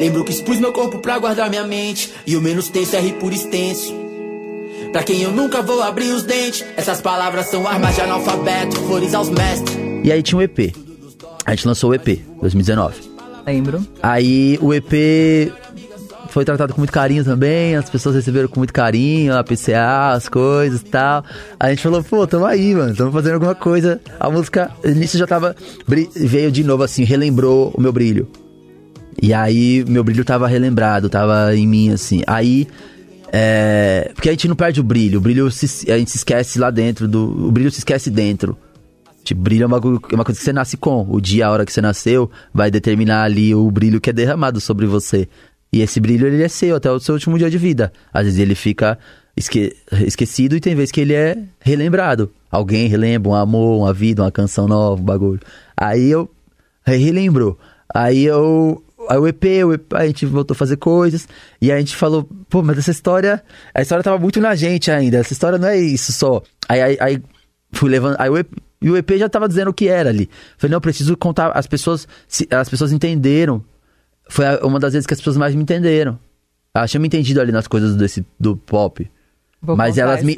Lembro 0.00 0.24
que 0.24 0.32
expus 0.32 0.58
meu 0.58 0.72
corpo 0.72 0.98
pra 0.98 1.20
guardar 1.20 1.48
minha 1.48 1.62
mente, 1.62 2.12
e 2.26 2.36
o 2.36 2.40
menos 2.40 2.68
tenso 2.68 2.96
é 2.96 3.00
rir 3.00 3.12
por 3.12 3.32
extenso. 3.32 3.94
Pra 4.90 5.04
quem 5.04 5.22
eu 5.22 5.30
nunca 5.30 5.62
vou 5.62 5.80
abrir 5.80 6.10
os 6.10 6.24
dentes, 6.24 6.64
essas 6.76 7.00
palavras 7.00 7.46
são 7.46 7.64
armas 7.64 7.94
de 7.94 8.00
analfabeto, 8.00 8.76
flores 8.80 9.14
aos 9.14 9.28
mestres. 9.28 9.78
E 10.02 10.10
aí 10.10 10.20
tinha 10.20 10.36
o 10.36 10.42
EP. 10.42 10.74
A 11.46 11.54
gente 11.54 11.68
lançou 11.68 11.90
o 11.90 11.94
EP, 11.94 12.20
2019. 12.40 12.96
Lembro. 13.46 13.86
Aí 14.02 14.58
o 14.60 14.74
EP 14.74 15.52
foi 16.34 16.44
tratado 16.44 16.74
com 16.74 16.80
muito 16.80 16.92
carinho 16.92 17.24
também, 17.24 17.76
as 17.76 17.88
pessoas 17.88 18.16
receberam 18.16 18.48
com 18.48 18.58
muito 18.58 18.72
carinho, 18.72 19.36
a 19.36 19.44
PCA, 19.44 20.10
as 20.14 20.28
coisas 20.28 20.80
e 20.80 20.84
tal. 20.84 21.24
A 21.60 21.70
gente 21.70 21.80
falou, 21.80 22.02
pô, 22.02 22.26
tamo 22.26 22.44
aí, 22.44 22.74
mano, 22.74 22.92
tamo 22.92 23.12
fazendo 23.12 23.34
alguma 23.34 23.54
coisa. 23.54 24.00
A 24.18 24.28
música, 24.28 24.68
nisso 24.84 25.16
já 25.16 25.28
tava, 25.28 25.54
veio 26.16 26.50
de 26.50 26.64
novo 26.64 26.82
assim, 26.82 27.04
relembrou 27.04 27.72
o 27.72 27.80
meu 27.80 27.92
brilho. 27.92 28.28
E 29.22 29.32
aí, 29.32 29.84
meu 29.86 30.02
brilho 30.02 30.24
tava 30.24 30.48
relembrado, 30.48 31.08
tava 31.08 31.54
em 31.54 31.68
mim, 31.68 31.90
assim. 31.92 32.24
Aí, 32.26 32.66
é... 33.32 34.10
Porque 34.12 34.28
a 34.28 34.32
gente 34.32 34.48
não 34.48 34.56
perde 34.56 34.80
o 34.80 34.84
brilho, 34.84 35.18
o 35.18 35.22
brilho 35.22 35.48
se- 35.52 35.88
a 35.90 35.96
gente 35.96 36.10
se 36.10 36.16
esquece 36.16 36.58
lá 36.58 36.68
dentro, 36.68 37.06
do... 37.06 37.46
o 37.46 37.52
brilho 37.52 37.70
se 37.70 37.78
esquece 37.78 38.10
dentro. 38.10 38.58
Tipo, 39.22 39.40
brilho 39.40 39.62
é 39.62 39.66
uma, 39.66 39.76
é 39.76 40.14
uma 40.16 40.24
coisa 40.24 40.38
que 40.38 40.44
você 40.44 40.52
nasce 40.52 40.76
com. 40.76 41.06
O 41.08 41.20
dia, 41.20 41.46
a 41.46 41.50
hora 41.50 41.64
que 41.64 41.72
você 41.72 41.80
nasceu, 41.80 42.28
vai 42.52 42.72
determinar 42.72 43.22
ali 43.22 43.54
o 43.54 43.70
brilho 43.70 44.00
que 44.00 44.10
é 44.10 44.12
derramado 44.12 44.60
sobre 44.60 44.84
você. 44.84 45.28
E 45.74 45.82
esse 45.82 45.98
brilho, 45.98 46.26
ele 46.28 46.42
é 46.42 46.48
seu 46.48 46.76
até 46.76 46.88
o 46.90 47.00
seu 47.00 47.14
último 47.14 47.36
dia 47.36 47.50
de 47.50 47.58
vida. 47.58 47.92
Às 48.12 48.24
vezes 48.24 48.38
ele 48.38 48.54
fica 48.54 48.96
esque- 49.36 49.74
esquecido 50.06 50.54
e 50.54 50.60
tem 50.60 50.74
vezes 50.74 50.92
que 50.92 51.00
ele 51.00 51.12
é 51.14 51.36
relembrado. 51.60 52.30
Alguém 52.50 52.86
relembra 52.86 53.30
um 53.30 53.34
amor, 53.34 53.78
uma 53.80 53.92
vida, 53.92 54.22
uma 54.22 54.30
canção 54.30 54.68
nova, 54.68 55.00
um 55.02 55.04
bagulho. 55.04 55.40
Aí 55.76 56.08
eu 56.08 56.30
re- 56.86 56.96
relembro. 56.98 57.58
Aí 57.92 58.24
eu 58.24 58.80
aí 59.08 59.18
o 59.18 59.26
EP, 59.26 59.44
o 59.66 59.72
EP, 59.74 59.92
a 59.94 60.06
gente 60.06 60.24
voltou 60.24 60.54
a 60.54 60.56
fazer 60.56 60.76
coisas. 60.76 61.26
E 61.60 61.72
a 61.72 61.78
gente 61.78 61.96
falou, 61.96 62.28
pô, 62.48 62.62
mas 62.62 62.78
essa 62.78 62.92
história. 62.92 63.42
A 63.74 63.82
história 63.82 64.04
tava 64.04 64.18
muito 64.18 64.40
na 64.40 64.54
gente 64.54 64.90
ainda. 64.92 65.18
Essa 65.18 65.32
história 65.32 65.58
não 65.58 65.66
é 65.68 65.76
isso 65.76 66.12
só. 66.12 66.40
Aí, 66.68 66.80
aí, 66.80 66.96
aí 67.00 67.22
fui 67.72 67.90
levando. 67.90 68.14
Aí 68.20 68.30
o 68.30 68.38
EP, 68.38 68.48
e 68.80 68.90
o 68.90 68.96
EP 68.96 69.10
já 69.18 69.28
tava 69.28 69.48
dizendo 69.48 69.70
o 69.70 69.74
que 69.74 69.88
era 69.88 70.10
ali. 70.10 70.30
Falei, 70.56 70.72
não, 70.72 70.80
preciso 70.80 71.16
contar. 71.16 71.48
As 71.50 71.66
pessoas. 71.66 72.06
as 72.50 72.68
pessoas 72.68 72.92
entenderam. 72.92 73.60
Foi 74.28 74.44
uma 74.62 74.78
das 74.78 74.92
vezes 74.92 75.06
que 75.06 75.14
as 75.14 75.20
pessoas 75.20 75.36
mais 75.36 75.54
me 75.54 75.62
entenderam. 75.62 76.18
Elas 76.74 76.90
tinham 76.90 77.00
me 77.00 77.06
entendido 77.06 77.40
ali 77.40 77.52
nas 77.52 77.66
coisas 77.66 77.94
desse, 77.94 78.26
do 78.38 78.56
pop. 78.56 79.08
Vou 79.62 79.76
mas 79.76 79.96
elas 79.96 80.20
a 80.20 80.24
me, 80.24 80.36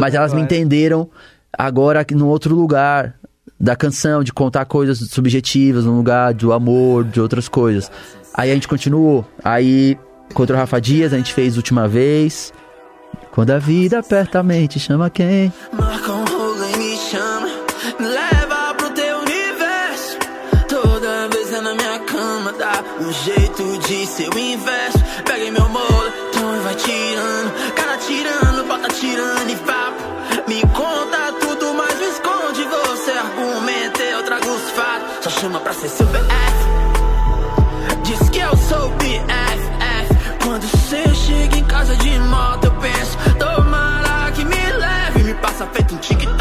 mas 0.00 0.14
elas 0.14 0.32
me 0.32 0.40
agora. 0.40 0.54
entenderam 0.56 1.10
agora 1.56 2.00
aqui 2.00 2.14
num 2.14 2.26
outro 2.26 2.54
lugar 2.54 3.14
da 3.60 3.76
canção, 3.76 4.24
de 4.24 4.32
contar 4.32 4.64
coisas 4.64 4.98
subjetivas, 5.10 5.84
num 5.84 5.96
lugar 5.96 6.34
do 6.34 6.52
amor, 6.52 7.04
de 7.04 7.20
outras 7.20 7.48
coisas. 7.48 7.90
Aí 8.34 8.50
a 8.50 8.54
gente 8.54 8.66
continuou. 8.66 9.24
Aí, 9.44 9.96
contra 10.32 10.56
o 10.56 10.58
Rafa 10.58 10.80
Dias, 10.80 11.12
a 11.12 11.16
gente 11.16 11.32
fez 11.32 11.56
última 11.56 11.86
vez. 11.86 12.52
Quando 13.30 13.50
a 13.50 13.58
vida 13.58 14.00
aperta 14.00 14.40
a 14.40 14.42
mente, 14.42 14.80
chama 14.80 15.08
quem? 15.08 15.52
Marca 15.72 16.33
inverso. 24.54 24.98
Peguei 25.24 25.50
meu 25.50 25.68
moletom 25.68 26.56
e 26.56 26.60
vai 26.60 26.74
tirando, 26.74 27.74
cara 27.74 27.96
tirando, 27.98 28.66
bota 28.66 28.88
tirando 28.88 29.50
e 29.50 29.56
papo. 29.56 30.02
Me 30.48 30.60
conta 30.72 31.32
tudo, 31.40 31.74
mas 31.74 31.98
me 31.98 32.06
esconde. 32.06 32.64
Você 32.64 33.10
argumenta, 33.10 34.02
eu 34.02 34.22
trago 34.24 34.48
os 34.48 34.70
fatos. 34.70 35.24
Só 35.24 35.30
chama 35.30 35.60
pra 35.60 35.72
ser 35.72 35.88
seu 35.88 36.06
BF. 36.06 36.24
Diz 38.04 38.28
que 38.30 38.38
eu 38.38 38.56
sou 38.56 38.90
BFF. 38.90 40.14
Quando 40.44 40.66
você 40.66 41.14
chega 41.14 41.56
em 41.56 41.64
casa 41.64 41.96
de 41.96 42.18
moto, 42.20 42.64
eu 42.66 42.72
penso, 42.72 43.18
tomara 43.38 44.30
que 44.32 44.44
me 44.44 44.72
leve. 44.72 45.24
Me 45.24 45.34
passa 45.34 45.66
feito 45.66 45.94
um 45.94 45.98
TikTok. 45.98 46.34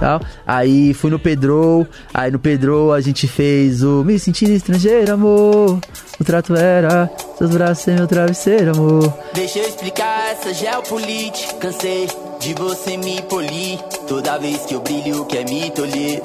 Tal. 0.00 0.20
Aí 0.46 0.92
fui 0.92 1.10
no 1.10 1.18
Pedro, 1.18 1.86
aí 2.12 2.30
no 2.30 2.38
Pedro 2.38 2.92
a 2.92 3.00
gente 3.00 3.26
fez 3.26 3.82
o 3.82 4.04
Me 4.04 4.18
Sentir 4.18 4.50
Estrangeiro, 4.50 5.14
amor. 5.14 5.80
O 6.18 6.24
trato 6.24 6.54
era 6.56 7.10
seus 7.36 7.50
braços 7.50 7.84
sem 7.84 7.94
meu 7.94 8.06
travesseiro, 8.06 8.70
amor. 8.70 9.12
Deixa 9.34 9.58
eu 9.58 9.68
explicar 9.68 10.32
essa 10.32 10.54
geopolítica. 10.54 11.54
Cansei 11.56 12.08
de 12.40 12.54
você 12.54 12.96
me 12.96 13.20
polir. 13.22 13.78
Toda 14.08 14.38
vez 14.38 14.64
que 14.64 14.74
eu 14.74 14.80
brilho, 14.80 15.26
quer 15.26 15.44
me 15.44 15.70
tolher. 15.70 16.22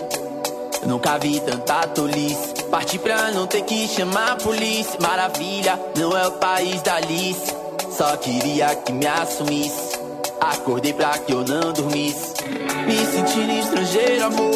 Nunca 0.86 1.18
vi 1.18 1.40
tanta 1.42 1.88
tolice. 1.88 2.54
Parti 2.72 2.98
pra 3.00 3.32
não 3.32 3.46
ter 3.48 3.64
que 3.64 3.88
chamar 3.90 4.32
a 4.32 4.36
polícia. 4.38 4.98
Maravilha, 5.02 5.78
não 5.98 6.18
é 6.18 6.26
o 6.28 6.32
país 6.32 6.82
da 6.82 6.96
Alice. 6.96 7.54
Só 7.92 8.16
queria 8.16 8.74
que 8.76 8.94
me 8.94 9.06
assumisse. 9.06 10.00
Acordei 10.40 10.94
pra 10.94 11.18
que 11.20 11.34
eu 11.34 11.44
não 11.44 11.74
dormisse. 11.74 12.34
Me 12.88 13.06
sentindo 13.06 13.52
estrangeiro, 13.52 14.26
amor. 14.26 14.52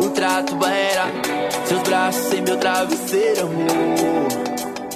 O 0.00 0.10
trato 0.10 0.54
era 0.64 1.35
seus 1.66 1.82
braços 1.82 2.22
sem 2.28 2.42
meu 2.42 2.56
travesseiro, 2.56 3.42
amor. 3.42 4.16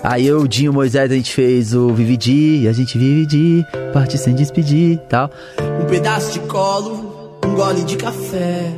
Aí 0.03 0.27
eu, 0.27 0.47
Dinho, 0.47 0.73
Moisés, 0.73 1.11
a 1.11 1.15
gente 1.15 1.33
fez 1.33 1.75
o 1.75 1.93
Vive 1.93 2.17
de, 2.17 2.69
a 2.69 2.73
gente 2.73 2.97
vive 2.97 3.27
de, 3.27 3.67
parte 3.93 4.17
sem 4.17 4.35
despedir, 4.35 4.99
tal. 5.09 5.31
Um 5.83 5.87
pedaço 5.87 6.33
de 6.33 6.41
colo, 6.41 7.39
um 7.45 7.55
gole 7.55 7.83
de 7.83 7.97
café. 7.97 8.73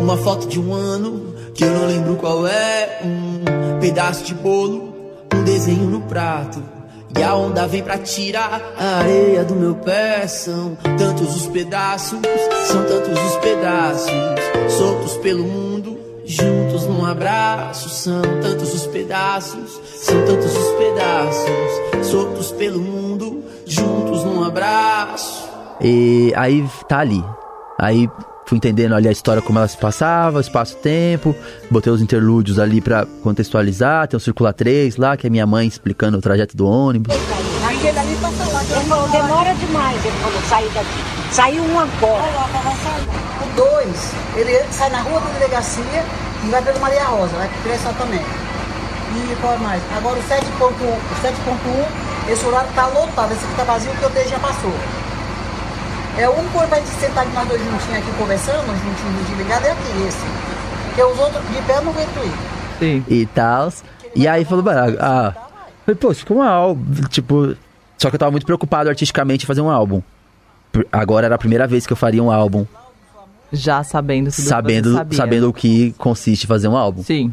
Uma 0.00 0.16
foto 0.16 0.48
de 0.48 0.58
um 0.58 0.72
ano 0.72 1.34
que 1.54 1.62
eu 1.62 1.70
não 1.70 1.86
lembro 1.86 2.16
qual 2.16 2.46
é. 2.46 3.00
Um 3.04 3.78
pedaço 3.78 4.24
de 4.24 4.34
bolo, 4.34 4.92
um 5.34 5.44
desenho 5.44 5.88
no 5.88 6.00
prato. 6.00 6.60
E 7.16 7.22
a 7.22 7.34
onda 7.34 7.66
vem 7.66 7.82
pra 7.82 7.98
tirar 7.98 8.60
a 8.78 8.98
areia 9.00 9.44
do 9.44 9.54
meu 9.54 9.74
pé. 9.74 10.26
São 10.26 10.76
tantos 10.98 11.36
os 11.36 11.46
pedaços, 11.46 12.18
são 12.66 12.82
tantos 12.84 13.24
os 13.24 13.36
pedaços. 13.36 14.10
Soltos 14.68 15.16
pelo 15.18 15.44
mundo, 15.44 15.98
juntos 16.24 16.59
abraço. 17.10 17.88
São 17.88 18.22
tantos 18.40 18.72
os 18.72 18.86
pedaços, 18.86 19.80
são 19.96 20.24
tantos 20.24 20.56
os 20.56 20.72
pedaços. 20.78 22.06
Soltos 22.10 22.52
pelo 22.52 22.80
mundo, 22.80 23.44
juntos 23.66 24.24
num 24.24 24.44
abraço. 24.44 25.48
E 25.80 26.32
aí 26.36 26.68
tá 26.88 27.00
ali. 27.00 27.24
Aí 27.78 28.08
fui 28.46 28.58
entendendo 28.58 28.94
ali 28.94 29.08
a 29.08 29.12
história 29.12 29.40
como 29.40 29.58
ela 29.58 29.68
se 29.68 29.76
passava, 29.76 30.40
espaço-tempo, 30.40 31.34
botei 31.70 31.92
os 31.92 32.02
interlúdios 32.02 32.58
ali 32.58 32.80
pra 32.80 33.06
contextualizar, 33.22 34.08
tem 34.08 34.16
o 34.16 34.20
Circula 34.20 34.52
3 34.52 34.96
lá, 34.96 35.16
que 35.16 35.26
é 35.26 35.30
minha 35.30 35.46
mãe 35.46 35.68
explicando 35.68 36.18
o 36.18 36.20
trajeto 36.20 36.56
do 36.56 36.66
ônibus. 36.66 37.14
Aquele 37.64 37.98
ali 37.98 38.16
passa 38.20 38.52
lá. 38.52 38.62
Ele 38.62 38.88
falou, 38.88 39.08
demora 39.08 39.54
demais, 39.54 40.04
ele 40.04 40.16
falou, 40.16 40.42
sair 40.48 40.68
daqui. 40.70 41.32
Saiu 41.32 41.62
um 41.62 41.78
agora. 41.78 42.24
O 43.40 43.56
2, 43.56 44.14
ele 44.36 44.64
sai 44.72 44.90
na 44.90 45.00
rua 45.00 45.20
da 45.20 45.30
delegacia 45.38 46.04
e 46.44 46.48
vai 46.48 46.62
pelo 46.62 46.80
Maria 46.80 47.04
Rosa, 47.04 47.36
vai 47.36 47.48
pro 47.48 47.62
Criança 47.62 47.94
também. 47.98 48.20
E 48.20 49.36
qual 49.40 49.58
mais? 49.58 49.82
Agora 49.96 50.18
o 50.18 50.22
7.1, 50.22 50.38
o 50.62 51.22
7.1, 51.22 52.32
esse 52.32 52.46
horário 52.46 52.68
tá 52.74 52.86
lotado, 52.86 53.32
esse 53.32 53.44
aqui 53.44 53.54
tá 53.56 53.64
vazio, 53.64 53.90
porque 53.90 54.06
o 54.06 54.08
dele 54.10 54.28
já 54.28 54.38
passou. 54.38 54.72
É 56.16 56.28
o 56.28 56.32
único 56.32 56.66
pra 56.68 56.78
gente 56.78 56.90
sentar 56.90 57.24
aqui 57.24 57.34
nós 57.34 57.48
dois 57.48 57.60
juntinhos 57.60 57.98
aqui 57.98 58.12
conversando, 58.18 58.66
juntinhos 58.66 59.28
desligados, 59.28 59.66
é 59.66 59.72
aqui 59.72 60.06
esse. 60.06 60.18
Porque 60.86 61.02
os 61.02 61.18
outros 61.18 61.42
de 61.48 61.62
pé 61.62 61.76
eu 61.76 61.82
não 61.82 61.92
aguento 61.92 62.24
ir. 62.24 62.60
Sim. 62.78 63.04
e 63.08 63.26
tal. 63.26 63.72
E 64.14 64.26
aí 64.26 64.44
falou, 64.44 64.64
"Mano, 64.64 64.96
ah, 65.00 65.32
falei, 65.84 65.98
pô, 66.00 66.10
isso 66.12 66.20
ficou 66.20 66.38
um 66.38 66.42
álbum, 66.42 67.02
tipo, 67.08 67.54
só 67.98 68.08
que 68.08 68.16
eu 68.16 68.18
tava 68.18 68.30
muito 68.30 68.46
preocupado 68.46 68.88
artisticamente 68.88 69.44
em 69.44 69.46
fazer 69.46 69.60
um 69.60 69.70
álbum. 69.70 70.00
Agora 70.90 71.26
era 71.26 71.34
a 71.34 71.38
primeira 71.38 71.66
vez 71.66 71.86
que 71.86 71.92
eu 71.92 71.96
faria 71.96 72.22
um 72.22 72.30
álbum, 72.30 72.64
Já 73.52 73.82
sabendo 73.82 74.30
tudo 74.30 74.44
sabendo, 74.44 74.90
que 74.90 74.96
sabia. 74.96 75.16
sabendo 75.16 75.48
o 75.48 75.52
que 75.52 75.92
consiste 75.92 76.46
fazer 76.46 76.68
um 76.68 76.76
álbum. 76.76 77.02
Sim. 77.02 77.32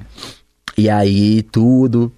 E 0.78 0.90
aí 0.90 1.42
tudo, 1.44 2.12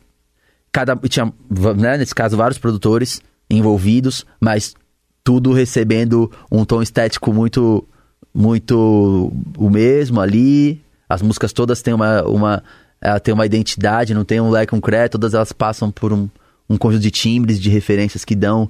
cada 0.71 0.95
tinha, 0.95 1.31
né, 1.77 1.97
nesse 1.97 2.13
caso 2.13 2.35
vários 2.37 2.57
produtores 2.57 3.21
envolvidos, 3.49 4.25
mas 4.39 4.75
tudo 5.23 5.53
recebendo 5.53 6.31
um 6.51 6.65
tom 6.65 6.81
estético 6.81 7.33
muito 7.33 7.87
muito 8.33 9.31
o 9.57 9.69
mesmo 9.69 10.19
ali. 10.19 10.81
As 11.07 11.21
músicas 11.21 11.51
todas 11.53 11.81
têm 11.81 11.93
uma 11.93 12.23
uma 12.23 12.63
ela 13.01 13.19
tem 13.19 13.33
uma 13.33 13.45
identidade, 13.45 14.13
não 14.13 14.25
tem 14.25 14.41
um 14.41 14.49
leque 14.49 14.71
concreto, 14.71 15.17
todas 15.17 15.33
elas 15.33 15.53
passam 15.53 15.89
por 15.89 16.11
um, 16.11 16.27
um 16.69 16.77
conjunto 16.77 17.01
de 17.01 17.11
timbres, 17.11 17.59
de 17.59 17.69
referências 17.69 18.25
que 18.25 18.35
dão 18.35 18.69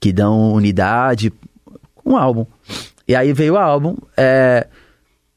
que 0.00 0.12
dão 0.12 0.52
unidade 0.52 1.32
um 2.04 2.16
álbum. 2.16 2.46
E 3.06 3.14
aí 3.14 3.32
veio 3.32 3.54
o 3.54 3.58
álbum, 3.58 3.96
é, 4.16 4.66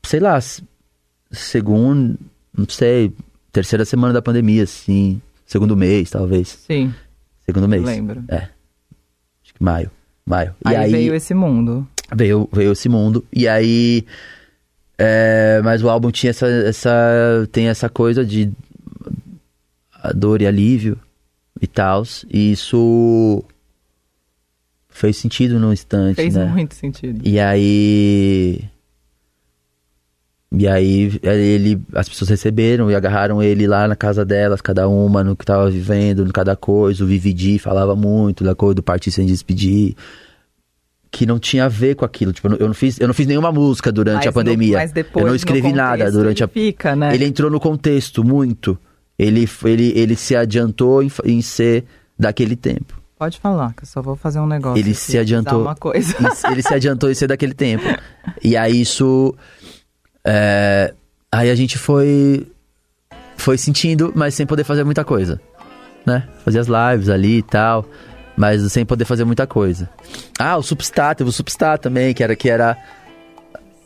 sei 0.03 0.19
lá, 0.19 0.39
segundo, 1.31 2.17
não 2.57 2.67
sei, 2.67 3.11
terceira 3.51 3.83
semana 3.83 4.13
da 4.13 4.21
pandemia, 4.21 4.63
assim, 4.63 5.21
segundo 5.45 5.75
mês, 5.75 6.09
talvez, 6.09 6.59
Sim. 6.65 6.93
segundo 7.45 7.67
mês. 7.67 7.83
Lembro. 7.83 8.23
É, 8.29 8.47
acho 9.43 9.53
que 9.53 9.61
maio, 9.61 9.91
maio. 10.25 10.55
Aí, 10.63 10.73
e 10.73 10.77
aí 10.77 10.91
veio 10.91 11.13
esse 11.13 11.33
mundo. 11.33 11.85
veio, 12.15 12.47
veio 12.53 12.71
esse 12.71 12.87
mundo, 12.87 13.25
e 13.33 13.49
aí, 13.49 14.05
é, 14.97 15.61
mas 15.61 15.83
o 15.83 15.89
álbum 15.89 16.09
tinha 16.09 16.29
essa, 16.29 16.47
essa, 16.47 17.49
tem 17.51 17.67
essa 17.67 17.89
coisa 17.89 18.25
de 18.25 18.49
dor 20.15 20.41
e 20.41 20.47
alívio 20.47 20.97
e 21.61 21.67
tal, 21.67 22.03
e 22.29 22.53
isso 22.53 23.43
fez 24.97 25.17
sentido 25.17 25.59
num 25.59 25.71
instante, 25.71 26.15
Fez 26.15 26.35
né? 26.35 26.45
muito 26.45 26.73
sentido. 26.75 27.21
E 27.23 27.39
aí. 27.39 28.61
E 30.51 30.65
aí 30.67 31.19
ele, 31.23 31.81
as 31.93 32.07
pessoas 32.07 32.29
receberam 32.29 32.89
e 32.89 32.95
agarraram 32.95 33.43
ele 33.43 33.67
lá 33.67 33.85
na 33.87 33.95
casa 33.97 34.23
delas, 34.23 34.61
cada 34.61 34.87
uma 34.87 35.21
no 35.23 35.35
que 35.35 35.45
tava 35.45 35.69
vivendo, 35.69 36.23
no 36.25 36.31
cada 36.31 36.55
coisa. 36.55 37.03
O 37.03 37.07
Vividi 37.07 37.59
falava 37.59 37.95
muito 37.95 38.43
da 38.45 38.55
coisa 38.55 38.75
do 38.75 38.83
partir 38.83 39.11
sem 39.11 39.25
despedir. 39.25 39.93
Que 41.11 41.25
não 41.25 41.37
tinha 41.39 41.65
a 41.65 41.69
ver 41.69 41.95
com 41.95 42.05
aquilo. 42.05 42.31
Tipo, 42.31 42.47
eu 42.55 42.67
não- 42.67 42.73
fiz, 42.73 42.99
eu 42.99 43.07
não 43.07 43.13
fiz 43.13 43.27
nenhuma 43.27 43.51
música 43.51 43.91
durante 43.91 44.17
Mas 44.19 44.27
a 44.27 44.31
pandemia. 44.31 44.71
no- 44.73 44.77
mas 44.77 44.91
depois, 44.91 45.21
eu 45.21 45.25
não 45.27 45.29
no 45.31 45.35
escrevi 45.35 45.73
nada 45.73 46.11
durante 46.11 46.43
a. 46.43 46.49
ele 46.53 46.65
fica, 46.71 46.95
né? 46.95 47.13
Ele 47.13 47.25
entrou 47.25 47.49
no 47.51 47.59
contexto 47.59 48.23
muito. 48.23 48.77
Ele, 49.19 49.47
ele, 49.65 49.93
ele 49.99 50.15
se 50.15 50.35
adiantou 50.35 51.01
em, 51.03 51.09
em 51.25 51.41
ser 51.41 51.85
daquele 52.19 52.55
tempo. 52.55 53.01
Pode 53.17 53.39
falar, 53.39 53.73
que 53.73 53.83
eu 53.83 53.87
só 53.87 54.01
vou 54.01 54.15
fazer 54.15 54.39
um 54.39 54.45
negócio. 54.45 54.79
Ele 54.79 54.93
se 54.93 55.17
adiantou. 55.17 55.61
Uma 55.61 55.75
coisa. 55.75 56.15
Isso, 56.31 56.47
ele 56.47 56.61
se 56.61 56.73
adiantou 56.73 57.09
em 57.09 57.15
ser 57.15 57.27
daquele 57.27 57.53
tempo. 57.53 57.83
E 58.43 58.55
aí 58.55 58.81
isso. 58.81 59.35
é, 60.23 60.93
aí 61.31 61.49
a 61.49 61.55
gente 61.55 61.77
foi. 61.77 62.47
Foi 63.35 63.57
sentindo, 63.57 64.11
mas 64.15 64.33
sem 64.33 64.45
poder 64.45 64.63
fazer 64.63 64.83
muita 64.83 65.03
coisa. 65.03 65.39
Né? 66.05 66.27
Fazia 66.43 66.61
as 66.61 66.67
lives 66.67 67.09
ali 67.09 67.37
e 67.39 67.43
tal. 67.43 67.85
Mas 68.35 68.71
sem 68.71 68.85
poder 68.85 69.05
fazer 69.05 69.25
muita 69.25 69.47
coisa. 69.47 69.89
Ah, 70.37 70.57
o 70.57 70.61
Substar, 70.61 71.15
teve 71.15 71.29
o 71.29 71.33
Substar 71.33 71.79
também, 71.79 72.13
que 72.13 72.23
era. 72.23 72.35
Que 72.35 72.49
era 72.49 72.77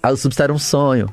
ah, 0.03 0.11
o 0.11 0.17
Substar 0.17 0.45
era 0.45 0.53
um 0.53 0.59
sonho. 0.59 1.07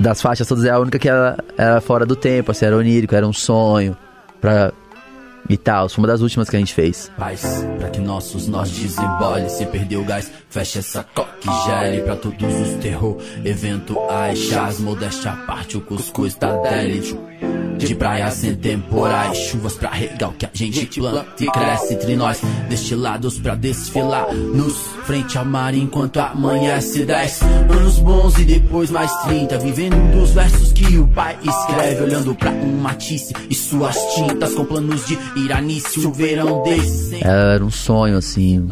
das 0.00 0.22
faixas 0.22 0.46
todas 0.46 0.64
é 0.64 0.70
a 0.70 0.78
única 0.78 0.98
que 0.98 1.08
era, 1.08 1.36
era 1.58 1.80
fora 1.82 2.06
do 2.06 2.16
tempo, 2.16 2.50
assim, 2.50 2.64
era 2.64 2.76
onírico, 2.76 3.14
era 3.14 3.26
um 3.26 3.32
sonho 3.32 3.96
pra, 4.40 4.72
e 5.48 5.56
tal. 5.56 5.88
Foi 5.88 6.02
uma 6.02 6.08
das 6.08 6.20
últimas 6.20 6.48
que 6.48 6.56
a 6.56 6.58
gente 6.58 6.74
fez. 6.74 7.10
Paz, 7.18 7.64
pra 7.78 7.90
que 7.90 8.00
nossos 8.00 8.48
nós 8.48 8.70
desembole 8.70 9.48
Se 9.48 9.66
perdeu 9.66 10.02
o 10.02 10.04
gás, 10.04 10.30
fecha 10.48 10.78
essa 10.78 11.04
coque 11.14 11.48
e 11.48 11.64
gere 11.64 12.02
Pra 12.02 12.16
todos 12.16 12.60
os 12.60 12.82
terror, 12.82 13.18
eventuais 13.44 14.38
Chás, 14.38 14.78
modéstia 14.80 15.32
à 15.32 15.36
parte, 15.36 15.76
o 15.76 15.80
cuscuz 15.80 16.34
tá 16.34 16.56
délito 16.62 17.18
de 17.86 17.94
praias 17.94 18.34
sem 18.34 18.54
temporais, 18.54 19.36
chuvas 19.38 19.74
pra 19.74 19.90
regar 19.90 20.30
o 20.30 20.32
que 20.32 20.46
a 20.46 20.50
gente 20.52 21.00
planta. 21.00 21.26
e 21.40 21.46
cresce 21.46 21.94
entre 21.94 22.16
nós, 22.16 22.40
destilados 22.68 23.38
pra 23.38 23.54
desfilar, 23.54 24.32
nos 24.32 24.76
frente 25.04 25.36
ao 25.36 25.44
mar 25.44 25.74
enquanto 25.74 26.18
amanhece 26.20 27.04
10 27.04 27.42
anos 27.42 27.98
bons 27.98 28.38
e 28.38 28.44
depois 28.44 28.90
mais 28.90 29.12
30, 29.22 29.58
vivendo 29.58 30.12
dos 30.12 30.30
versos 30.30 30.72
que 30.72 30.98
o 30.98 31.06
pai 31.08 31.38
escreve, 31.42 32.02
olhando 32.02 32.34
pra 32.34 32.50
um 32.50 32.80
matisse 32.80 33.34
e 33.48 33.54
suas 33.54 33.96
tintas. 34.14 34.54
Com 34.54 34.64
planos 34.64 35.06
de 35.06 35.18
iranice, 35.36 36.00
o 36.06 36.12
verão 36.12 36.62
desse 36.62 37.24
Era 37.24 37.64
um 37.64 37.70
sonho, 37.70 38.16
assim, 38.16 38.68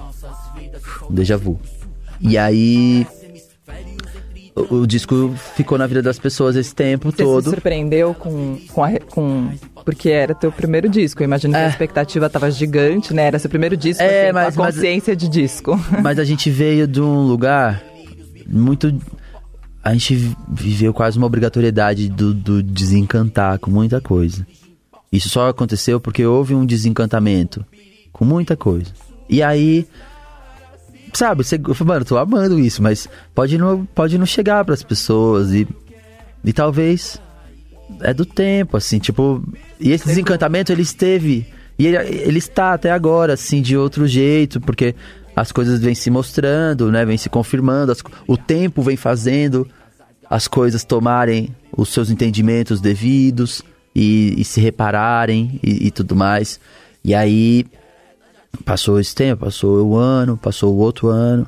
um 1.09 1.15
déjà 1.15 1.37
vu. 1.37 1.59
E 2.21 2.37
aí, 2.37 3.07
o, 4.71 4.81
o 4.83 4.87
disco 4.87 5.35
ficou 5.57 5.77
na 5.79 5.87
vida 5.87 6.03
das 6.03 6.19
pessoas 6.19 6.57
esse 6.57 6.75
tempo 6.75 7.11
Você 7.11 7.19
se 7.19 7.23
todo. 7.25 7.51
surpreendeu 7.51 8.15
com, 8.15 8.59
com, 8.73 8.85
a 8.85 8.99
com- 9.01 9.51
Porque 9.85 10.09
era 10.11 10.35
teu 10.35 10.51
primeiro 10.53 10.89
disco. 10.89 11.23
Eu 11.23 11.25
imagino 11.25 11.55
que 11.55 11.59
É. 11.61 11.67
a 11.67 11.69
expectativa 11.69 12.29
tava 12.29 12.51
gigante, 12.51 13.13
né? 13.15 13.25
Era 13.27 13.39
seu 13.39 13.49
primeiro 13.51 13.77
disco, 13.77 14.03
É, 14.03 14.25
assim, 14.25 14.33
mas- 14.33 14.55
com 14.57 14.63
a 14.63 14.65
mas- 14.67 14.75
consciência 14.77 15.17
de 15.17 15.29
disco. 15.29 15.79
Mas 16.03 16.19
a 16.19 16.25
gente 16.25 16.51
veio 16.51 16.87
de 16.87 17.01
um 17.01 17.27
lugar 17.27 17.83
muito. 18.47 18.95
A 19.83 19.93
gente 19.95 20.15
vi- 20.15 20.37
viveu 20.53 20.93
quase 20.93 21.17
uma 21.17 21.27
obrigatoriedade 21.27 22.09
do, 22.09 22.35
do 22.35 22.63
desencantar 22.63 23.59
com 23.59 23.71
muita 23.71 24.01
coisa. 24.01 24.47
Isso 25.13 25.29
só 25.29 25.49
aconteceu 25.49 25.99
porque 25.99 26.25
houve 26.25 26.55
um 26.55 26.65
desencantamento 26.67 27.65
com 28.13 28.25
muita 28.25 28.57
coisa. 28.57 28.91
E 29.29 29.43
aí. 29.43 29.87
Sabe, 31.13 31.45
você, 31.45 31.57
eu 31.57 31.75
falei, 31.75 31.89
mano, 31.95 32.01
eu 32.03 32.07
tô 32.07 32.17
amando 32.17 32.59
isso, 32.59 32.83
mas 32.83 33.09
pode 33.35 33.57
não, 33.59 33.85
pode 33.87 34.17
não 34.19 34.27
chegar 34.27 34.65
pras 34.65 34.83
pessoas 34.83 35.53
e. 35.53 35.67
E 36.45 36.53
talvez. 36.53 37.21
É 38.03 38.15
do 38.15 38.25
tempo, 38.25 38.77
assim, 38.77 38.99
tipo. 38.99 39.43
E 39.79 39.91
esse 39.91 40.07
desencantamento 40.07 40.71
ele 40.71 40.83
esteve. 40.83 41.47
E 41.79 41.87
ele, 41.87 41.97
ele 41.97 42.39
está 42.39 42.75
até 42.75 42.91
agora, 42.91 43.33
assim, 43.33 43.61
de 43.61 43.77
outro 43.77 44.07
jeito, 44.07 44.61
porque 44.61 44.95
as 45.35 45.51
coisas 45.51 45.81
vêm 45.81 45.95
se 45.95 46.11
mostrando, 46.11 46.91
né? 46.91 47.05
Vêm 47.05 47.17
se 47.17 47.29
confirmando, 47.29 47.91
as 47.91 48.03
o 48.27 48.37
tempo 48.37 48.83
vem 48.83 48.97
fazendo 48.97 49.67
as 50.29 50.47
coisas 50.47 50.85
tomarem 50.85 51.55
os 51.77 51.89
seus 51.89 52.11
entendimentos 52.11 52.81
devidos 52.81 53.63
e, 53.95 54.35
e 54.39 54.45
se 54.45 54.61
repararem 54.61 55.59
e, 55.63 55.89
e 55.89 55.91
tudo 55.91 56.15
mais. 56.15 56.61
E 57.03 57.15
aí 57.15 57.67
passou 58.65 58.99
esse 59.01 59.15
tempo, 59.15 59.45
passou 59.45 59.87
o 59.87 59.97
ano, 59.97 60.37
passou 60.37 60.75
o 60.75 60.79
outro 60.79 61.09
ano, 61.09 61.47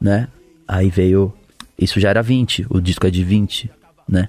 né? 0.00 0.28
Aí 0.66 0.90
veio. 0.90 1.32
Isso 1.78 1.98
já 1.98 2.10
era 2.10 2.22
20, 2.22 2.66
o 2.70 2.80
disco 2.80 3.06
é 3.06 3.10
de 3.10 3.24
20, 3.24 3.70
né? 4.08 4.28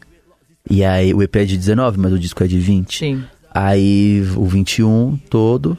E 0.69 0.83
aí 0.83 1.13
o 1.13 1.21
EP 1.21 1.35
é 1.35 1.45
de 1.45 1.57
19, 1.57 1.99
mas 1.99 2.11
o 2.11 2.17
disco 2.19 2.43
é 2.43 2.47
de 2.47 2.57
20. 2.59 2.97
Sim. 2.97 3.23
Aí 3.53 4.21
o 4.35 4.45
21 4.45 5.17
todo. 5.29 5.77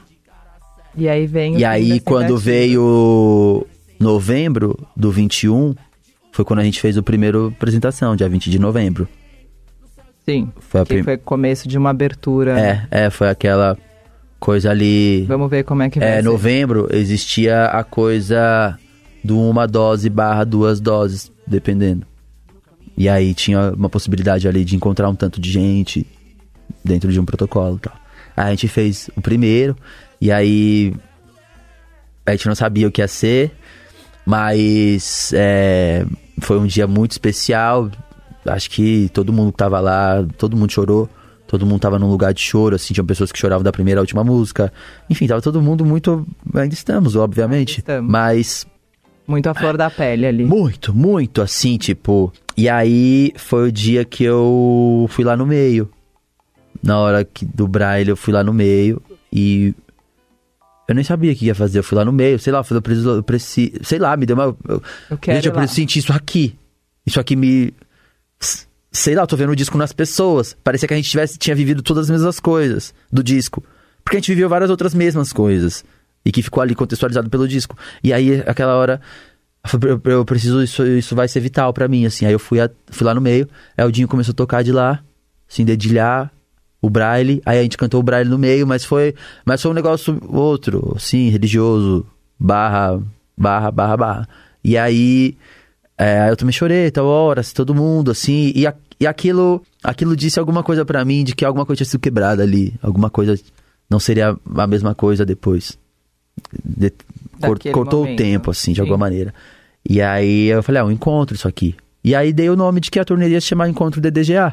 E 0.96 1.08
aí 1.08 1.26
vem 1.26 1.56
o 1.56 1.58
E 1.58 1.64
aí 1.64 2.00
quando 2.00 2.38
veio 2.38 3.66
novembro 3.98 4.78
do 4.96 5.10
21, 5.10 5.74
foi 6.30 6.44
quando 6.44 6.60
a 6.60 6.64
gente 6.64 6.80
fez 6.80 6.96
a 6.96 7.02
primeira 7.02 7.48
apresentação, 7.48 8.14
dia 8.14 8.28
20 8.28 8.48
de 8.48 8.58
novembro. 8.58 9.08
Sim. 10.24 10.50
Foi 10.60 10.82
que 10.82 10.94
prim- 10.94 11.02
foi 11.02 11.16
começo 11.16 11.68
de 11.68 11.76
uma 11.76 11.90
abertura. 11.90 12.58
É, 12.58 12.86
é, 13.06 13.10
foi 13.10 13.28
aquela 13.28 13.76
coisa 14.38 14.70
ali. 14.70 15.24
Vamos 15.24 15.50
ver 15.50 15.64
como 15.64 15.82
é 15.82 15.90
que 15.90 15.98
vai 15.98 16.08
É, 16.08 16.16
ser. 16.16 16.22
novembro 16.22 16.88
existia 16.92 17.66
a 17.66 17.82
coisa 17.84 18.78
do 19.24 19.38
uma 19.40 19.66
dose 19.66 20.08
barra 20.08 20.44
duas 20.44 20.80
doses, 20.80 21.32
dependendo. 21.46 22.06
E 22.96 23.08
aí 23.08 23.34
tinha 23.34 23.72
uma 23.76 23.88
possibilidade 23.90 24.46
ali 24.48 24.64
de 24.64 24.74
encontrar 24.76 25.08
um 25.08 25.14
tanto 25.14 25.40
de 25.40 25.50
gente 25.50 26.06
dentro 26.84 27.12
de 27.12 27.20
um 27.20 27.24
protocolo 27.24 27.76
e 27.76 27.80
tal. 27.80 27.94
Aí 28.36 28.46
a 28.46 28.50
gente 28.50 28.68
fez 28.68 29.10
o 29.16 29.20
primeiro, 29.20 29.76
e 30.20 30.30
aí 30.32 30.94
a 32.24 32.32
gente 32.32 32.46
não 32.46 32.54
sabia 32.54 32.86
o 32.88 32.90
que 32.90 33.00
ia 33.02 33.08
ser, 33.08 33.52
mas 34.24 35.30
é, 35.34 36.04
foi 36.40 36.58
um 36.58 36.66
dia 36.66 36.86
muito 36.86 37.12
especial. 37.12 37.90
Acho 38.46 38.70
que 38.70 39.10
todo 39.12 39.32
mundo 39.32 39.52
que 39.52 39.58
tava 39.58 39.80
lá, 39.80 40.24
todo 40.38 40.56
mundo 40.56 40.72
chorou. 40.72 41.08
Todo 41.46 41.64
mundo 41.64 41.80
tava 41.80 41.98
num 41.98 42.08
lugar 42.10 42.34
de 42.34 42.40
choro, 42.40 42.74
assim, 42.74 42.92
tinham 42.92 43.06
pessoas 43.06 43.30
que 43.30 43.38
choravam 43.38 43.62
da 43.62 43.70
primeira 43.72 44.00
à 44.00 44.02
última 44.02 44.24
música. 44.24 44.72
Enfim, 45.08 45.26
tava 45.26 45.40
todo 45.40 45.62
mundo 45.62 45.84
muito. 45.84 46.26
Ainda 46.54 46.74
estamos, 46.74 47.14
obviamente. 47.14 47.78
estamos. 47.78 48.10
Mas 48.10 48.66
Muito 49.26 49.48
a 49.48 49.54
flor 49.54 49.76
da 49.76 49.88
pele 49.88 50.26
ali. 50.26 50.44
muito, 50.44 50.92
muito 50.94 51.40
assim, 51.40 51.76
tipo. 51.78 52.32
E 52.56 52.68
aí 52.68 53.32
foi 53.36 53.68
o 53.68 53.72
dia 53.72 54.04
que 54.04 54.24
eu 54.24 55.06
fui 55.10 55.24
lá 55.24 55.36
no 55.36 55.46
meio. 55.46 55.88
Na 56.82 56.98
hora 56.98 57.24
que, 57.24 57.44
do 57.44 57.66
Braille, 57.68 58.10
eu 58.10 58.16
fui 58.16 58.32
lá 58.32 58.42
no 58.42 58.52
meio 58.52 59.00
e. 59.32 59.74
Eu 60.88 60.94
nem 60.94 61.02
sabia 61.02 61.32
o 61.32 61.34
que 61.36 61.46
ia 61.46 61.54
fazer. 61.54 61.78
Eu 61.80 61.84
fui 61.84 61.96
lá 61.98 62.04
no 62.04 62.12
meio, 62.12 62.38
sei 62.38 62.52
lá, 62.52 62.64
eu 62.70 62.82
preciso. 62.82 63.10
Eu 63.10 63.22
preciso 63.22 63.72
sei 63.82 63.98
lá, 63.98 64.16
me 64.16 64.26
deu 64.26 64.36
uma. 64.36 64.56
Eu, 64.68 64.82
Eu 65.10 65.18
quero 65.18 65.36
gente, 65.36 65.46
eu 65.48 65.52
preciso 65.52 65.74
sentir 65.74 65.98
isso 66.00 66.12
aqui. 66.12 66.56
Isso 67.06 67.20
aqui 67.20 67.36
me. 67.36 67.72
Sei 68.96 69.14
lá, 69.14 69.22
eu 69.22 69.26
tô 69.26 69.36
vendo 69.36 69.50
o 69.50 69.56
disco 69.56 69.76
nas 69.76 69.92
pessoas. 69.92 70.56
Parecia 70.64 70.88
que 70.88 70.94
a 70.94 70.96
gente 70.96 71.10
tivesse, 71.10 71.38
tinha 71.38 71.54
vivido 71.54 71.82
todas 71.82 72.04
as 72.04 72.10
mesmas 72.10 72.40
coisas 72.40 72.94
do 73.12 73.22
disco. 73.22 73.62
Porque 74.02 74.16
a 74.16 74.20
gente 74.20 74.28
viveu 74.32 74.48
várias 74.48 74.70
outras 74.70 74.94
mesmas 74.94 75.32
coisas. 75.32 75.84
E 76.24 76.32
que 76.32 76.42
ficou 76.42 76.62
ali 76.62 76.74
contextualizado 76.74 77.28
pelo 77.30 77.46
disco. 77.46 77.76
E 78.02 78.12
aí, 78.12 78.42
aquela 78.46 78.74
hora. 78.74 79.00
eu 80.04 80.12
Eu, 80.12 80.24
preciso, 80.24 80.62
isso, 80.62 80.84
isso 80.86 81.14
vai 81.14 81.28
ser 81.28 81.40
vital 81.40 81.72
pra 81.72 81.88
mim, 81.88 82.06
assim. 82.06 82.24
Aí 82.26 82.32
eu 82.32 82.38
fui, 82.38 82.60
a- 82.60 82.70
fui 82.88 83.04
lá 83.06 83.14
no 83.14 83.20
meio. 83.20 83.48
Aí 83.76 83.84
o 83.84 83.92
Dinho 83.92 84.08
começou 84.08 84.32
a 84.32 84.34
tocar 84.34 84.62
de 84.64 84.72
lá, 84.72 85.02
assim, 85.48 85.64
dedilhar 85.64 86.32
o 86.80 86.88
braille. 86.90 87.42
Aí 87.44 87.58
a 87.58 87.62
gente 87.62 87.76
cantou 87.76 88.00
o 88.00 88.02
braille 88.02 88.28
no 88.30 88.38
meio, 88.38 88.66
mas 88.66 88.84
foi, 88.84 89.14
mas 89.44 89.60
foi 89.62 89.70
um 89.70 89.74
negócio 89.74 90.18
outro, 90.28 90.94
assim, 90.96 91.28
religioso, 91.28 92.06
barra, 92.38 93.00
barra, 93.36 93.70
barra, 93.70 93.96
barra. 93.96 94.28
E 94.64 94.76
aí, 94.76 95.36
é, 95.98 96.28
eu 96.30 96.36
também 96.36 96.52
chorei, 96.52 96.90
tal 96.90 97.06
hora, 97.06 97.40
assim, 97.40 97.54
todo 97.54 97.74
mundo, 97.74 98.10
assim, 98.10 98.52
e, 98.54 98.66
a- 98.66 98.74
e 98.98 99.06
aquilo, 99.06 99.62
aquilo 99.82 100.16
disse 100.16 100.38
alguma 100.38 100.62
coisa 100.62 100.84
pra 100.84 101.04
mim 101.04 101.24
de 101.24 101.34
que 101.34 101.44
alguma 101.44 101.66
coisa 101.66 101.78
tinha 101.78 101.90
sido 101.90 102.00
quebrada 102.00 102.42
ali, 102.42 102.74
alguma 102.82 103.10
coisa 103.10 103.38
não 103.88 104.00
seria 104.00 104.36
a 104.56 104.66
mesma 104.66 104.94
coisa 104.94 105.24
depois. 105.24 105.78
De- 106.64 106.92
cortou 107.72 108.00
o 108.00 108.04
momento. 108.04 108.18
tempo, 108.18 108.50
assim, 108.50 108.72
de 108.72 108.76
Sim. 108.76 108.80
alguma 108.82 108.98
maneira. 108.98 109.34
E 109.88 110.00
aí 110.00 110.46
eu 110.46 110.62
falei, 110.62 110.80
ah, 110.80 110.84
um 110.84 110.90
encontro 110.90 111.36
isso 111.36 111.46
aqui. 111.46 111.74
E 112.02 112.14
aí 112.14 112.32
dei 112.32 112.48
o 112.48 112.56
nome 112.56 112.80
de 112.80 112.90
que 112.90 112.98
a 112.98 113.04
turnê 113.04 113.28
ia 113.28 113.40
se 113.40 113.46
chamar 113.48 113.68
Encontro 113.68 114.00
DDGA. 114.00 114.52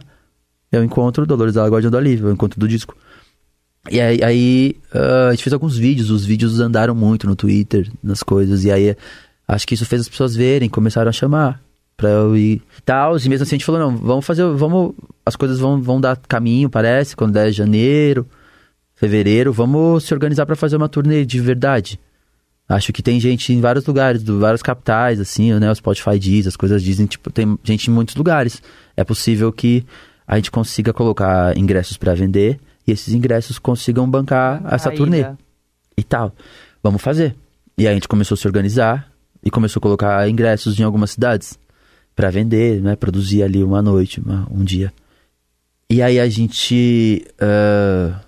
É 0.72 0.80
o 0.80 0.84
encontro 0.84 1.26
Dolores 1.26 1.54
da 1.54 1.68
Guardiã 1.68 1.90
do 1.92 1.98
Alívio, 1.98 2.28
é 2.28 2.32
o 2.32 2.34
encontro 2.34 2.60
do 2.60 2.68
disco. 2.68 2.96
E 3.92 4.02
aí, 4.02 4.24
aí, 4.24 4.76
ah, 4.94 5.28
a 5.30 5.32
gente 5.32 5.44
fez 5.44 5.54
alguns 5.54 5.78
vídeos, 5.78 6.10
os 6.10 6.26
vídeos 6.26 6.60
andaram 6.60 6.96
muito 6.96 7.28
no 7.28 7.36
Twitter, 7.36 7.92
nas 8.04 8.24
coisas, 8.24 8.64
e 8.64 8.72
aí 8.72 8.96
acho 9.48 9.68
que 9.68 9.76
isso 9.76 9.86
fez 9.86 10.02
as 10.02 10.10
pessoas 10.10 10.36
verem, 10.36 10.70
começaram 10.70 11.10
a 11.10 11.14
chamar 11.14 11.63
pra 11.96 12.10
eu 12.10 12.36
ir 12.36 12.62
e 12.78 12.82
tal. 12.84 13.18
E 13.18 13.30
mesmo 13.30 13.44
assim 13.44 13.56
a 13.56 13.58
gente 13.58 13.66
falou, 13.66 13.82
não, 13.82 13.98
vamos 13.98 14.26
fazer, 14.26 14.46
vamos, 14.54 14.94
as 15.26 15.36
coisas 15.36 15.60
vão, 15.60 15.82
vão 15.82 16.00
dar 16.02 16.18
caminho, 16.18 16.70
parece, 16.70 17.16
quando 17.16 17.34
der 17.34 17.52
janeiro, 17.52 18.28
fevereiro, 18.96 19.52
vamos 19.54 20.04
se 20.04 20.14
organizar 20.14 20.46
pra 20.46 20.56
fazer 20.56 20.76
uma 20.76 20.90
turnê 20.90 21.26
de 21.26 21.40
verdade. 21.40 22.00
Acho 22.68 22.94
que 22.94 23.04
tem 23.04 23.20
gente 23.20 23.52
em 23.52 23.60
vários 23.60 23.86
lugares, 23.86 24.24
do 24.24 24.40
várias 24.40 24.62
capitais, 24.64 25.20
assim, 25.20 25.54
né? 25.60 25.70
O 25.70 25.76
Spotify 25.76 26.18
diz, 26.18 26.48
as 26.48 26.56
coisas 26.56 26.82
dizem, 26.82 27.06
tipo, 27.06 27.30
tem 27.30 27.60
gente 27.64 27.90
em 27.90 27.94
muitos 27.94 28.16
lugares. 28.16 28.62
É 28.96 29.04
possível 29.04 29.52
que 29.52 29.86
a 30.26 30.38
gente 30.38 30.50
consiga 30.50 30.94
colocar 30.94 31.58
ingressos 31.58 31.98
pra 31.98 32.14
vender 32.14 32.60
e 32.88 32.92
esses 32.92 33.14
ingressos 33.14 33.60
consigam 33.60 34.10
bancar 34.10 34.64
essa 34.74 34.90
A 34.90 34.94
turnê 34.94 35.20
ida. 35.20 35.38
e 35.98 36.04
tal. 36.04 36.34
Vamos 36.82 37.02
fazer. 37.02 37.36
E 37.78 37.86
aí 37.86 37.92
a 37.92 37.94
gente 37.94 38.08
começou 38.08 38.36
a 38.36 38.38
se 38.38 38.48
organizar 38.48 39.12
e 39.44 39.52
começou 39.52 39.80
a 39.80 39.84
colocar 39.84 40.30
ingressos 40.30 40.80
em 40.80 40.84
algumas 40.84 41.12
cidades 41.12 41.58
pra 42.16 42.30
vender, 42.30 42.82
né? 42.82 42.96
Produzir 42.96 43.44
ali 43.44 43.64
uma 43.64 43.82
noite, 43.82 44.20
uma- 44.20 44.48
um 44.52 44.64
dia. 44.64 44.94
E 45.90 46.02
aí 46.02 46.20
a 46.20 46.28
gente 46.30 47.26
ah, 47.40 48.20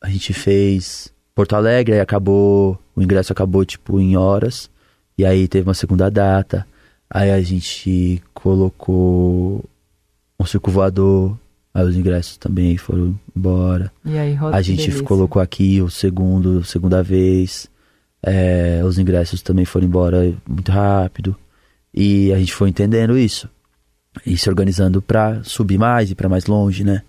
a 0.00 0.08
gente 0.08 0.32
fez 0.32 1.12
Porto 1.34 1.54
Alegre, 1.54 1.94
aí 1.94 2.00
acabou 2.00 2.78
o 2.94 3.02
ingresso 3.02 3.32
acabou 3.32 3.64
tipo 3.64 3.98
em 4.00 4.16
horas 4.16 4.68
e 5.16 5.24
aí 5.24 5.46
teve 5.48 5.68
uma 5.68 5.74
segunda 5.74 6.10
data. 6.10 6.66
Aí 7.08 7.30
a 7.30 7.40
gente 7.42 8.22
colocou 8.32 9.64
um 10.40 10.44
circo 10.46 10.70
voador, 10.70 11.36
aí 11.74 11.84
os 11.84 11.96
ingressos 11.96 12.36
também 12.38 12.76
foram 12.76 13.18
embora. 13.36 13.92
E 14.04 14.16
aí, 14.18 14.34
Rosa, 14.34 14.56
A 14.56 14.62
gente 14.62 14.80
delícia. 14.86 15.02
colocou 15.04 15.40
aqui 15.40 15.80
o 15.82 15.90
segundo, 15.90 16.64
segunda 16.64 17.02
vez. 17.02 17.68
É, 18.24 18.80
os 18.84 18.98
ingressos 18.98 19.42
também 19.42 19.64
foram 19.64 19.86
embora 19.86 20.32
muito 20.48 20.72
rápido. 20.72 21.36
E 21.94 22.32
a 22.32 22.38
gente 22.38 22.54
foi 22.54 22.68
entendendo 22.68 23.18
isso. 23.18 23.48
e 24.26 24.36
se 24.36 24.48
organizando 24.48 25.00
pra 25.00 25.42
subir 25.42 25.78
mais 25.78 26.10
e 26.10 26.14
pra 26.14 26.28
mais 26.28 26.46
longe, 26.46 26.84
né? 26.84 27.02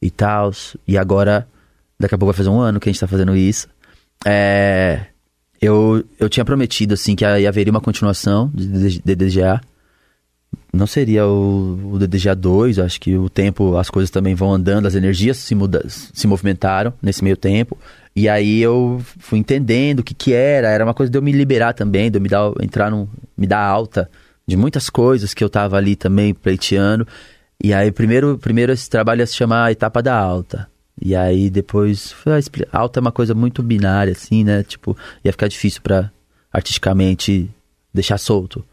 E 0.00 0.10
tal. 0.10 0.52
E 0.86 0.96
agora, 0.98 1.46
daqui 1.98 2.14
a 2.14 2.18
pouco 2.18 2.32
vai 2.32 2.36
fazer 2.36 2.48
um 2.48 2.60
ano 2.60 2.80
que 2.80 2.88
a 2.88 2.92
gente 2.92 3.00
tá 3.00 3.06
fazendo 3.06 3.36
isso. 3.36 3.68
É, 4.24 5.06
eu, 5.60 6.04
eu 6.18 6.28
tinha 6.28 6.44
prometido, 6.44 6.94
assim, 6.94 7.14
que 7.14 7.24
haveria 7.24 7.70
uma 7.70 7.80
continuação 7.80 8.50
de 8.54 9.00
DDGA. 9.00 9.60
Não 10.72 10.86
seria 10.86 11.26
o, 11.26 11.92
o 11.94 11.98
DDGA 11.98 12.34
2, 12.34 12.78
acho 12.78 13.00
que 13.00 13.16
o 13.16 13.30
tempo, 13.30 13.76
as 13.76 13.88
coisas 13.88 14.10
também 14.10 14.34
vão 14.34 14.52
andando, 14.52 14.86
as 14.86 14.94
energias 14.94 15.38
se, 15.38 15.54
muda, 15.54 15.82
se 15.88 16.26
movimentaram 16.26 16.92
nesse 17.00 17.24
meio 17.24 17.36
tempo. 17.36 17.78
E 18.14 18.28
aí 18.28 18.60
eu 18.60 19.00
fui 19.18 19.38
entendendo 19.38 20.00
o 20.00 20.02
que 20.02 20.14
que 20.14 20.32
era, 20.32 20.68
era 20.68 20.84
uma 20.84 20.94
coisa 20.94 21.10
de 21.10 21.16
eu 21.16 21.22
me 21.22 21.32
liberar 21.32 21.72
também, 21.72 22.10
de 22.10 22.18
eu 22.18 22.22
me 22.22 22.28
dar, 22.28 22.52
entrar 22.62 22.90
num, 22.90 23.08
me 23.36 23.46
dar 23.46 23.62
alta 23.62 24.10
de 24.46 24.56
muitas 24.56 24.88
coisas 24.88 25.34
que 25.34 25.42
eu 25.42 25.50
tava 25.50 25.76
ali 25.76 25.96
também 25.96 26.32
pleiteando. 26.34 27.06
E 27.62 27.72
aí 27.74 27.90
primeiro, 27.90 28.38
primeiro 28.38 28.72
esse 28.72 28.88
trabalho 28.88 29.20
ia 29.20 29.26
se 29.26 29.34
chamar 29.34 29.72
Etapa 29.72 30.02
da 30.02 30.14
Alta. 30.16 30.68
E 31.00 31.14
aí 31.14 31.50
depois, 31.50 32.14
alta 32.72 33.00
é 33.00 33.02
uma 33.02 33.12
coisa 33.12 33.34
muito 33.34 33.62
binária 33.62 34.12
assim, 34.12 34.42
né? 34.44 34.62
Tipo, 34.62 34.96
ia 35.24 35.30
ficar 35.32 35.48
difícil 35.48 35.82
pra 35.82 36.10
artisticamente 36.50 37.48
deixar 37.92 38.18
solto, 38.18 38.64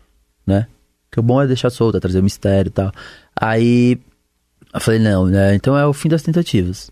né? 0.46 0.68
Que 1.12 1.20
o 1.20 1.24
bom 1.24 1.42
é 1.42 1.48
deixar 1.48 1.70
solto, 1.70 1.98
é 1.98 2.00
trazer 2.00 2.22
mistério 2.24 2.70
e 2.70 2.72
tal. 2.72 2.92
Aí 3.36 4.00
eu 4.74 4.80
falei, 4.82 5.00
não, 5.00 5.28
né? 5.28 5.54
Então 5.54 5.78
é 5.78 5.86
o 5.86 5.94
fim 5.94 6.10
das 6.10 6.24
tentativas. 6.24 6.90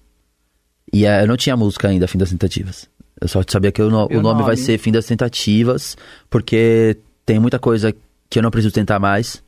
E 0.94 1.06
eh, 1.06 1.24
eu 1.24 1.28
não 1.28 1.38
tinha 1.38 1.56
música 1.58 1.88
ainda, 1.88 2.08
fim 2.08 2.18
das 2.18 2.30
tentativas. 2.30 2.90
Eu 3.20 3.28
só 3.28 3.42
sabia 3.48 3.72
que 3.72 3.82
o, 3.82 3.90
no- 3.90 4.08
o 4.12 4.18
o 4.18 4.22
nome, 4.22 4.40
vai 4.42 4.56
nome? 4.56 4.58
ser 4.58 4.78
Fim 4.80 4.92
das 4.92 5.06
Tentativas, 5.06 5.96
porque 6.30 6.98
tem 7.26 7.40
muita 7.40 7.60
coisa 7.60 7.94
que 8.32 8.40
eu 8.40 8.44
não 8.44 8.50
preciso 8.50 8.74
tentar 8.74 8.98
mais. 8.98 9.44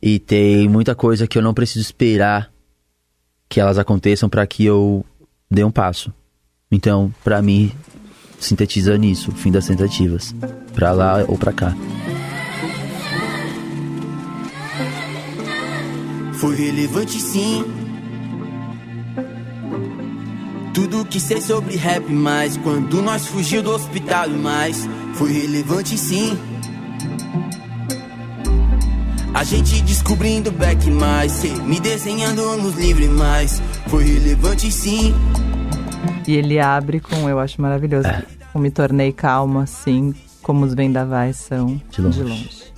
E 0.00 0.20
tem 0.20 0.68
muita 0.68 0.94
coisa 0.94 1.26
que 1.26 1.36
eu 1.36 1.42
não 1.42 1.52
preciso 1.52 1.80
esperar 1.80 2.52
que 3.48 3.60
elas 3.60 3.78
aconteçam 3.78 4.28
para 4.28 4.46
que 4.46 4.64
eu 4.64 5.04
dê 5.50 5.64
um 5.64 5.72
passo. 5.72 6.14
Então, 6.70 7.12
pra 7.24 7.42
mim, 7.42 7.72
sintetiza 8.38 8.96
nisso, 8.96 9.32
fim 9.32 9.50
das 9.50 9.66
tentativas, 9.66 10.32
Pra 10.72 10.92
lá 10.92 11.24
ou 11.26 11.36
pra 11.36 11.52
cá. 11.52 11.74
Foi 16.34 16.54
relevante 16.54 17.20
sim. 17.20 17.64
Tudo 20.72 21.04
que 21.04 21.18
sei 21.18 21.40
sobre 21.40 21.76
rap, 21.76 22.08
mas 22.12 22.56
quando 22.56 23.02
nós 23.02 23.26
fugiu 23.26 23.62
do 23.62 23.70
hospital 23.70 24.28
mais, 24.28 24.88
foi 25.14 25.32
relevante 25.32 25.96
sim. 25.96 26.36
A 29.44 29.46
gente 29.46 29.82
descobrindo 29.82 30.50
back 30.50 30.90
mais, 30.90 31.30
cê 31.30 31.48
me 31.50 31.78
desenhando 31.78 32.56
nos 32.56 32.76
livros 32.76 33.10
mais, 33.10 33.60
foi 33.88 34.02
relevante 34.02 34.72
sim. 34.72 35.14
E 36.26 36.34
ele 36.34 36.58
abre 36.58 36.98
com, 36.98 37.28
eu 37.28 37.38
acho 37.38 37.60
maravilhoso, 37.60 38.08
É. 38.08 38.24
com 38.54 38.58
Me 38.58 38.70
Tornei 38.70 39.12
Calma, 39.12 39.64
assim, 39.64 40.14
como 40.40 40.64
os 40.64 40.72
vendavais 40.72 41.36
são 41.36 41.78
De 41.90 42.00
longe. 42.00 42.48
Se 42.48 42.72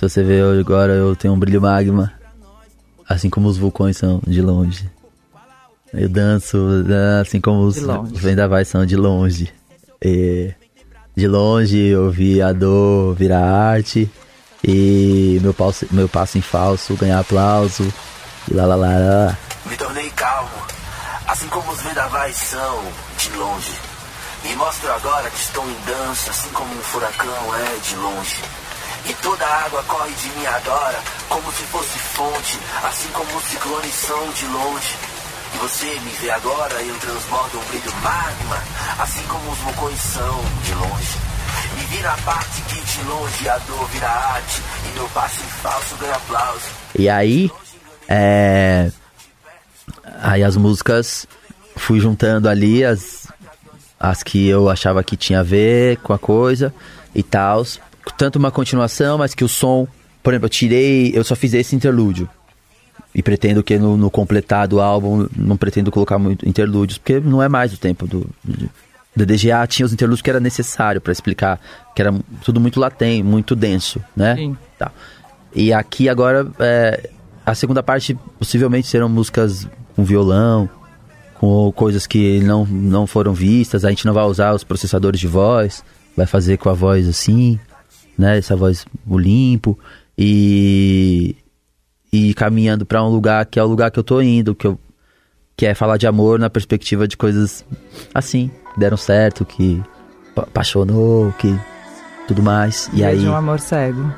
você 0.00 0.22
eu 0.22 0.58
agora, 0.58 0.94
eu 0.94 1.14
tenho 1.14 1.34
um 1.34 1.38
brilho 1.38 1.60
magma, 1.60 2.10
assim 3.06 3.28
como 3.28 3.46
os 3.46 3.58
vulcões 3.58 3.98
são 3.98 4.18
de 4.26 4.40
longe. 4.40 4.88
Eu 5.92 6.08
danço, 6.08 6.56
assim 7.20 7.38
como 7.38 7.64
os 7.64 7.74
De 7.74 7.82
longe. 7.82 8.14
vendavais 8.14 8.66
são 8.66 8.86
de 8.86 8.96
longe. 8.96 9.50
E 10.02 10.54
de 11.14 11.28
longe 11.28 11.76
eu 11.76 12.10
vi 12.10 12.40
a 12.40 12.50
dor 12.50 13.14
virar 13.14 13.44
arte 13.44 14.08
e 14.62 15.38
meu 15.42 15.54
passo, 15.54 15.86
meu 15.90 16.08
passo 16.08 16.38
em 16.38 16.42
falso 16.42 16.94
ganhar 16.94 17.20
aplauso. 17.20 17.92
E 18.50 18.54
lá 18.54 18.66
lá 18.66 18.74
lá 18.74 18.88
lá. 18.88 19.38
Me 19.66 19.76
tornei 19.76 20.10
calmo, 20.10 20.50
assim 21.26 21.46
como 21.48 21.70
os 21.70 21.80
vendavais 21.82 22.36
são, 22.36 22.82
de 23.18 23.30
longe. 23.36 23.72
Me 24.44 24.56
mostro 24.56 24.90
agora 24.92 25.30
que 25.30 25.38
estou 25.38 25.64
em 25.68 25.76
dança, 25.86 26.30
assim 26.30 26.48
como 26.50 26.72
um 26.74 26.82
furacão 26.82 27.54
é 27.54 27.78
de 27.88 27.96
longe. 27.96 28.36
E 29.06 29.14
toda 29.14 29.44
a 29.44 29.64
água 29.64 29.82
corre 29.84 30.12
de 30.12 30.28
mim 30.30 30.46
agora, 30.46 30.98
como 31.28 31.52
se 31.52 31.62
fosse 31.64 31.98
fonte, 31.98 32.58
assim 32.84 33.08
como 33.12 33.36
os 33.36 33.44
ciclones 33.44 33.94
são 33.94 34.30
de 34.32 34.46
longe. 34.46 34.96
E 35.54 35.58
você 35.58 35.86
me 36.00 36.10
vê 36.20 36.30
agora, 36.30 36.74
eu 36.82 36.96
transbordo 36.98 37.58
um 37.58 37.64
brilho 37.64 37.92
magma, 38.02 38.62
assim 38.98 39.22
como 39.24 39.50
os 39.50 39.58
vulcões 39.58 40.00
são 40.00 40.44
de 40.64 40.74
longe. 40.74 41.18
Vi 41.90 42.00
na 42.02 42.16
parte 42.18 42.62
que 42.62 42.80
de 42.80 43.08
longe 43.08 43.48
a 43.48 43.58
dor 43.58 43.88
vira 43.88 44.08
arte, 44.08 44.62
e 44.88 44.94
meu 44.94 45.08
passo 45.08 45.40
em 45.40 45.48
falso 45.48 45.96
ganha 45.96 46.14
aplauso. 46.14 46.64
E 46.96 47.08
aí, 47.08 47.50
é... 48.08 48.92
Aí 50.22 50.44
as 50.44 50.56
músicas 50.56 51.26
fui 51.76 51.98
juntando 51.98 52.48
ali 52.48 52.84
as, 52.84 53.26
as 53.98 54.22
que 54.22 54.46
eu 54.46 54.70
achava 54.70 55.02
que 55.02 55.16
tinha 55.16 55.40
a 55.40 55.42
ver 55.42 55.96
com 55.96 56.12
a 56.12 56.18
coisa 56.18 56.72
e 57.12 57.24
tal. 57.24 57.66
Tanto 58.16 58.38
uma 58.38 58.52
continuação, 58.52 59.18
mas 59.18 59.34
que 59.34 59.42
o 59.42 59.48
som, 59.48 59.88
por 60.22 60.32
exemplo, 60.32 60.46
eu 60.46 60.50
tirei, 60.50 61.10
eu 61.12 61.24
só 61.24 61.34
fiz 61.34 61.54
esse 61.54 61.74
interlúdio. 61.74 62.28
E 63.12 63.20
pretendo 63.20 63.64
que 63.64 63.76
no, 63.78 63.96
no 63.96 64.10
completar 64.12 64.68
do 64.68 64.80
álbum, 64.80 65.26
não 65.36 65.56
pretendo 65.56 65.90
colocar 65.90 66.20
muito 66.20 66.48
interlúdios, 66.48 66.98
porque 66.98 67.18
não 67.18 67.42
é 67.42 67.48
mais 67.48 67.72
o 67.72 67.78
tempo 67.78 68.06
do, 68.06 68.30
do 69.14 69.26
DGA. 69.26 69.66
Tinha 69.66 69.86
os 69.86 69.92
interlúdios 69.92 70.22
que 70.22 70.30
era 70.30 70.40
necessário 70.40 71.00
para 71.00 71.12
explicar, 71.12 71.60
que 71.94 72.02
era 72.02 72.14
tudo 72.44 72.60
muito 72.60 72.78
latente, 72.78 73.22
muito 73.22 73.54
denso, 73.54 74.02
né? 74.16 74.36
Sim. 74.36 74.56
Tá. 74.78 74.92
E 75.54 75.72
aqui 75.72 76.08
agora, 76.08 76.46
é, 76.58 77.10
a 77.44 77.54
segunda 77.54 77.82
parte 77.82 78.14
possivelmente 78.38 78.86
serão 78.86 79.08
músicas 79.08 79.66
com 79.96 80.04
violão, 80.04 80.68
com 81.34 81.72
coisas 81.72 82.06
que 82.06 82.40
não, 82.40 82.64
não 82.66 83.06
foram 83.06 83.32
vistas. 83.32 83.84
A 83.84 83.90
gente 83.90 84.06
não 84.06 84.12
vai 84.12 84.24
usar 84.24 84.54
os 84.54 84.62
processadores 84.62 85.18
de 85.18 85.26
voz, 85.26 85.82
vai 86.16 86.26
fazer 86.26 86.58
com 86.58 86.68
a 86.68 86.74
voz 86.74 87.08
assim, 87.08 87.58
né? 88.16 88.38
Essa 88.38 88.54
voz 88.54 88.86
limpo 89.08 89.78
e 90.16 91.36
e 92.12 92.34
caminhando 92.34 92.84
para 92.84 93.02
um 93.04 93.08
lugar 93.08 93.46
que 93.46 93.58
é 93.58 93.62
o 93.62 93.66
lugar 93.66 93.90
que 93.90 93.98
eu 93.98 94.04
tô 94.04 94.20
indo, 94.20 94.54
que 94.54 94.66
eu 94.66 94.78
que 95.56 95.66
é 95.66 95.74
falar 95.74 95.96
de 95.96 96.06
amor 96.06 96.38
na 96.38 96.48
perspectiva 96.48 97.06
de 97.06 97.16
coisas 97.16 97.64
assim, 98.14 98.50
deram 98.76 98.96
certo, 98.96 99.44
que 99.44 99.82
pa- 100.34 100.42
apaixonou, 100.42 101.32
que 101.38 101.58
tudo 102.28 102.42
mais. 102.42 102.88
E, 102.92 103.04
aí 103.04 103.18
de 103.18 103.28
um 103.28 103.34
amor 103.36 103.60
cego. 103.60 104.12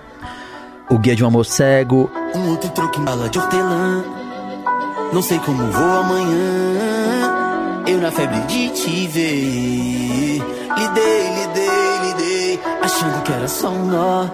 o 0.91 0.99
guia 0.99 1.17
de 1.17 1.25
um 1.25 1.29
amor 1.29 1.45
cego, 1.47 2.11
Um 2.35 2.51
outro 2.51 2.69
troco 2.71 3.01
em 3.01 3.05
bala 3.05 3.29
de 3.29 3.39
hortelã. 3.39 4.05
Não 5.13 5.23
sei 5.23 5.39
como 5.41 5.67
vou 5.71 5.99
amanhã. 6.01 7.85
Eu 7.87 7.99
na 8.01 8.11
febre 8.11 8.41
de 8.43 8.69
te 8.71 9.07
ver. 9.09 10.39
Lidei, 10.79 11.35
lidei, 11.35 11.99
lidei. 12.07 12.61
Achando 12.83 13.23
que 13.23 13.33
era 13.33 13.47
só 13.49 13.69
um 13.69 13.87
nó. 13.87 14.27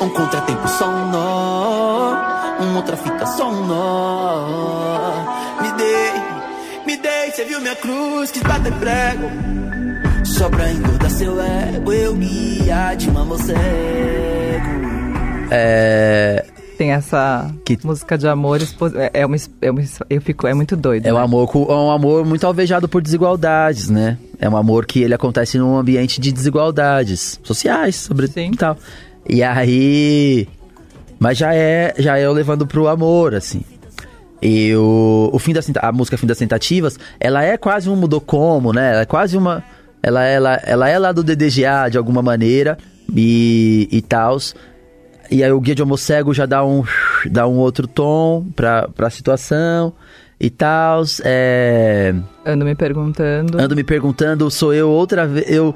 Um 0.00 0.08
contratempo, 0.10 0.66
só 0.68 0.88
um 0.88 1.10
nó. 1.10 2.16
Uma 2.60 2.76
outra 2.78 2.96
fita, 2.96 3.24
só 3.26 3.48
um 3.50 3.66
nó. 3.66 5.37
Me 6.88 6.96
dei. 6.96 7.30
Cê 7.36 7.44
viu 7.44 7.60
minha 7.60 7.76
cruz, 7.76 8.30
quis 8.30 8.42
bater 8.42 8.72
prego. 8.72 9.28
Só 10.24 10.48
pra 10.48 10.72
engordar 10.72 11.10
seu 11.10 11.38
ego. 11.38 11.92
Eu 11.92 12.14
guia 12.14 12.94
de 12.94 13.04
cego. 13.44 14.78
é, 15.50 16.46
Tem 16.78 16.92
essa 16.92 17.52
Que- 17.62 17.78
música 17.84 18.16
de 18.16 18.26
amor, 18.26 18.58
é, 18.94 19.10
é 19.20 19.26
uma, 19.26 19.36
é 19.60 19.70
uma 19.70 19.82
eu 20.08 20.22
fico, 20.22 20.46
é 20.46 20.54
muito 20.54 20.76
doido. 20.78 21.04
É 21.04 21.12
um 21.12 21.16
né? 21.18 21.22
amor, 21.24 21.50
é 21.54 21.72
um 21.74 21.90
amor 21.90 22.24
muito 22.24 22.46
alvejado 22.46 22.88
por 22.88 23.02
desigualdades, 23.02 23.90
né? 23.90 24.16
É 24.40 24.48
um 24.48 24.56
amor 24.56 24.86
que 24.86 25.02
ele 25.02 25.12
acontece 25.12 25.58
num 25.58 25.76
ambiente 25.76 26.18
de 26.22 26.32
desigualdades 26.32 27.38
sociais, 27.42 27.96
sobre 27.96 28.28
Sim. 28.28 28.52
e 28.54 28.56
tal. 28.56 28.78
E 29.28 29.42
aí, 29.42 30.48
mas 31.18 31.36
já 31.36 31.54
é, 31.54 31.92
já 31.98 32.18
é 32.18 32.24
eu 32.24 32.32
levando 32.32 32.66
pro 32.66 32.88
amor, 32.88 33.34
assim. 33.34 33.60
E 34.40 34.74
o, 34.76 35.30
o 35.32 35.38
fim 35.38 35.52
das 35.52 35.66
tenta- 35.66 35.80
a 35.80 35.90
música 35.92 36.16
Fim 36.16 36.26
das 36.26 36.38
Tentativas, 36.38 36.98
ela 37.18 37.42
é 37.42 37.56
quase 37.56 37.90
um 37.90 37.96
mudou 37.96 38.20
como, 38.20 38.72
né? 38.72 38.92
Ela 38.92 39.00
é 39.02 39.06
quase 39.06 39.36
uma 39.36 39.64
ela 40.02 40.24
ela 40.24 40.60
ela 40.64 40.88
é 40.88 40.96
lá 40.98 41.10
do 41.12 41.24
DDGA 41.24 41.88
de 41.90 41.98
alguma 41.98 42.22
maneira 42.22 42.78
e 43.14 43.88
e 43.90 44.00
tals. 44.00 44.54
E 45.30 45.42
aí 45.44 45.52
o 45.52 45.60
guia 45.60 45.74
de 45.74 45.82
homo 45.82 45.98
cego 45.98 46.32
já 46.32 46.46
dá 46.46 46.64
um, 46.64 46.82
dá 47.30 47.46
um 47.46 47.56
outro 47.58 47.86
tom 47.86 48.46
pra, 48.56 48.88
pra 48.88 49.10
situação 49.10 49.92
e 50.40 50.48
tal. 50.48 51.02
É, 51.24 52.14
Ando 52.46 52.64
me 52.64 52.74
perguntando. 52.74 53.60
ando 53.60 53.76
me 53.76 53.84
perguntando, 53.84 54.50
sou 54.50 54.72
eu 54.72 54.88
outra 54.88 55.26
vez. 55.26 55.50
Eu, 55.50 55.74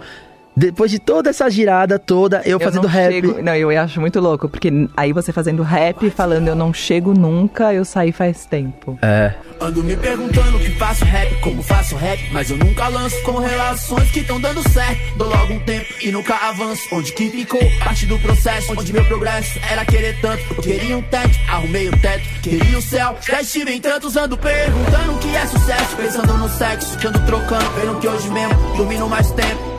Depois 0.54 0.90
de 0.90 0.98
toda 0.98 1.30
essa 1.30 1.48
girada 1.50 1.98
toda, 1.98 2.42
eu, 2.44 2.60
fazendo 2.60 2.82
não 2.82 2.90
rap. 2.90 3.12
chego- 3.12 3.42
não, 3.42 3.54
eu 3.54 3.70
acho 3.80 4.00
muito 4.00 4.20
louco, 4.20 4.48
porque 4.48 4.70
aí 4.96 5.12
você 5.12 5.32
fazendo 5.32 5.62
rap, 5.62 6.10
falando 6.10 6.48
eu 6.48 6.54
não 6.54 6.72
chego 6.74 7.14
nunca, 7.14 7.72
eu 7.72 7.84
saí 7.84 8.12
faz 8.12 8.44
tempo. 8.44 8.98
É. 9.00 9.32
Ando 9.60 9.82
me 9.82 9.96
perguntando 9.96 10.58
que 10.58 10.70
faço 10.72 11.04
rap, 11.04 11.40
como 11.40 11.62
faço 11.62 11.96
rap, 11.96 12.20
mas 12.32 12.50
eu 12.50 12.56
nunca 12.58 12.88
lanço 12.88 13.20
com 13.22 13.38
relações 13.38 14.10
que 14.10 14.20
estão 14.20 14.40
dando 14.40 14.62
certo. 14.70 15.16
Dou 15.16 15.28
logo 15.28 15.54
um 15.54 15.60
tempo 15.60 15.86
e 16.02 16.10
nunca 16.12 16.34
avanço. 16.34 16.82
Onde 16.92 17.12
que 17.12 17.30
ficou 17.30 17.60
parte 17.82 18.04
do 18.06 18.18
processo, 18.18 18.72
onde 18.76 18.92
meu 18.92 19.04
progresso 19.06 19.58
era 19.70 19.84
querer 19.86 20.20
tanto. 20.20 20.42
Eu 20.56 20.62
queria 20.62 20.98
um 20.98 21.02
teto, 21.02 21.38
arrumei 21.48 21.88
o 21.88 21.96
teto, 21.96 22.24
queria 22.42 22.76
o 22.78 22.82
céu. 22.82 23.16
Já 23.26 23.40
estive 23.40 23.72
em 23.72 23.80
tantos, 23.80 24.16
ando 24.16 24.36
perguntando 24.36 25.12
o 25.14 25.18
que 25.18 25.34
é 25.34 25.46
sucesso. 25.46 25.96
Pensando 25.96 26.36
no 26.36 26.48
sexo, 26.50 26.98
ando 27.08 27.20
trocando, 27.24 27.70
vendo 27.80 27.98
que 28.00 28.08
hoje 28.08 28.28
mesmo 28.30 28.54
domino 28.76 29.08
mais 29.08 29.30
tempo. 29.30 29.71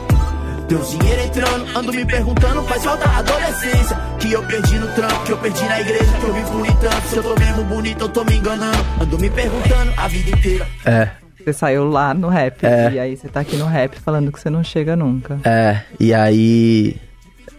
Deus 0.68 0.90
dinheiro 0.90 1.22
entrando, 1.22 1.78
ando 1.78 1.92
me 1.92 2.04
perguntando, 2.06 2.62
faz 2.64 2.84
falta 2.84 3.04
a 3.08 3.18
adolescência 3.18 3.96
Que 4.18 4.32
eu 4.32 4.42
perdi 4.46 4.78
no 4.78 4.86
trampo, 4.94 5.24
que 5.24 5.32
eu 5.32 5.38
perdi 5.38 5.64
na 5.64 5.80
igreja, 5.80 6.12
que 6.18 6.24
eu 6.26 6.34
fui 6.46 6.68
tanto 6.80 7.08
Se 7.08 7.16
eu 7.16 7.22
tô 7.22 7.34
mesmo 7.38 7.64
bonito, 7.64 8.00
eu 8.02 8.08
tô 8.08 8.24
me 8.24 8.36
enganando 8.36 8.78
Ando 9.00 9.18
me 9.18 9.28
perguntando 9.30 9.92
a 9.96 10.08
vida 10.08 10.30
inteira 10.30 10.66
É. 10.86 11.10
Você 11.44 11.52
saiu 11.52 11.84
lá 11.84 12.14
no 12.14 12.28
rap, 12.28 12.64
É. 12.64 12.92
e 12.92 12.98
aí 12.98 13.16
você 13.16 13.28
tá 13.28 13.40
aqui 13.40 13.56
no 13.56 13.66
rap 13.66 14.00
falando 14.00 14.32
que 14.32 14.40
você 14.40 14.48
não 14.48 14.64
chega 14.64 14.96
nunca. 14.96 15.38
É, 15.44 15.82
e 16.00 16.14
aí. 16.14 16.96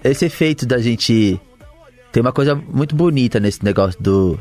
Esse 0.03 0.25
efeito 0.25 0.65
da 0.65 0.79
gente. 0.79 1.39
Tem 2.11 2.19
uma 2.21 2.31
coisa 2.33 2.55
muito 2.55 2.95
bonita 2.95 3.39
nesse 3.39 3.63
negócio 3.63 4.01
do. 4.01 4.39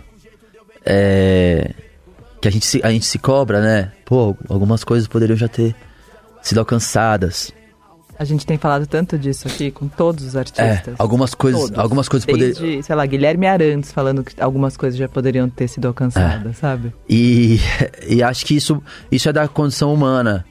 É. 0.83 1.75
Que 2.41 2.49
a 2.49 2.51
gente 2.51 2.65
se, 2.65 2.81
a 2.83 2.91
gente 2.91 3.05
se 3.05 3.19
cobra, 3.19 3.61
né? 3.61 3.93
Pô, 4.07 4.35
algumas 4.49 4.83
coisas 4.83 5.07
poderiam 5.07 5.37
já 5.37 5.47
ter 5.49 5.75
sido 6.41 6.59
alcançadas. 6.61 7.53
A 8.19 8.25
gente 8.25 8.47
tem 8.47 8.57
falado 8.57 8.87
tanto 8.87 9.19
disso 9.19 9.49
aqui 9.49 9.71
com 9.71 9.89
todos 9.89 10.25
os 10.25 10.35
É, 10.37 10.39
artistas. 10.39 10.95
algumas 10.99 11.35
coisas, 11.35 11.63
Todos. 11.63 11.79
algumas 11.79 12.09
coisas 12.09 12.25
poderiam. 12.25 12.83
sei 12.83 12.95
lá, 12.95 13.05
Guilherme 13.07 13.47
Arantes 13.47 13.91
falando 13.93 14.23
que 14.23 14.41
algumas 14.41 14.77
coisas 14.77 14.97
já 14.99 15.09
poderiam 15.09 15.49
ter 15.49 15.67
sido 15.69 15.89
alcançadas, 15.89 16.51
É. 16.51 16.53
sabe? 16.53 16.95
E, 17.09 17.59
e 18.09 18.23
acho 18.23 18.47
que 18.47 18.55
isso, 18.57 18.81
isso 19.11 19.29
é 19.29 19.33
da 19.33 19.49
condição 19.49 19.93
humana. 19.93 20.45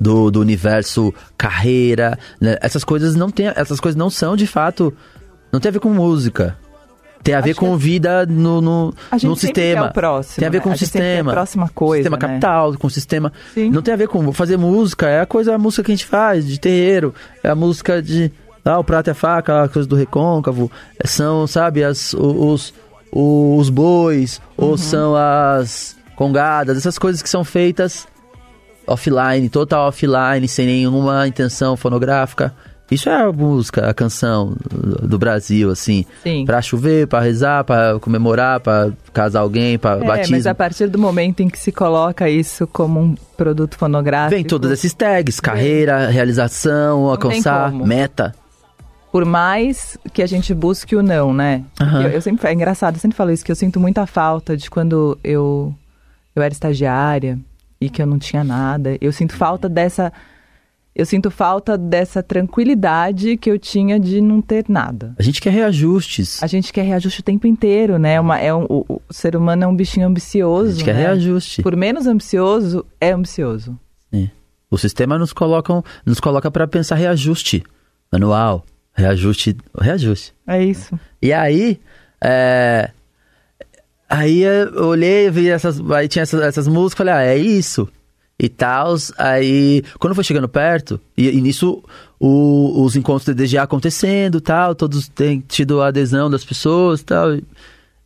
Do, 0.00 0.32
do 0.32 0.40
universo 0.40 1.14
carreira, 1.38 2.18
né? 2.40 2.56
essas 2.60 2.82
coisas 2.82 3.14
não 3.14 3.30
tem, 3.30 3.46
essas 3.54 3.78
coisas 3.78 3.96
não 3.96 4.10
são 4.10 4.34
de 4.34 4.48
fato, 4.48 4.92
não 5.52 5.60
tem 5.60 5.68
a 5.68 5.72
ver 5.72 5.78
com 5.78 5.90
música. 5.90 6.56
Tem 7.22 7.34
a 7.34 7.40
ver 7.40 7.50
Acho 7.52 7.60
com 7.60 7.76
vida 7.76 8.26
no, 8.26 8.60
no, 8.60 8.94
A 9.10 9.16
gente 9.16 9.28
no 9.30 9.36
sistema. 9.36 9.82
quer 9.84 9.90
o 9.90 9.92
próximo, 9.92 10.36
tem 10.38 10.48
a 10.48 10.50
ver 10.50 10.58
né? 10.58 10.62
com 10.64 10.70
A 10.70 10.72
o 10.72 10.74
quer 10.76 10.84
a 10.84 10.86
sistema. 10.86 11.32
próxima 11.32 11.68
coisa, 11.74 12.02
Sistema 12.02 12.16
né? 12.16 12.20
capital, 12.34 12.74
com 12.78 12.86
o 12.86 12.90
sistema. 12.90 13.32
Sim. 13.54 13.70
Não 13.70 13.80
tem 13.82 13.94
a 13.94 13.96
ver 13.96 14.08
com 14.08 14.32
fazer 14.32 14.56
música, 14.56 15.08
é 15.08 15.20
a 15.20 15.26
coisa, 15.26 15.54
a 15.54 15.58
música 15.58 15.84
que 15.84 15.92
a 15.92 15.94
gente 15.94 16.06
faz, 16.06 16.46
de 16.46 16.58
terreiro. 16.58 17.14
É 17.42 17.48
a 17.50 17.54
música 17.54 18.02
de. 18.02 18.30
Ah, 18.64 18.78
o 18.78 18.84
prato 18.84 19.08
e 19.08 19.10
a 19.10 19.14
faca, 19.14 19.64
a 19.64 19.68
coisa 19.68 19.88
do 19.88 19.96
recôncavo. 19.96 20.70
é, 20.98 21.06
São, 21.06 21.46
sabe, 21.46 21.82
as, 21.84 22.12
o- 22.14 22.52
os, 22.52 22.72
os 23.12 23.68
bois, 23.70 24.40
Uhum. 24.58 24.68
ou 24.70 24.78
são 24.78 25.14
as 25.16 25.96
congadas, 26.16 26.76
essas 26.76 26.98
coisas 26.98 27.20
que 27.22 27.28
são 27.28 27.42
feitas 27.44 28.06
offline, 28.86 29.48
total 29.48 29.88
offline, 29.88 30.46
sem 30.48 30.66
nenhuma 30.66 31.26
intenção 31.26 31.76
fonográfica. 31.76 32.54
Isso 32.90 33.08
é 33.08 33.22
a 33.22 33.32
música, 33.32 33.88
a 33.88 33.94
canção 33.94 34.54
do 35.02 35.18
Brasil, 35.18 35.70
assim. 35.70 36.04
Sim. 36.22 36.44
Pra 36.44 36.60
chover, 36.60 37.06
pra 37.06 37.20
rezar, 37.20 37.64
pra 37.64 37.98
comemorar, 38.00 38.60
pra 38.60 38.90
casar 39.14 39.40
alguém, 39.40 39.78
pra 39.78 39.92
É, 39.96 40.04
batismo. 40.04 40.36
mas 40.36 40.46
a 40.46 40.54
partir 40.54 40.88
do 40.88 40.98
momento 40.98 41.40
em 41.40 41.48
que 41.48 41.58
se 41.58 41.72
coloca 41.72 42.28
isso 42.28 42.66
como 42.66 43.00
um 43.00 43.14
produto 43.36 43.76
fonográfico, 43.78 44.34
Vem 44.36 44.44
todos 44.44 44.70
esses 44.70 44.92
tags, 44.92 45.40
carreira, 45.40 46.08
realização, 46.08 47.06
alcançar, 47.08 47.72
meta. 47.72 48.34
por 49.10 49.24
mais 49.24 49.96
que 50.12 50.22
a 50.22 50.26
gente 50.26 50.52
busque 50.52 50.94
o 50.94 51.02
não, 51.02 51.32
né? 51.32 51.64
Aham. 51.80 52.02
Eu, 52.02 52.10
eu 52.10 52.20
sempre 52.20 52.46
é 52.46 52.52
engraçado, 52.52 52.96
eu 52.96 53.00
sempre 53.00 53.16
falo 53.16 53.30
isso 53.30 53.44
que 53.44 53.52
eu 53.52 53.56
sinto 53.56 53.80
muita 53.80 54.06
falta 54.06 54.54
de 54.54 54.68
quando 54.70 55.18
eu 55.24 55.74
eu 56.36 56.42
era 56.42 56.52
estagiária 56.52 57.38
e 57.80 57.88
que 57.90 58.00
eu 58.02 58.06
não 58.06 58.18
tinha 58.18 58.42
nada. 58.44 58.96
Eu 59.00 59.12
sinto 59.12 59.34
falta 59.34 59.68
dessa 59.68 60.12
eu 60.94 61.06
sinto 61.06 61.30
falta 61.30 61.78
dessa 61.78 62.22
tranquilidade 62.22 63.38
que 63.38 63.50
eu 63.50 63.58
tinha 63.58 63.98
de 63.98 64.20
não 64.20 64.42
ter 64.42 64.66
nada. 64.68 65.14
A 65.18 65.22
gente 65.22 65.40
quer 65.40 65.50
reajustes. 65.50 66.42
A 66.42 66.46
gente 66.46 66.70
quer 66.70 66.82
reajuste 66.82 67.20
o 67.20 67.22
tempo 67.22 67.46
inteiro, 67.46 67.98
né? 67.98 68.20
Uma, 68.20 68.38
é 68.38 68.52
um, 68.52 68.66
o, 68.68 69.00
o 69.08 69.12
ser 69.12 69.34
humano 69.34 69.64
é 69.64 69.66
um 69.66 69.74
bichinho 69.74 70.06
ambicioso. 70.06 70.68
A 70.68 70.72
gente 70.72 70.84
quer 70.84 70.94
né? 70.94 71.02
reajuste. 71.02 71.62
Por 71.62 71.74
menos 71.76 72.06
ambicioso, 72.06 72.84
é 73.00 73.12
ambicioso. 73.12 73.78
É. 74.12 74.28
O 74.70 74.76
sistema 74.76 75.18
nos, 75.18 75.32
colocam, 75.32 75.82
nos 76.04 76.20
coloca 76.20 76.50
pra 76.50 76.68
pensar 76.68 76.96
reajuste 76.96 77.62
anual, 78.10 78.64
reajuste, 78.92 79.56
reajuste. 79.80 80.34
É 80.46 80.62
isso. 80.62 80.98
E 81.22 81.32
aí, 81.32 81.80
é, 82.22 82.90
aí 84.10 84.42
eu 84.42 84.88
olhei, 84.88 85.30
vi 85.30 85.48
essas, 85.48 85.80
aí 85.90 86.06
tinha 86.06 86.22
essas, 86.22 86.42
essas 86.42 86.68
músicas, 86.68 86.98
falei, 86.98 87.14
ah, 87.14 87.22
é 87.22 87.38
isso 87.38 87.88
e 88.42 88.48
tal. 88.48 88.94
Aí, 89.16 89.82
quando 89.98 90.14
foi 90.14 90.24
chegando 90.24 90.48
perto, 90.48 91.00
e, 91.16 91.28
e 91.30 91.40
nisso 91.40 91.82
o- 92.18 92.82
os 92.84 92.96
encontros 92.96 93.26
do 93.26 93.34
DGA 93.34 93.62
acontecendo, 93.62 94.40
tal, 94.40 94.74
todos 94.74 95.08
têm 95.08 95.40
tido 95.40 95.80
a 95.80 95.86
adesão 95.88 96.28
das 96.28 96.44
pessoas, 96.44 97.02
tal, 97.02 97.34
e, 97.34 97.44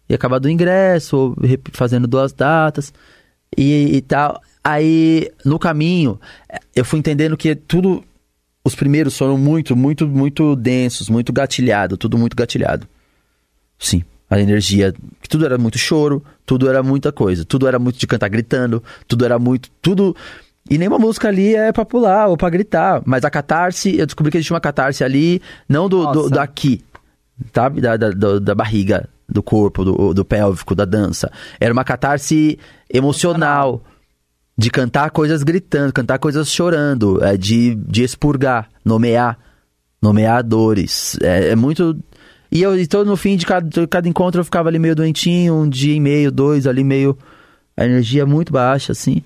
e 0.08 0.14
acabado 0.14 0.44
o 0.44 0.50
ingresso, 0.50 1.16
ou 1.16 1.36
fazendo 1.72 2.06
duas 2.06 2.32
datas 2.32 2.92
e, 3.56 3.96
e 3.96 4.00
tal. 4.02 4.40
Aí, 4.62 5.30
no 5.44 5.58
caminho, 5.58 6.20
eu 6.74 6.84
fui 6.84 6.98
entendendo 6.98 7.36
que 7.36 7.54
tudo 7.54 8.04
os 8.64 8.74
primeiros 8.74 9.16
foram 9.16 9.38
muito, 9.38 9.76
muito, 9.76 10.08
muito 10.08 10.56
densos, 10.56 11.08
muito 11.08 11.32
gatilhado, 11.32 11.96
tudo 11.96 12.18
muito 12.18 12.36
gatilhado. 12.36 12.86
Sim, 13.78 14.02
a 14.28 14.40
energia, 14.40 14.92
que 15.22 15.28
tudo 15.28 15.44
era 15.44 15.56
muito 15.58 15.78
choro, 15.78 16.22
tudo 16.44 16.68
era 16.68 16.82
muita 16.82 17.12
coisa, 17.12 17.44
tudo 17.44 17.66
era 17.68 17.78
muito 17.78 17.98
de 17.98 18.06
cantar 18.06 18.28
gritando, 18.28 18.82
tudo 19.06 19.24
era 19.24 19.38
muito, 19.38 19.70
tudo 19.80 20.16
e 20.68 20.76
nenhuma 20.78 20.98
música 20.98 21.28
ali 21.28 21.54
é 21.54 21.70
pra 21.72 21.84
pular 21.84 22.26
ou 22.26 22.36
pra 22.36 22.50
gritar, 22.50 23.00
mas 23.06 23.24
a 23.24 23.30
catarse, 23.30 23.96
eu 23.96 24.04
descobri 24.06 24.32
que 24.32 24.38
existe 24.38 24.52
uma 24.52 24.60
catarse 24.60 25.04
ali, 25.04 25.40
não 25.68 25.88
do, 25.88 26.04
do 26.12 26.28
daqui, 26.30 26.82
sabe, 27.54 27.80
da, 27.80 27.96
da, 27.96 28.10
do- 28.10 28.40
da 28.40 28.52
barriga, 28.54 29.08
do 29.28 29.42
corpo, 29.42 29.84
do, 29.84 30.12
do 30.14 30.24
pélvico, 30.24 30.74
da 30.74 30.84
dança. 30.84 31.30
Era 31.60 31.72
uma 31.72 31.84
catarse 31.84 32.58
emocional 32.92 33.82
de 34.58 34.70
cantar 34.70 35.10
coisas 35.10 35.42
gritando, 35.42 35.92
cantar 35.92 36.18
coisas 36.18 36.48
chorando, 36.50 37.22
é, 37.22 37.36
de, 37.36 37.74
de 37.74 38.02
expurgar, 38.02 38.68
nomear, 38.84 39.38
nomear 40.02 40.42
dores. 40.42 41.16
É, 41.22 41.50
é 41.50 41.56
muito. 41.56 41.96
E 42.56 42.62
eu 42.62 42.80
então, 42.80 43.04
no 43.04 43.18
fim 43.18 43.36
de 43.36 43.44
cada, 43.44 43.86
cada 43.86 44.08
encontro 44.08 44.40
eu 44.40 44.44
ficava 44.44 44.70
ali 44.70 44.78
meio 44.78 44.96
doentinho, 44.96 45.52
um 45.52 45.68
dia 45.68 45.94
e 45.94 46.00
meio, 46.00 46.32
dois, 46.32 46.66
ali 46.66 46.82
meio. 46.82 47.14
A 47.76 47.84
energia 47.84 48.24
muito 48.24 48.50
baixa, 48.50 48.92
assim. 48.92 49.22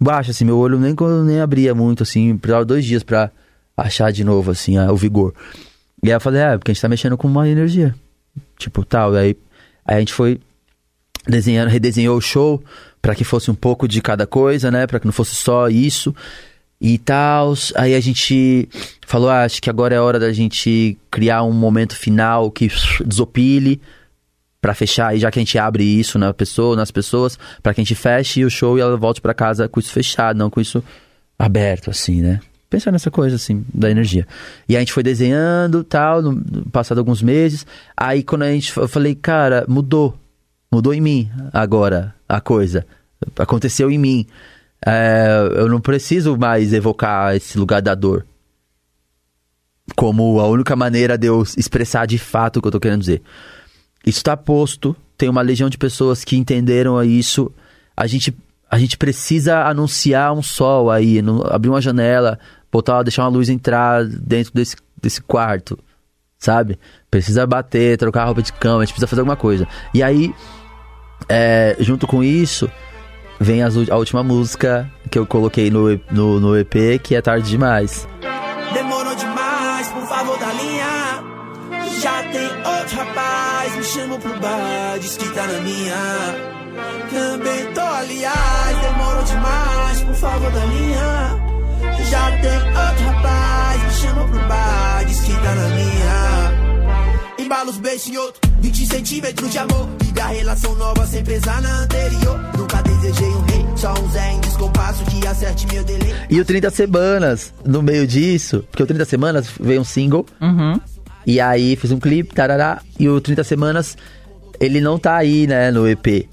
Baixa, 0.00 0.32
assim, 0.32 0.44
meu 0.44 0.58
olho 0.58 0.76
nem, 0.80 0.92
nem 1.24 1.40
abria 1.40 1.72
muito, 1.72 2.02
assim, 2.02 2.36
precisava 2.36 2.64
dois 2.64 2.84
dias 2.84 3.04
pra 3.04 3.30
achar 3.76 4.10
de 4.10 4.24
novo, 4.24 4.50
assim, 4.50 4.76
a- 4.76 4.90
o 4.90 4.96
vigor. 4.96 5.32
E 6.02 6.08
aí 6.08 6.16
eu 6.16 6.20
falei, 6.20 6.40
é, 6.40 6.58
porque 6.58 6.72
a 6.72 6.74
gente 6.74 6.82
tá 6.82 6.88
mexendo 6.88 7.16
com 7.16 7.28
uma 7.28 7.48
energia. 7.48 7.94
Tipo, 8.58 8.84
tal. 8.84 9.14
Aí, 9.14 9.36
aí 9.86 9.96
a 9.96 10.00
gente 10.00 10.12
foi 10.12 10.40
desenhando, 11.28 11.68
redesenhou 11.68 12.18
o 12.18 12.20
show 12.20 12.60
para 13.00 13.14
que 13.14 13.22
fosse 13.22 13.52
um 13.52 13.54
pouco 13.54 13.86
de 13.86 14.02
cada 14.02 14.26
coisa, 14.26 14.68
né? 14.68 14.84
Para 14.84 14.98
que 14.98 15.06
não 15.06 15.12
fosse 15.12 15.36
só 15.36 15.68
isso 15.68 16.12
e 16.84 16.98
tal. 16.98 17.54
Aí 17.76 17.94
a 17.94 18.00
gente 18.00 18.68
falou, 19.06 19.30
ah, 19.30 19.44
acho 19.44 19.62
que 19.62 19.70
agora 19.70 19.94
é 19.94 20.00
hora 20.00 20.20
da 20.20 20.30
gente 20.34 20.98
criar 21.10 21.42
um 21.42 21.52
momento 21.52 21.96
final 21.96 22.50
que 22.50 22.70
desopile 23.06 23.80
para 24.60 24.74
fechar, 24.74 25.16
e 25.16 25.18
já 25.18 25.30
que 25.30 25.38
a 25.38 25.42
gente 25.42 25.58
abre 25.58 25.82
isso 25.82 26.18
na 26.18 26.32
pessoa, 26.32 26.76
nas 26.76 26.90
pessoas, 26.90 27.38
para 27.62 27.72
que 27.72 27.80
a 27.80 27.84
gente 27.84 27.94
feche 27.94 28.44
o 28.44 28.50
show 28.50 28.76
e 28.76 28.82
ela 28.82 28.96
volte 28.96 29.20
para 29.20 29.32
casa 29.32 29.66
com 29.66 29.80
isso 29.80 29.92
fechado, 29.92 30.38
não 30.38 30.50
com 30.50 30.60
isso 30.60 30.84
aberto 31.38 31.90
assim, 31.90 32.20
né? 32.20 32.40
Pensar 32.68 32.90
nessa 32.90 33.10
coisa 33.10 33.36
assim 33.36 33.64
da 33.72 33.90
energia. 33.90 34.26
E 34.68 34.76
a 34.76 34.80
gente 34.80 34.92
foi 34.92 35.02
desenhando, 35.02 35.84
tal, 35.84 36.20
no, 36.20 36.64
passado 36.70 36.98
alguns 36.98 37.22
meses. 37.22 37.66
Aí 37.96 38.22
quando 38.22 38.42
a 38.42 38.52
gente 38.52 38.76
eu 38.76 38.88
falei, 38.88 39.14
cara, 39.14 39.64
mudou. 39.68 40.18
Mudou 40.72 40.92
em 40.92 41.00
mim 41.00 41.30
agora 41.52 42.14
a 42.28 42.40
coisa. 42.40 42.86
Aconteceu 43.38 43.90
em 43.90 43.98
mim. 43.98 44.26
É, 44.86 45.48
eu 45.56 45.68
não 45.68 45.80
preciso 45.80 46.36
mais 46.36 46.72
evocar 46.72 47.34
esse 47.34 47.56
lugar 47.58 47.80
da 47.80 47.94
dor 47.94 48.26
como 49.96 50.40
a 50.40 50.48
única 50.48 50.74
maneira 50.74 51.16
de 51.16 51.26
eu 51.26 51.42
expressar 51.56 52.06
de 52.06 52.18
fato 52.18 52.56
o 52.58 52.62
que 52.62 52.68
eu 52.68 52.72
tô 52.72 52.80
querendo 52.80 53.00
dizer. 53.00 53.22
Isso 54.04 54.18
está 54.18 54.36
posto, 54.36 54.96
tem 55.16 55.28
uma 55.28 55.42
legião 55.42 55.68
de 55.68 55.78
pessoas 55.78 56.24
que 56.24 56.36
entenderam 56.36 57.02
isso. 57.02 57.50
A 57.96 58.06
gente, 58.06 58.34
a 58.70 58.78
gente 58.78 58.96
precisa 58.96 59.62
anunciar 59.64 60.32
um 60.32 60.42
sol 60.42 60.90
aí, 60.90 61.20
no- 61.22 61.46
abrir 61.50 61.68
uma 61.68 61.80
janela, 61.80 62.38
botar, 62.72 63.02
deixar 63.02 63.22
uma 63.24 63.30
luz 63.30 63.48
entrar 63.48 64.04
dentro 64.04 64.52
desse, 64.54 64.76
desse 65.00 65.20
quarto, 65.22 65.78
sabe? 66.38 66.78
Precisa 67.10 67.46
bater, 67.46 67.96
trocar 67.98 68.22
a 68.22 68.26
roupa 68.26 68.42
de 68.42 68.52
cama, 68.52 68.78
a 68.82 68.84
gente 68.84 68.92
precisa 68.94 69.06
fazer 69.06 69.20
alguma 69.20 69.36
coisa. 69.36 69.68
E 69.92 70.02
aí, 70.02 70.34
é, 71.28 71.76
junto 71.78 72.06
com 72.06 72.22
isso, 72.24 72.70
vem 73.40 73.62
as, 73.62 73.76
a 73.88 73.96
última 73.96 74.22
música 74.22 74.90
que 75.10 75.18
eu 75.18 75.26
coloquei 75.26 75.70
no, 75.70 76.00
no, 76.10 76.40
no 76.40 76.58
EP, 76.58 77.00
que 77.02 77.14
é 77.14 77.22
Tarde 77.22 77.48
Demais. 77.48 78.08
Demorou 78.72 79.14
demais, 79.14 79.88
por 79.88 80.06
favor, 80.06 80.38
da 80.38 80.52
linha. 80.52 81.24
Já 82.00 82.22
tem 82.24 82.46
outro 82.46 82.96
rapaz, 82.96 83.76
me 83.76 83.84
chama 83.84 84.18
pro 84.18 84.40
bar, 84.40 84.98
diz 85.00 85.16
que 85.16 85.28
tá 85.30 85.46
na 85.46 85.60
minha. 85.60 86.54
Também 87.10 87.72
tô, 87.72 87.80
aliás, 87.80 88.78
demorou 88.82 89.22
demais, 89.24 90.00
por 90.02 90.14
favor, 90.14 90.50
da 90.50 90.64
linha. 90.66 91.44
Já 92.10 92.30
tem 92.40 92.56
outro 92.56 93.06
rapaz, 93.06 93.82
me 93.82 93.90
chama 93.92 94.28
pro 94.28 94.40
bar, 94.48 95.04
diz 95.06 95.20
que 95.20 95.32
tá 95.32 95.54
na 95.54 95.68
minha. 95.68 96.53
Embala 97.44 97.70
os 97.70 97.76
beijos 97.78 98.08
em 98.08 98.16
outro, 98.16 98.40
20 98.60 98.86
centímetros 98.86 99.50
de 99.50 99.58
amor. 99.58 99.88
Vive 100.02 100.20
a 100.20 100.26
relação 100.28 100.74
nova 100.76 101.06
sem 101.06 101.22
pesar 101.22 101.60
na 101.60 101.80
anterior. 101.82 102.40
Nunca 102.56 102.82
desejei 102.82 103.28
um 103.28 103.40
rei, 103.42 103.66
só 103.76 103.92
um 103.92 104.10
Zé 104.10 104.32
em 104.32 104.40
descompasso 104.40 105.04
que 105.04 105.26
acerte 105.26 105.66
meu 105.72 105.84
delay. 105.84 106.14
E 106.30 106.40
o 106.40 106.44
30 106.44 106.70
Semanas, 106.70 107.52
no 107.64 107.82
meio 107.82 108.06
disso, 108.06 108.64
porque 108.70 108.82
o 108.82 108.86
30 108.86 109.04
Semanas 109.04 109.48
veio 109.60 109.80
um 109.80 109.84
single, 109.84 110.24
Uhum. 110.40 110.80
e 111.26 111.40
aí 111.40 111.76
fiz 111.76 111.90
um 111.92 111.98
clipe, 112.00 112.34
tarará, 112.34 112.80
e 112.98 113.08
o 113.08 113.20
30 113.20 113.44
Semanas, 113.44 113.96
ele 114.58 114.80
não 114.80 114.98
tá 114.98 115.16
aí, 115.16 115.46
né, 115.46 115.70
no 115.70 115.86
EP. 115.88 116.26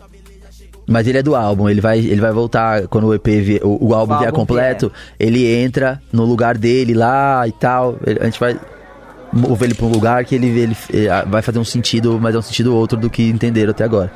Mas 0.88 1.08
ele 1.08 1.18
é 1.18 1.24
do 1.24 1.36
álbum, 1.36 1.70
ele 1.70 1.80
vai, 1.82 2.00
ele 2.00 2.20
vai 2.22 2.32
voltar 2.32 2.88
quando 2.88 3.08
o 3.08 3.14
EP, 3.14 3.28
vie- 3.42 3.62
o, 3.64 3.90
o 3.90 3.94
álbum 3.94 4.14
O 4.14 4.18
vier 4.18 4.30
álbum 4.30 4.40
completo, 4.40 4.92
ele 5.20 5.46
entra 5.46 6.02
no 6.12 6.26
lugar 6.26 6.58
dele 6.58 6.94
lá 6.94 7.46
e 7.48 7.52
tal. 7.52 7.98
ele- 8.06 8.20
A 8.20 8.26
gente 8.26 8.40
vai 8.40 8.60
mover 9.32 9.68
ele 9.68 9.76
pra 9.76 9.86
um 9.86 9.92
lugar 9.92 10.26
que 10.26 10.36
ele, 10.36 10.48
ele 10.48 10.78
eh, 10.94 11.26
vai 11.28 11.42
fazer 11.42 11.60
um 11.60 11.66
sentido, 11.66 12.20
mas 12.22 12.36
é 12.36 12.38
um 12.38 12.42
sentido 12.42 12.76
outro 12.76 12.98
do 12.98 13.10
que 13.10 13.30
entenderam 13.30 13.72
até 13.72 13.84
agora. 13.84 14.12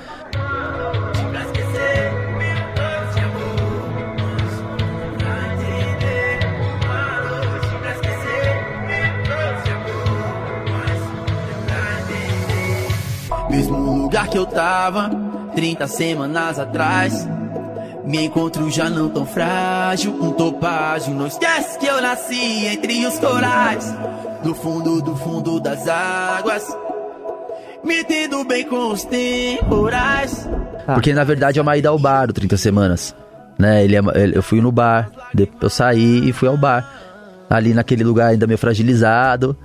Mesmo 13.49 14.01
lugar 14.01 14.28
que 14.28 14.38
eu 14.38 14.45
tava, 14.45 15.09
30 15.55 15.88
semanas 15.88 16.59
atrás. 16.59 17.26
Me 18.03 18.26
encontro 18.26 18.70
já 18.70 18.89
não 18.89 19.09
tão 19.09 19.26
frágil, 19.26 20.13
um 20.22 20.32
topágio. 20.32 21.13
Não 21.13 21.26
esquece 21.26 21.80
que 21.80 21.88
eu 21.88 22.01
nasci 22.01 22.68
entre 22.68 23.05
os 23.05 23.18
corais, 23.18 23.95
do 24.45 24.53
fundo 24.53 25.01
do 25.01 25.15
fundo 25.15 25.59
das 25.59 25.87
águas. 25.87 26.63
Me 27.83 28.03
tendo 28.03 28.43
bem 28.45 28.63
com 28.67 28.91
os 28.91 29.03
temporais. 29.03 30.47
Porque 30.85 31.13
na 31.13 31.23
verdade 31.23 31.57
é 31.57 31.61
uma 31.63 31.75
ida 31.75 31.89
ao 31.89 31.97
bar, 31.97 32.29
o 32.29 32.33
30 32.33 32.55
Semanas. 32.55 33.15
Né? 33.57 33.83
Ele 33.83 33.95
é, 33.95 34.01
ele- 34.15 34.37
eu 34.37 34.43
fui 34.43 34.61
no 34.61 34.71
bar, 34.71 35.09
eu 35.59 35.69
saí 35.69 36.29
e 36.29 36.31
fui 36.31 36.47
ao 36.47 36.57
bar. 36.57 36.87
Ali 37.49 37.73
naquele 37.73 38.03
lugar 38.03 38.27
ainda 38.29 38.45
meio 38.45 38.57
fragilizado 38.57 39.57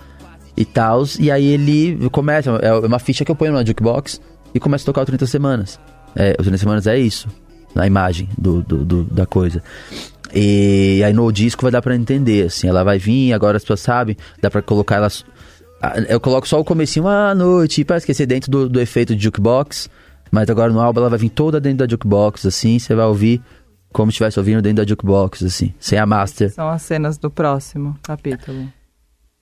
e 0.57 0.65
tal. 0.65 1.03
E 1.19 1.31
aí 1.31 1.47
ele 1.47 2.09
começa, 2.11 2.51
é 2.63 2.73
uma 2.73 2.99
ficha 2.99 3.23
que 3.25 3.31
eu 3.31 3.37
ponho 3.37 3.53
na 3.53 3.63
jukebox 3.65 4.19
e 4.55 4.59
começa 4.61 4.85
a 4.85 4.87
tocar 4.87 5.03
o 5.03 5.07
30 5.07 5.27
Semanas. 5.27 5.79
É, 6.17 6.33
o 6.39 6.43
30 6.43 6.57
Semanas 6.59 6.87
é 6.87 6.99
isso, 6.99 7.29
na 7.75 7.87
imagem 7.87 8.29
do, 8.37 8.63
do- 8.63 8.85
do- 8.85 9.05
da 9.05 9.27
coisa. 9.27 9.63
E 10.35 11.03
aí 11.05 11.13
no 11.13 11.31
disco 11.33 11.63
vai 11.63 11.71
dar 11.73 11.83
pra 11.83 11.95
entender, 11.95 12.47
assim, 12.47 12.69
ela 12.69 12.85
vai 12.85 12.99
vir, 12.99 13.33
agora 13.33 13.57
as 13.57 13.63
pessoas 13.63 13.81
sabem, 13.81 14.17
dá 14.41 14.51
pra 14.51 14.63
colocar 14.63 14.97
elas. 14.97 15.25
Ah, 15.83 15.95
Eu 16.09 16.21
coloco 16.21 16.47
só 16.47 16.61
o 16.61 16.65
comecinho 16.65 17.09
à 17.09 17.35
noite, 17.35 17.85
pra 17.85 17.97
esquecer 17.97 18.27
dentro 18.27 18.51
do, 18.51 18.69
do 18.69 18.81
efeito 18.81 19.15
de 19.17 19.25
jukebox. 19.25 19.89
Mas 20.31 20.49
agora 20.49 20.73
no 20.73 20.81
álbum 20.81 21.01
ela 21.01 21.11
vai 21.11 21.19
vir 21.19 21.31
toda 21.31 21.61
dentro 21.61 21.79
da 21.79 21.91
jukebox, 21.91 22.47
assim, 22.47 22.79
você 22.79 22.95
vai 22.95 23.07
ouvir 23.07 23.43
como 23.93 24.11
se 24.11 24.15
estivesse 24.15 24.39
ouvindo 24.39 24.63
dentro 24.63 24.85
da 24.85 24.89
jukebox, 24.89 25.43
assim, 25.43 25.75
sem 25.81 25.99
a 25.99 26.07
master. 26.07 26.53
São 26.53 26.69
as 26.69 26.83
cenas 26.83 27.19
do 27.19 27.29
próximo 27.31 27.97
capítulo. 28.03 28.69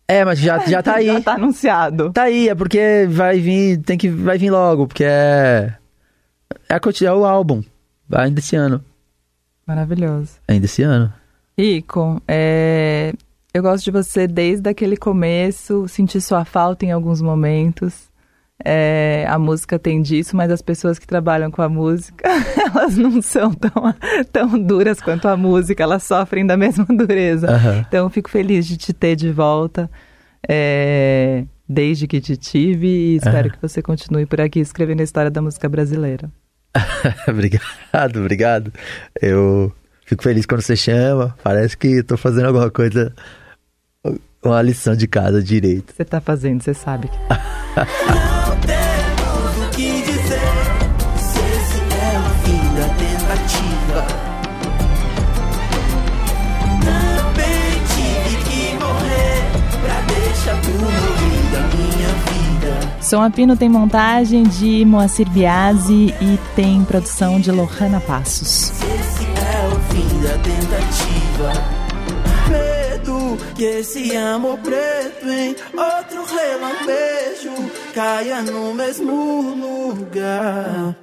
É, 0.09 0.25
mas 0.25 0.39
já, 0.39 0.59
já 0.61 0.83
tá 0.83 0.95
aí. 0.97 1.07
Já 1.07 1.21
tá 1.21 1.35
anunciado. 1.35 2.11
Tá 2.13 2.23
aí, 2.23 2.49
é 2.49 2.55
porque 2.55 3.07
vai 3.11 3.39
vir, 3.39 3.79
tem 3.83 3.99
que, 3.99 4.09
vai 4.09 4.39
vir 4.39 4.51
logo, 4.51 4.87
porque 4.87 5.05
é. 5.05 5.75
É, 6.71 6.77
é 7.05 7.13
o 7.13 7.27
álbum, 7.27 7.63
ainda 8.11 8.41
esse 8.41 8.57
ano. 8.57 8.83
Maravilhoso. 9.69 10.39
Ainda 10.49 10.65
esse 10.65 10.83
ano. 10.83 11.13
Icon, 11.59 12.23
é, 12.27 13.13
eu 13.53 13.63
gosto 13.63 13.85
de 13.85 13.91
você 13.91 14.27
desde 14.27 14.71
aquele 14.71 14.97
começo, 14.97 15.87
senti 15.87 16.23
sua 16.23 16.43
falta 16.47 16.87
em 16.87 16.91
alguns 16.91 17.21
momentos. 17.21 18.09
É, 18.65 19.27
a 19.29 19.39
música 19.39 19.79
tem 19.79 20.01
disso, 20.01 20.35
mas 20.35 20.51
as 20.51 20.63
pessoas 20.63 20.99
que 20.99 21.07
trabalham 21.07 21.51
com 21.51 21.61
a 21.61 21.69
música, 21.69 22.27
elas 22.57 22.97
não 22.97 23.21
são 23.21 23.53
tão, 23.53 23.95
tão 24.33 24.59
duras 24.59 25.03
quanto 25.03 25.29
a 25.29 25.37
música, 25.37 25.83
elas 25.83 26.03
sofrem 26.03 26.47
da 26.47 26.57
mesma 26.57 26.87
dureza. 26.89 27.51
Aham. 27.51 27.85
Então, 27.87 28.07
eu 28.07 28.11
fico 28.11 28.31
feliz 28.31 28.67
de 28.67 28.79
te 28.79 28.95
ter 28.95 29.17
de 29.17 29.31
volta, 29.31 29.91
é, 30.49 31.45
desde 31.69 32.07
que 32.07 32.23
te 32.23 32.39
tive, 32.39 32.87
e 32.87 33.17
espero 33.17 33.51
que 33.51 33.61
você 33.61 33.83
continue 33.83 34.25
por 34.25 34.41
aqui 34.41 34.61
escrevendo 34.61 35.01
a 35.01 35.05
história 35.05 35.31
da 35.31 35.43
música 35.43 35.69
brasileira. 35.69 36.31
obrigado, 37.29 38.21
obrigado. 38.21 38.73
Eu 39.21 39.73
fico 40.05 40.23
feliz 40.23 40.47
quando 40.47 40.63
você 40.63 40.77
chama. 40.77 41.37
Parece 41.43 41.77
que 41.77 41.99
eu 41.99 42.05
tô 42.05 42.17
fazendo 42.17 42.47
alguma 42.47 42.71
coisa, 42.71 43.13
uma 44.43 44.63
lição 44.63 44.95
de 44.95 45.07
casa 45.07 45.43
direito. 45.43 45.93
Você 45.95 46.05
tá 46.05 46.21
fazendo, 46.21 46.63
você 46.63 46.75
sabe. 46.75 47.11
Som 63.09 63.23
Apino 63.23 63.57
tem 63.57 63.71
montagem 63.71 64.43
de 64.43 64.85
Moacir 64.85 65.27
Biasi 65.31 66.15
e 66.21 66.39
tem 66.55 66.85
produção 66.85 67.41
de 67.41 67.51
Lohana 67.51 68.03
Passos. 68.03 68.71
Se 68.75 68.85
esse 68.85 69.25
é 69.25 69.67
o 69.67 69.81
fim 69.89 70.21
da 70.21 70.37
tentativa. 70.43 71.53
Medo 72.51 73.39
que 73.55 73.65
esse 73.65 74.15
amor 74.15 74.59
preto 74.59 75.27
em 75.27 75.57
outro 75.73 76.23
relampejo 76.37 77.71
caia 77.95 78.43
no 78.43 78.75
mesmo 78.75 79.55
lugar. 79.55 80.95